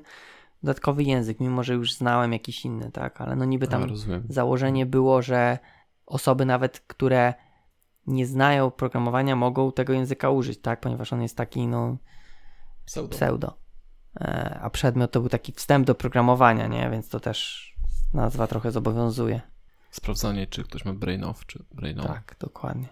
[0.62, 4.22] dodatkowy język, mimo że już znałem jakiś inny, tak, ale no niby tam rozumiem.
[4.28, 5.58] założenie było, że
[6.06, 7.34] osoby nawet, które
[8.06, 11.96] nie znają programowania mogą tego języka użyć, tak, ponieważ on jest taki no
[12.84, 13.08] Pseudo.
[13.16, 13.58] pseudo.
[14.20, 16.90] E, A przedmiot to był taki wstęp do programowania, nie?
[16.90, 17.68] Więc to też
[18.14, 19.40] nazwa trochę zobowiązuje.
[19.90, 22.06] Sprawdzanie, czy ktoś ma brain off, czy brain on.
[22.06, 22.88] Tak, dokładnie.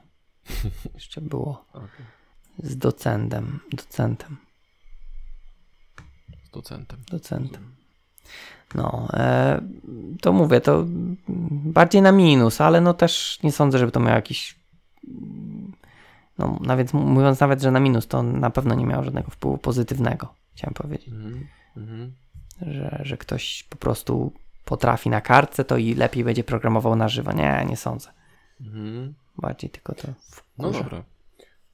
[0.94, 1.64] Jeszcze było
[2.58, 3.60] z docentem.
[3.72, 4.36] Docentem.
[6.44, 6.98] Z docentem.
[7.10, 7.76] Docentem.
[8.74, 9.60] No, e,
[10.20, 10.84] to mówię, to
[11.48, 14.56] bardziej na minus, ale no też nie sądzę, żeby to miało jakiś.
[16.38, 20.34] No, nawet mówiąc nawet, że na minus, to na pewno nie miało żadnego wpływu pozytywnego,
[20.54, 21.08] chciałem powiedzieć.
[21.08, 21.46] Mhm.
[21.76, 22.12] Mhm.
[22.60, 24.32] że, że ktoś po prostu
[24.66, 27.32] potrafi na kartce, to i lepiej będzie programował na żywo.
[27.32, 28.12] Nie, nie sądzę.
[28.60, 29.14] Mhm.
[29.38, 30.08] Bardziej tylko to
[30.58, 31.04] No dobra.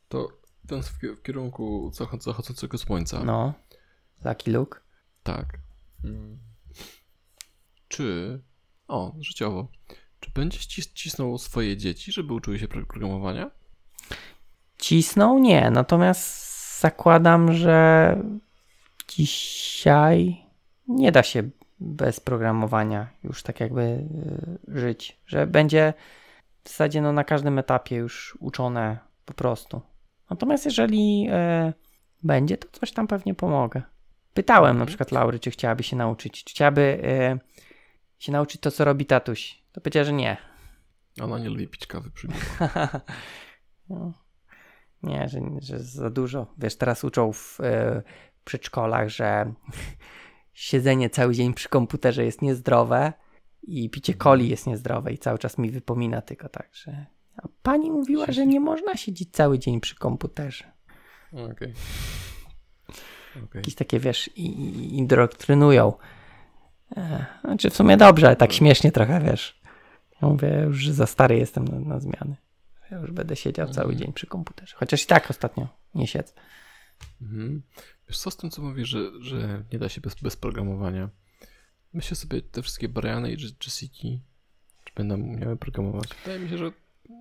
[0.09, 0.29] To
[0.69, 3.25] ten w, ki- w kierunku zachod- zachodzącego słońca.
[3.25, 3.53] No.
[4.25, 4.81] Lucky Luke.
[5.23, 5.59] Tak.
[6.05, 6.39] Mm.
[7.89, 8.41] Czy.
[8.89, 9.69] O, życiowo.
[10.21, 13.51] Czy będziesz cis- cisnął swoje dzieci, żeby uczyły się pro- programowania?
[14.79, 15.39] Cisnął?
[15.39, 15.71] Nie.
[15.71, 16.43] Natomiast
[16.81, 18.17] zakładam, że
[19.09, 20.47] dzisiaj
[20.89, 21.51] nie da się
[21.83, 25.21] bez programowania już tak jakby y, żyć.
[25.27, 25.95] Że będzie
[26.65, 29.81] w zasadzie no, na każdym etapie już uczone po prostu.
[30.31, 31.73] Natomiast jeżeli e,
[32.23, 33.83] będzie, to coś tam pewnie pomogę.
[34.35, 34.87] Pytałem na Mhm.
[34.87, 36.45] przykład Laury, czy chciałaby się nauczyć.
[36.45, 37.39] Czy chciałaby e,
[38.19, 39.63] się nauczyć to, co robi tatuś.
[39.73, 40.37] To powiedziała, że nie.
[41.23, 42.29] Ona nie lubi pić kawy przy.
[43.89, 44.13] No,
[45.03, 46.47] nie, że, że za dużo.
[46.59, 48.03] Wiesz, teraz uczą w e,
[48.45, 49.53] przedszkolach, że
[50.53, 53.13] siedzenie cały dzień przy komputerze jest niezdrowe
[53.63, 57.07] i picie coli jest niezdrowe i cały czas mi wypomina tylko tak, że
[57.37, 60.65] a pani mówiła, że nie można siedzieć cały dzień przy komputerze.
[61.33, 61.75] Okej.
[63.31, 63.45] Okej.
[63.55, 65.93] Jakieś takie, wiesz, indoktrynują.
[66.97, 69.61] E, znaczy w sumie dobrze, ale tak śmiesznie trochę, wiesz.
[70.23, 72.37] Ja mówię już, za stary jestem na, na zmiany.
[72.91, 73.99] Ja już będę siedział cały Mhm.
[73.99, 74.77] dzień przy komputerze.
[74.77, 76.33] Chociaż i tak ostatnio nie siedzę.
[77.23, 77.63] Mhm.
[78.09, 81.09] Wiesz co z tym, co mówisz, że, że nie da się bez, bez programowania?
[81.93, 84.21] Myślę sobie, te wszystkie Briany i Jessiki,
[84.85, 86.09] czy będą miały programować?
[86.25, 86.73] Wydaje mi się, że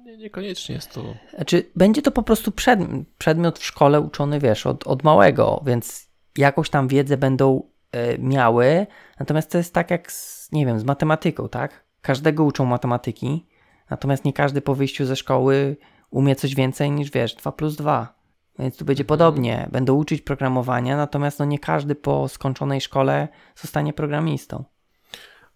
[0.05, 1.15] nie, niekoniecznie jest to...
[1.35, 2.79] Znaczy, będzie to po prostu przed,
[3.17, 8.87] przedmiot w szkole uczony, wiesz, od, od małego, więc jakąś tam wiedzę będą e, miały.
[9.19, 11.83] Natomiast to jest tak jak, z, nie wiem, z matematyką, tak?
[12.01, 13.45] Każdego uczą matematyki,
[13.89, 15.77] natomiast nie każdy po wyjściu ze szkoły
[16.09, 18.20] umie coś więcej niż, wiesz, 2 plus 2.
[18.59, 19.69] Więc tu będzie podobnie.
[19.71, 24.63] Będą uczyć programowania, natomiast no nie każdy po skończonej szkole zostanie programistą.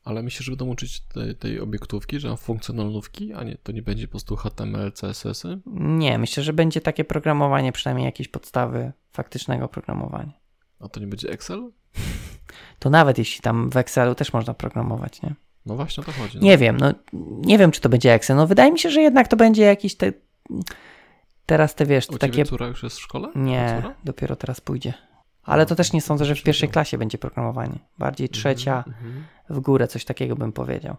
[0.03, 4.07] Ale myślę, że będą uczyć tej, tej obiektówki, że funkcjonalnówki, a nie, to nie będzie
[4.07, 5.59] po prostu HTML, CSS-y?
[5.75, 10.33] Nie, myślę, że będzie takie programowanie, przynajmniej jakieś podstawy faktycznego programowania.
[10.79, 11.71] A to nie będzie Excel?
[12.79, 15.35] To nawet jeśli tam w Excelu też można programować, nie?
[15.65, 16.37] No właśnie o to chodzi.
[16.37, 16.43] No.
[16.43, 16.93] Nie wiem, no
[17.41, 18.37] nie wiem, czy to będzie Excel.
[18.37, 20.13] No wydaje mi się, że jednak to będzie jakiś te...
[21.45, 22.45] Teraz te, wiesz, U te ciebie takie...
[22.45, 23.29] córa już jest w szkole?
[23.35, 23.95] Nie, Córa?
[24.03, 24.93] dopiero teraz pójdzie.
[25.43, 27.79] Ale to też nie sądzę, że w pierwszej klasie będzie programowanie.
[27.97, 29.25] Bardziej trzecia Mhm, mhm.
[29.49, 30.95] w górę, coś takiego bym powiedział.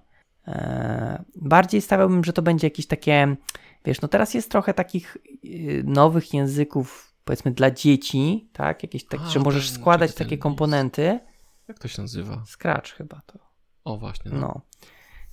[0.46, 3.36] Eee, bardziej stawiałbym, że to będzie jakieś takie,
[3.84, 8.82] wiesz, no teraz jest trochę takich y, nowych języków, powiedzmy dla dzieci, tak?
[8.82, 11.20] Jakieś takie, A, że możesz ten- składać ten takie komponenty.
[11.68, 12.42] Jak to się nazywa?
[12.46, 13.38] Scratch chyba to.
[13.84, 14.40] O właśnie, no.
[14.40, 14.60] No.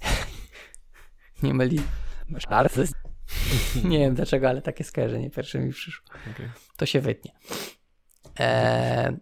[1.44, 1.82] nie myli.
[2.30, 2.82] Masz bardzo.
[3.90, 6.06] Nie wiem dlaczego, ale takie skojarzenie pierwsze mi przyszło.
[6.34, 6.50] Okej.
[6.78, 7.32] To się wytnie.
[8.40, 9.18] Eee,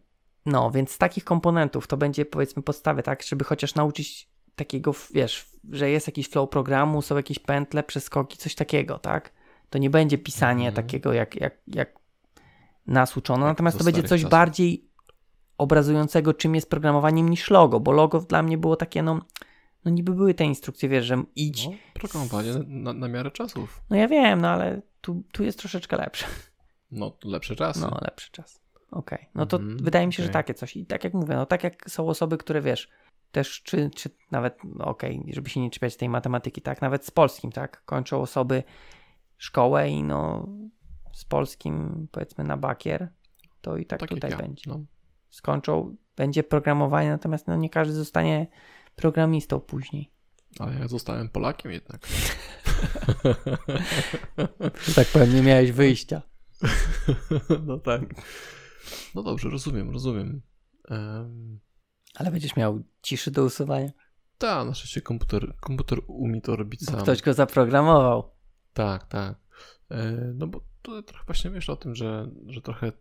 [0.46, 5.46] no, więc z takich komponentów to będzie powiedzmy podstawy, tak, żeby chociaż nauczyć takiego, wiesz,
[5.72, 9.32] że jest jakiś flow programu, są jakieś pętle, przeskoki, coś takiego, tak?
[9.70, 10.86] To nie będzie pisanie Mhm.
[10.86, 12.00] takiego jak, jak, jak
[12.88, 14.32] nas uczono, Jak natomiast to będzie coś czasów.
[14.32, 14.90] bardziej
[15.58, 19.22] obrazującego, czym jest programowaniem niż logo, bo logo dla mnie było takie, no,
[19.86, 23.82] no niby były te instrukcje, wiesz, że idź, No, programowanie na, na miarę czasów.
[23.90, 26.26] no ja wiem, no ale tu, tu jest troszeczkę lepsze.
[26.92, 27.82] No, lepsze czasy.
[27.82, 28.62] No, lepszy czas.
[28.92, 29.28] Okej.
[29.36, 30.34] No to Mhm, wydaje mi się, że okej.
[30.34, 30.78] takie coś.
[30.78, 32.90] I tak jak mówię, no tak jak są osoby, które wiesz,
[33.32, 37.12] też czy, czy nawet, no okej, żeby się nie czepiać tej matematyki, tak, nawet z
[37.12, 38.64] polskim, tak, kończą osoby
[39.38, 40.48] szkołę i no
[41.14, 43.10] z polskim powiedzmy na bakier,
[43.62, 44.38] to i tak, tak tutaj ja.
[44.38, 44.64] będzie.
[44.68, 44.80] No.
[45.30, 48.48] Skończą, będzie programowanie, natomiast no nie każdy zostanie
[48.96, 50.12] programistą później.
[50.60, 52.08] Ale ja zostałem Polakiem jednak.
[54.96, 56.22] Tak powiem, nie miałeś wyjścia.
[57.68, 58.02] no tak.
[59.16, 60.42] No dobrze, rozumiem, rozumiem.
[60.90, 61.60] Um,
[62.16, 63.90] Ale będziesz miał ciszy do usuwania.
[64.38, 67.02] tak, na szczęście komputer, komputer umie to robić Bo sam.
[67.02, 68.32] ktoś go zaprogramował.
[68.74, 69.36] Tak, tak.
[69.92, 72.92] E, no bo tutaj trochę właśnie myślę o tym, że, że trochę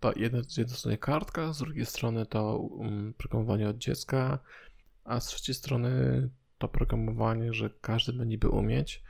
[0.00, 4.38] ta jedna, z jednej strony kartka, z drugiej strony to um, programowanie od dziecka,
[5.04, 5.90] a z trzeciej strony
[6.58, 9.02] to programowanie, że każdy ma niby umieć,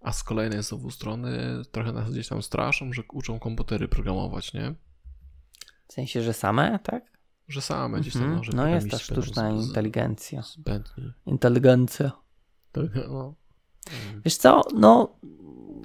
[0.00, 4.74] a z kolejnej znowu strony trochę nas gdzieś tam straszą, że uczą komputery programować, nie?
[5.88, 7.18] W sensie, że same, tak?
[7.48, 10.42] Że same gdzieś tam, no, że No jest ta sztuczna inteligencja.
[10.42, 11.12] Zbędni.
[11.26, 12.12] Inteligencja.
[12.72, 13.34] To, no.
[14.10, 14.22] Mm.
[14.24, 15.18] Wiesz co, no,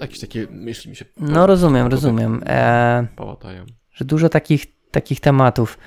[0.00, 3.06] Jakieś takie myśli mi się no rozumiem, rozumiem, e,
[3.92, 5.78] że dużo takich, takich tematów.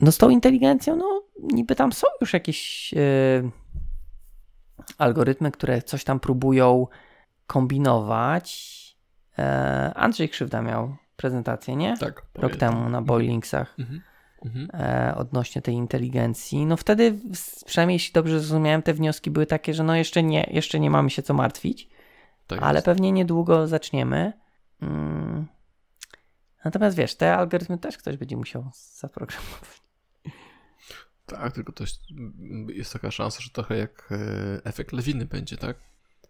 [0.00, 2.98] No z tą inteligencją, no niby tam są już jakieś e,
[4.98, 6.86] algorytmy, które coś tam próbują
[7.46, 8.76] kombinować.
[9.38, 11.98] E, Andrzej Krzywda miał prezentację, nie?
[11.98, 12.14] Tak.
[12.16, 12.74] Rok pamiętam.
[12.74, 13.74] temu na Boilingsach.
[13.78, 14.02] Mhm.
[14.44, 14.68] Mhm.
[14.74, 16.66] e, odnośnie tej inteligencji.
[16.66, 17.18] No wtedy,
[17.66, 21.10] przynajmniej jeśli dobrze zrozumiałem, te wnioski były takie, że no jeszcze nie, jeszcze nie mamy
[21.10, 21.88] się co martwić,
[22.46, 22.84] Tak ale jest.
[22.84, 24.32] pewnie niedługo zaczniemy.
[24.82, 25.46] Mm.
[26.64, 29.85] Natomiast wiesz, te algorytmy też ktoś będzie musiał zaprogramować.
[31.26, 35.76] Tak, tylko to jest, taka szansa, że trochę jak e, efekt lawiny będzie, tak?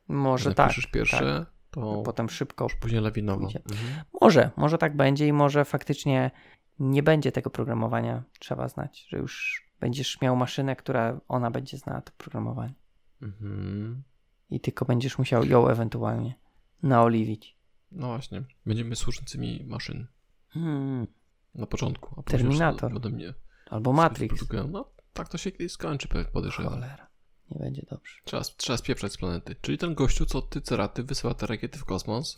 [0.08, 0.66] Może tak.
[0.66, 2.66] napiszesz pierwsze, to Potem szybko.
[2.80, 3.46] później lawinowo.
[3.46, 4.04] Mhm.
[4.20, 6.30] Może, może tak będzie i może faktycznie
[6.78, 12.00] nie będzie tego programowania trzeba znać, że już będziesz miał maszynę, która ona będzie znała
[12.00, 12.74] to programowanie.
[13.22, 14.02] Mhm.
[14.50, 16.34] I tylko będziesz musiał ją ewentualnie
[16.82, 17.56] naoliwić.
[17.92, 20.06] No właśnie, będziemy służącymi maszyn
[20.48, 21.06] Hmm.
[21.54, 22.14] na początku.
[22.20, 23.12] A Terminator.
[23.12, 23.34] mnie
[23.70, 24.44] Albo Matrix.
[24.70, 26.72] No, tak to się kiedyś skończy, podejrzewam.
[26.72, 27.06] Cholera.
[27.50, 28.14] Nie będzie dobrze.
[28.24, 29.56] Trzeba, trzeba spieprzać z planety.
[29.60, 32.36] Czyli ten gościu, co ty ceraty wysyła te rakiety w kosmos,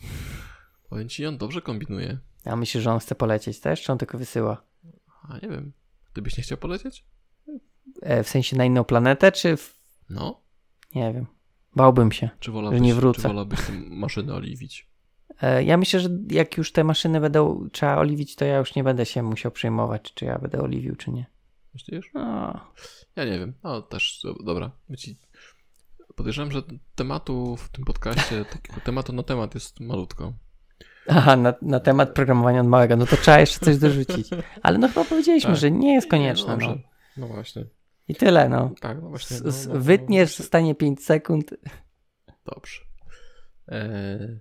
[0.89, 2.17] powiem ci, on dobrze kombinuje.
[2.45, 4.63] Ja myślę, że on chce polecieć też, czy on tylko wysyła?
[5.29, 5.73] A nie wiem,
[6.13, 7.05] ty byś nie chciał polecieć?
[8.01, 9.79] E, w sensie na inną planetę, czy w...
[10.09, 10.41] No,
[10.95, 11.25] nie wiem.
[11.75, 12.29] Bałbym się.
[12.39, 13.21] czy wolałbyś, nie wrócę.
[13.21, 14.89] Czy wolałbyś tę maszynę oliwić?
[15.41, 18.83] E, ja myślę, że jak już te maszyny będą trzeba oliwić, to ja już nie
[18.83, 21.25] będę się musiał przejmować, czy ja będę oliwił, czy nie.
[21.73, 22.11] Myślisz?
[22.13, 22.53] No,
[23.15, 23.53] Ja nie wiem.
[23.63, 24.71] No też, do- dobra.
[26.15, 26.61] Podejrzewam, że
[26.95, 30.33] tematu w tym podcaście, takiego tematu na temat jest malutko.
[31.07, 34.29] Aha, na, na temat programowania od małego, no to trzeba jeszcze coś dorzucić.
[34.63, 35.59] Ale no chyba powiedzieliśmy, Tak.
[35.59, 36.77] że nie jest konieczne, no, no.
[37.17, 37.65] no właśnie.
[38.07, 38.71] I tyle, no.
[38.81, 39.37] Tak, no właśnie.
[39.37, 41.53] No, no, no, Wytniesz, zostanie 5 sekund.
[42.45, 42.81] Dobrze.
[43.67, 44.39] Eee...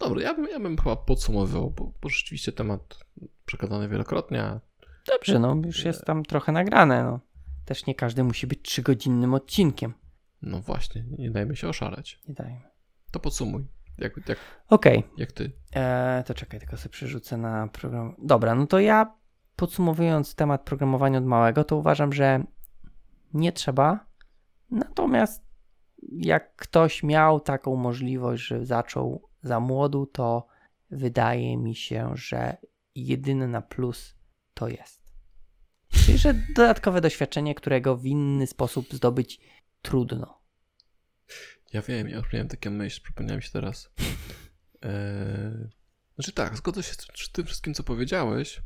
[0.00, 3.04] Dobra, ja bym, ja bym chyba podsumowywał, bo, bo rzeczywiście temat
[3.46, 4.60] przekazany wielokrotnie,
[5.06, 7.20] Dobrze, no już jest tam trochę nagrane, no.
[7.64, 9.94] Też nie każdy musi być trzygodzinnym odcinkiem.
[10.42, 12.20] no właśnie, nie dajmy się oszaleć.
[12.28, 12.60] Nie dajmy.
[13.10, 13.66] To podsumuj.
[13.98, 15.52] Jak, jak, Okej, jak ty?
[15.72, 18.14] Eee, to czekaj, tylko sobie przerzucę na program.
[18.22, 19.14] Dobra, no to ja
[19.56, 22.44] podsumowując temat programowania od małego, to uważam, że
[23.34, 24.06] nie trzeba.
[24.70, 25.44] Natomiast
[26.12, 30.46] jak ktoś miał taką możliwość, że zaczął za młodu, to
[30.90, 32.56] wydaje mi się, że
[32.94, 34.14] jedyny na plus
[34.54, 35.00] to jest.
[35.92, 39.40] Czyli, że dodatkowe doświadczenie, którego w inny sposób zdobyć
[39.82, 40.40] trudno.
[41.72, 43.90] Ja wiem, ja już miałem taką myśl, przypomniała mi się teraz.
[44.82, 45.68] Eee,
[46.14, 48.62] znaczy tak, zgodzę się z tym- wszystkim, co powiedziałeś,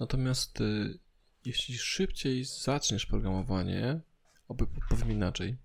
[0.00, 0.98] natomiast y,
[1.44, 4.00] jeśli szybciej zaczniesz programowanie,
[4.48, 5.56] oby powiem inaczej,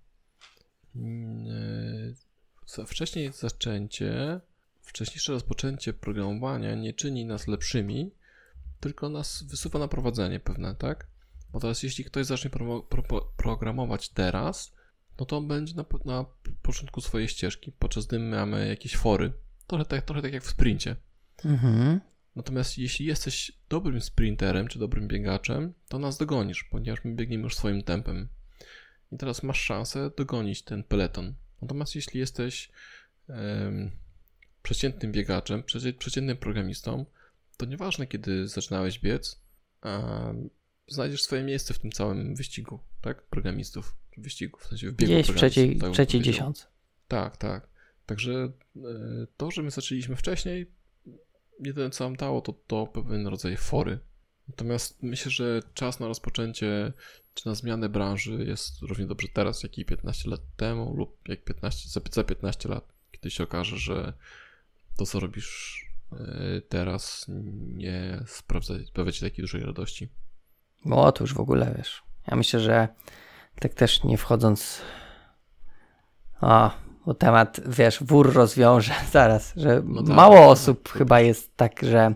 [0.96, 2.14] mm, y,
[2.66, 4.40] za wcześniej zaczęcie,
[4.82, 8.10] wcześniejsze rozpoczęcie programowania nie czyni nas lepszymi,
[8.80, 11.06] tylko nas wysuwa na prowadzenie pewne, tak?
[11.52, 14.74] Bo teraz jeśli ktoś zacznie pro, pro, programować teraz,
[15.20, 16.24] no to on będzie na, na
[16.62, 19.32] początku swojej ścieżki, podczas gdy my mamy jakieś fory.
[19.66, 20.96] Trochę tak, trochę tak jak w sprincie.
[21.44, 22.00] Mhm.
[22.36, 27.56] Natomiast jeśli jesteś dobrym sprinterem czy dobrym biegaczem, to nas dogonisz, ponieważ my biegniemy już
[27.56, 28.28] swoim tempem.
[29.12, 31.34] I teraz masz szansę dogonić ten peleton.
[31.62, 32.70] Natomiast jeśli jesteś
[33.28, 33.90] em,
[34.62, 35.62] przeciętnym biegaczem,
[35.98, 37.06] przeciętnym programistą,
[37.56, 39.40] to nieważne, kiedy zaczynałeś biec,
[39.84, 40.50] um,
[40.88, 43.22] znajdziesz swoje miejsce w tym całym wyścigu, tak?
[43.22, 43.96] Programistów.
[44.16, 46.66] Wyścigu, w sensie w biegu Gdzieś w trzeciej, tak trzeciej dziesiątce.
[47.08, 47.68] Tak, tak.
[48.06, 48.52] Także e,
[49.36, 50.70] to, że my zaczęliśmy wcześniej,
[51.60, 53.98] jedyne co nam dało, to, to pewien rodzaj fory.
[54.48, 56.92] Natomiast myślę, że czas na rozpoczęcie
[57.34, 61.44] czy na zmianę branży jest równie dobrze teraz, jak i 15 lat temu, lub jak
[61.44, 64.12] 15, za 15 lat, kiedy się okaże, że
[64.96, 65.80] to, co robisz
[66.12, 66.16] e,
[66.68, 67.26] teraz,
[67.76, 70.08] nie sprawdza, sprawia ci takiej dużej radości.
[70.84, 72.02] No to już w ogóle wiesz.
[72.30, 72.88] Ja myślę, że
[73.60, 74.82] tak też nie wchodząc.
[76.40, 76.70] O,
[77.06, 81.56] bo temat, wiesz, wór rozwiąże zaraz, że no tak, mało tak, osób tak, chyba jest
[81.56, 82.14] tak, że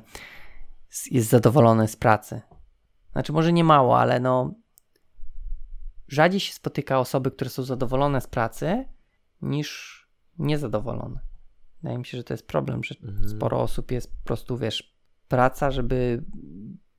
[1.10, 2.40] jest zadowolony z pracy.
[3.12, 4.54] Znaczy, może nie mało, ale no.
[6.08, 8.84] Rzadziej się spotyka osoby, które są zadowolone z pracy,
[9.42, 10.00] niż
[10.38, 11.20] niezadowolone.
[11.82, 13.28] Wydaje mi się, że to jest problem, że mhm.
[13.28, 14.96] sporo osób jest po prostu, wiesz,
[15.28, 16.24] praca, żeby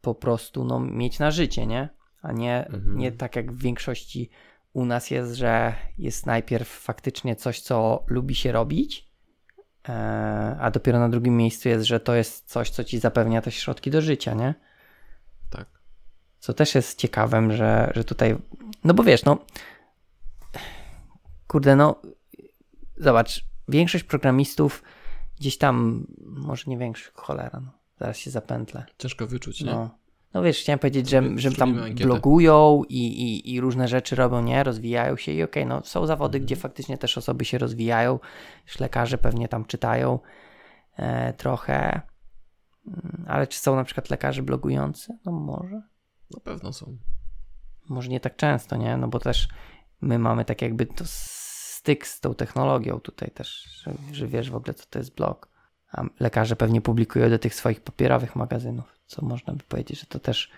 [0.01, 1.89] po prostu no, mieć na życie, nie?
[2.21, 2.97] A nie, mhm.
[2.97, 4.29] nie tak jak w większości
[4.73, 9.10] u nas jest, że jest najpierw faktycznie coś, co lubi się robić,
[10.59, 13.91] a dopiero na drugim miejscu jest, że to jest coś, co ci zapewnia te środki
[13.91, 14.53] do życia, nie?
[15.49, 15.65] Tak.
[16.39, 18.37] Co też jest ciekawym, że, że tutaj,
[18.83, 19.37] no bo wiesz, no,
[21.47, 22.01] kurde, no,
[22.97, 24.83] zobacz, większość programistów
[25.39, 28.85] gdzieś tam, może nie większość, cholera, no, zaraz się zapętlę.
[28.97, 29.71] Ciężko wyczuć, nie?
[29.71, 30.00] No.
[30.33, 34.63] No wiesz, chciałem powiedzieć, że, że tam blogują i, i, i różne rzeczy robią, nie?
[34.63, 36.45] Rozwijają się i okej, okay, no są zawody, mhm.
[36.45, 38.19] gdzie faktycznie też osoby się rozwijają.
[38.67, 40.19] Już lekarze pewnie tam czytają
[40.95, 42.01] e, trochę.
[42.87, 45.17] Mm, ale czy są na przykład lekarze blogujący?
[45.25, 45.81] No może.
[46.33, 46.97] Na pewno są.
[47.89, 48.97] Może nie tak często, nie?
[48.97, 49.47] No bo też
[50.01, 54.55] my mamy tak jakby to styk z tą technologią tutaj też, że, że wiesz w
[54.55, 55.51] ogóle co to jest blog.
[55.91, 60.19] A lekarze pewnie publikują do tych swoich papierowych magazynów, co można by powiedzieć, że to
[60.19, 60.51] też.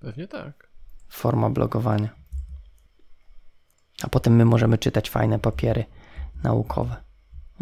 [0.00, 0.70] Pewnie tak.
[1.08, 2.08] Forma blogowania.
[4.02, 5.84] A potem my możemy czytać fajne papiery
[6.44, 6.96] naukowe.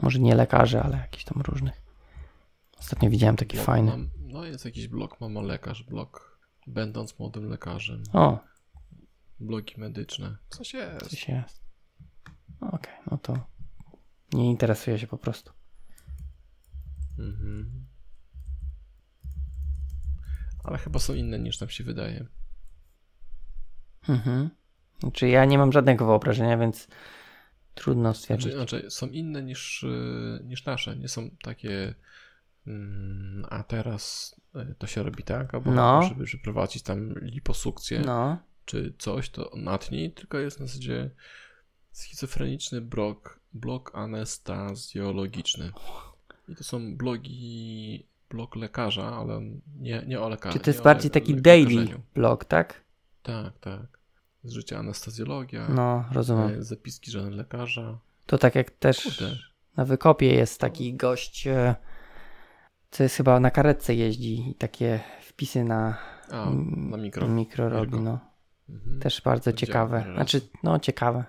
[0.02, 1.82] Może nie lekarze, ale jakieś tam różnych.
[2.78, 3.90] Ostatnio widziałem taki blog fajny.
[3.90, 8.02] Mam, no jest jakiś blog, mamo lekarz, blog będąc młodym lekarzem.
[8.12, 8.38] O.
[9.40, 10.36] Blogi medyczne.
[10.48, 11.10] Coś jest.
[11.10, 11.60] Coś jest.
[12.60, 13.46] Okej, okay, no to
[14.32, 15.52] nie interesuje się po prostu.
[17.18, 17.89] Mhm.
[20.64, 22.26] Ale chyba są inne niż nam się wydaje.
[24.08, 24.50] Mhm.
[25.00, 26.88] Znaczy ja nie mam żadnego wyobrażenia, więc
[27.74, 28.52] trudno stwierdzić.
[28.52, 30.96] Znaczy, znaczy są inne niż, y, niż nasze.
[30.96, 31.94] Nie są takie
[32.66, 36.02] mm, a teraz y, to się robi tak, albo no.
[36.02, 38.38] żeby przeprowadzić tam liposukcję no.
[38.64, 41.10] czy coś, to natnij, tylko jest na zasadzie
[41.92, 45.72] schizofreniczny blok, blok anestazjologiczny.
[46.48, 49.40] I to są blogi, blog lekarza, ale
[49.80, 50.58] nie, nie o lekarzu.
[50.58, 52.84] Czy to jest bardziej taki daily blog, tak?
[53.22, 54.00] Tak, tak.
[54.44, 55.68] Z życia anestezjologia.
[55.68, 56.50] No, rozumiem.
[56.50, 57.98] E, zapiski żony lekarza.
[58.26, 59.36] To tak jak też Kurde.
[59.76, 61.74] na wykopie jest taki gość, e,
[62.90, 65.98] co jest chyba na karetce jeździ i takie wpisy na,
[66.30, 66.50] A,
[66.90, 67.28] na mikro.
[67.28, 68.18] mikro robi, no.
[68.68, 69.00] Mhm.
[69.00, 70.04] Też bardzo ciekawe.
[70.14, 71.24] Znaczy, no ciekawe.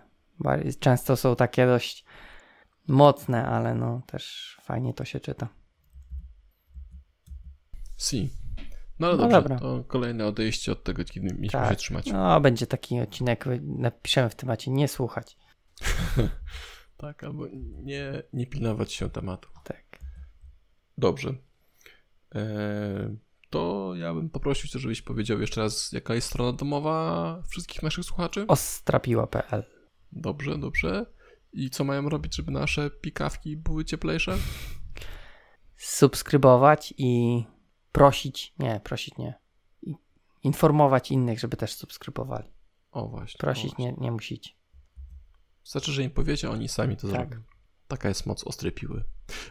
[0.80, 2.06] Często są takie dość
[2.88, 5.48] mocne, ale no też fajnie to się czyta.
[8.02, 8.30] Si.
[9.00, 9.60] No, no dobrze, dobra.
[9.60, 11.70] to kolejne odejście od tego, kiedy mieliśmy tak.
[11.70, 12.06] się trzymać.
[12.06, 15.38] No, będzie taki odcinek, napiszemy w temacie, nie słuchać.
[16.98, 17.48] tak, albo
[17.84, 19.50] nie, nie pilnować się tematu.
[19.64, 20.00] Tak.
[20.98, 21.34] Dobrze.
[22.32, 23.18] Eee,
[23.50, 28.06] to ja bym poprosił cię, żebyś powiedział jeszcze raz, jaka jest strona domowa wszystkich naszych
[28.06, 28.46] słuchaczy?
[28.48, 29.64] Ostrapiła.pl
[30.12, 31.06] Dobrze, dobrze.
[31.54, 34.38] I co mają robić, żeby nasze pikawki były cieplejsze?
[35.78, 37.44] Subskrybować i
[37.92, 39.40] prosić, nie, prosić nie.
[40.44, 42.52] Informować innych, żeby też subskrybowali.
[42.92, 43.38] O właśnie.
[43.38, 43.86] Prosić o właśnie.
[43.86, 44.52] Nie, nie musicie.
[45.64, 47.12] Znaczy, że im powiecie, oni sami to tak.
[47.12, 47.44] zrobią.
[47.88, 49.04] Taka jest moc ostrej piły.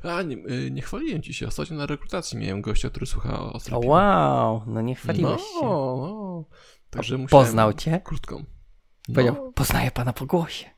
[0.03, 1.47] A, nie, y, nie chwaliłem ci się.
[1.47, 3.93] Ostatnio na rekrutacji miałem gościa, który słucha ostrej piły.
[3.93, 5.67] Wow, no nie chwaliłeś no, się.
[5.67, 6.45] No,
[6.91, 8.01] Także Poznał cię?
[8.05, 8.45] Krótką.
[9.15, 9.53] Powiedział, no.
[9.53, 10.71] poznaję pana po głosie.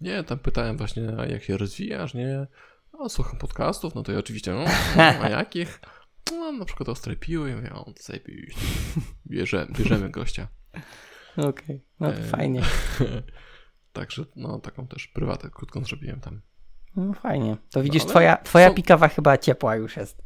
[0.00, 2.46] Nie, tam pytałem właśnie, a jak się rozwijasz, nie?
[2.92, 4.64] No, słucham podcastów, no to ja oczywiście, no,
[5.22, 5.80] a jakich?
[6.32, 8.60] No, na przykład ostre piły, ja mówię, o, zajebiście.
[9.26, 10.48] Bierzemy, bierzemy gościa.
[11.36, 11.80] Okej, okay.
[12.00, 12.24] no to e...
[12.24, 12.62] fajnie.
[13.92, 16.40] Także, no, taką też prywatę krótką zrobiłem tam.
[16.96, 17.56] No fajnie.
[17.70, 18.74] To widzisz, no, twoja, twoja są...
[18.74, 20.22] pikawa chyba ciepła już jest.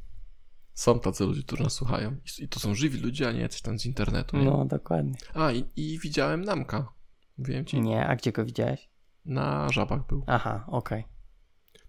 [0.75, 2.17] Są tacy ludzie, którzy nas słuchają.
[2.39, 4.37] I, to są żywi ludzie, a nie coś tam z internetu.
[4.37, 4.45] Nie?
[4.45, 5.15] No, dokładnie.
[5.35, 6.93] A, i, i widziałem Namka.
[7.39, 7.81] Mówiłem ci?
[7.81, 8.89] Nie, a gdzie go widziałeś?
[9.25, 10.25] Na żabach był.
[10.27, 11.01] Aha, okej.
[11.01, 11.13] Okay.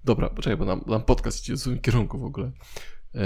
[0.03, 2.51] Dobra, poczekaj, bo nam, nam podcast idzie w złym kierunku w ogóle.
[3.15, 3.19] E,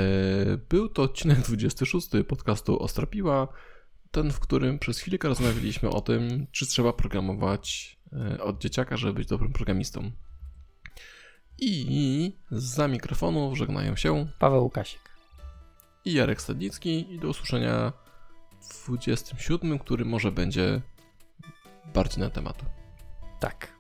[0.70, 3.48] Był to odcinek 26 podcastu Ostrapiła,
[4.12, 9.14] ten, w którym przez chwilkę rozmawialiśmy o tym, czy trzeba programować e, od dzieciaka, żeby
[9.14, 10.12] być dobrym programistą.
[11.60, 15.00] I za mikrofonu żegnają się Paweł Łukasik.
[16.06, 17.94] i Jarek Stadnicki i do usłyszenia
[18.62, 20.82] w 27, który może będzie
[21.94, 22.66] bardziej na temat.
[23.40, 23.74] Tak.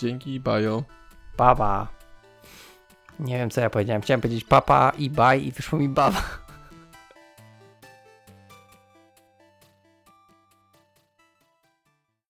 [0.00, 0.84] Dzięki, bajo.
[1.38, 1.88] Baba.
[3.20, 4.02] Nie wiem co ja powiedziałem.
[4.02, 6.22] Chciałem powiedzieć papa i baj i wyszło mi baba.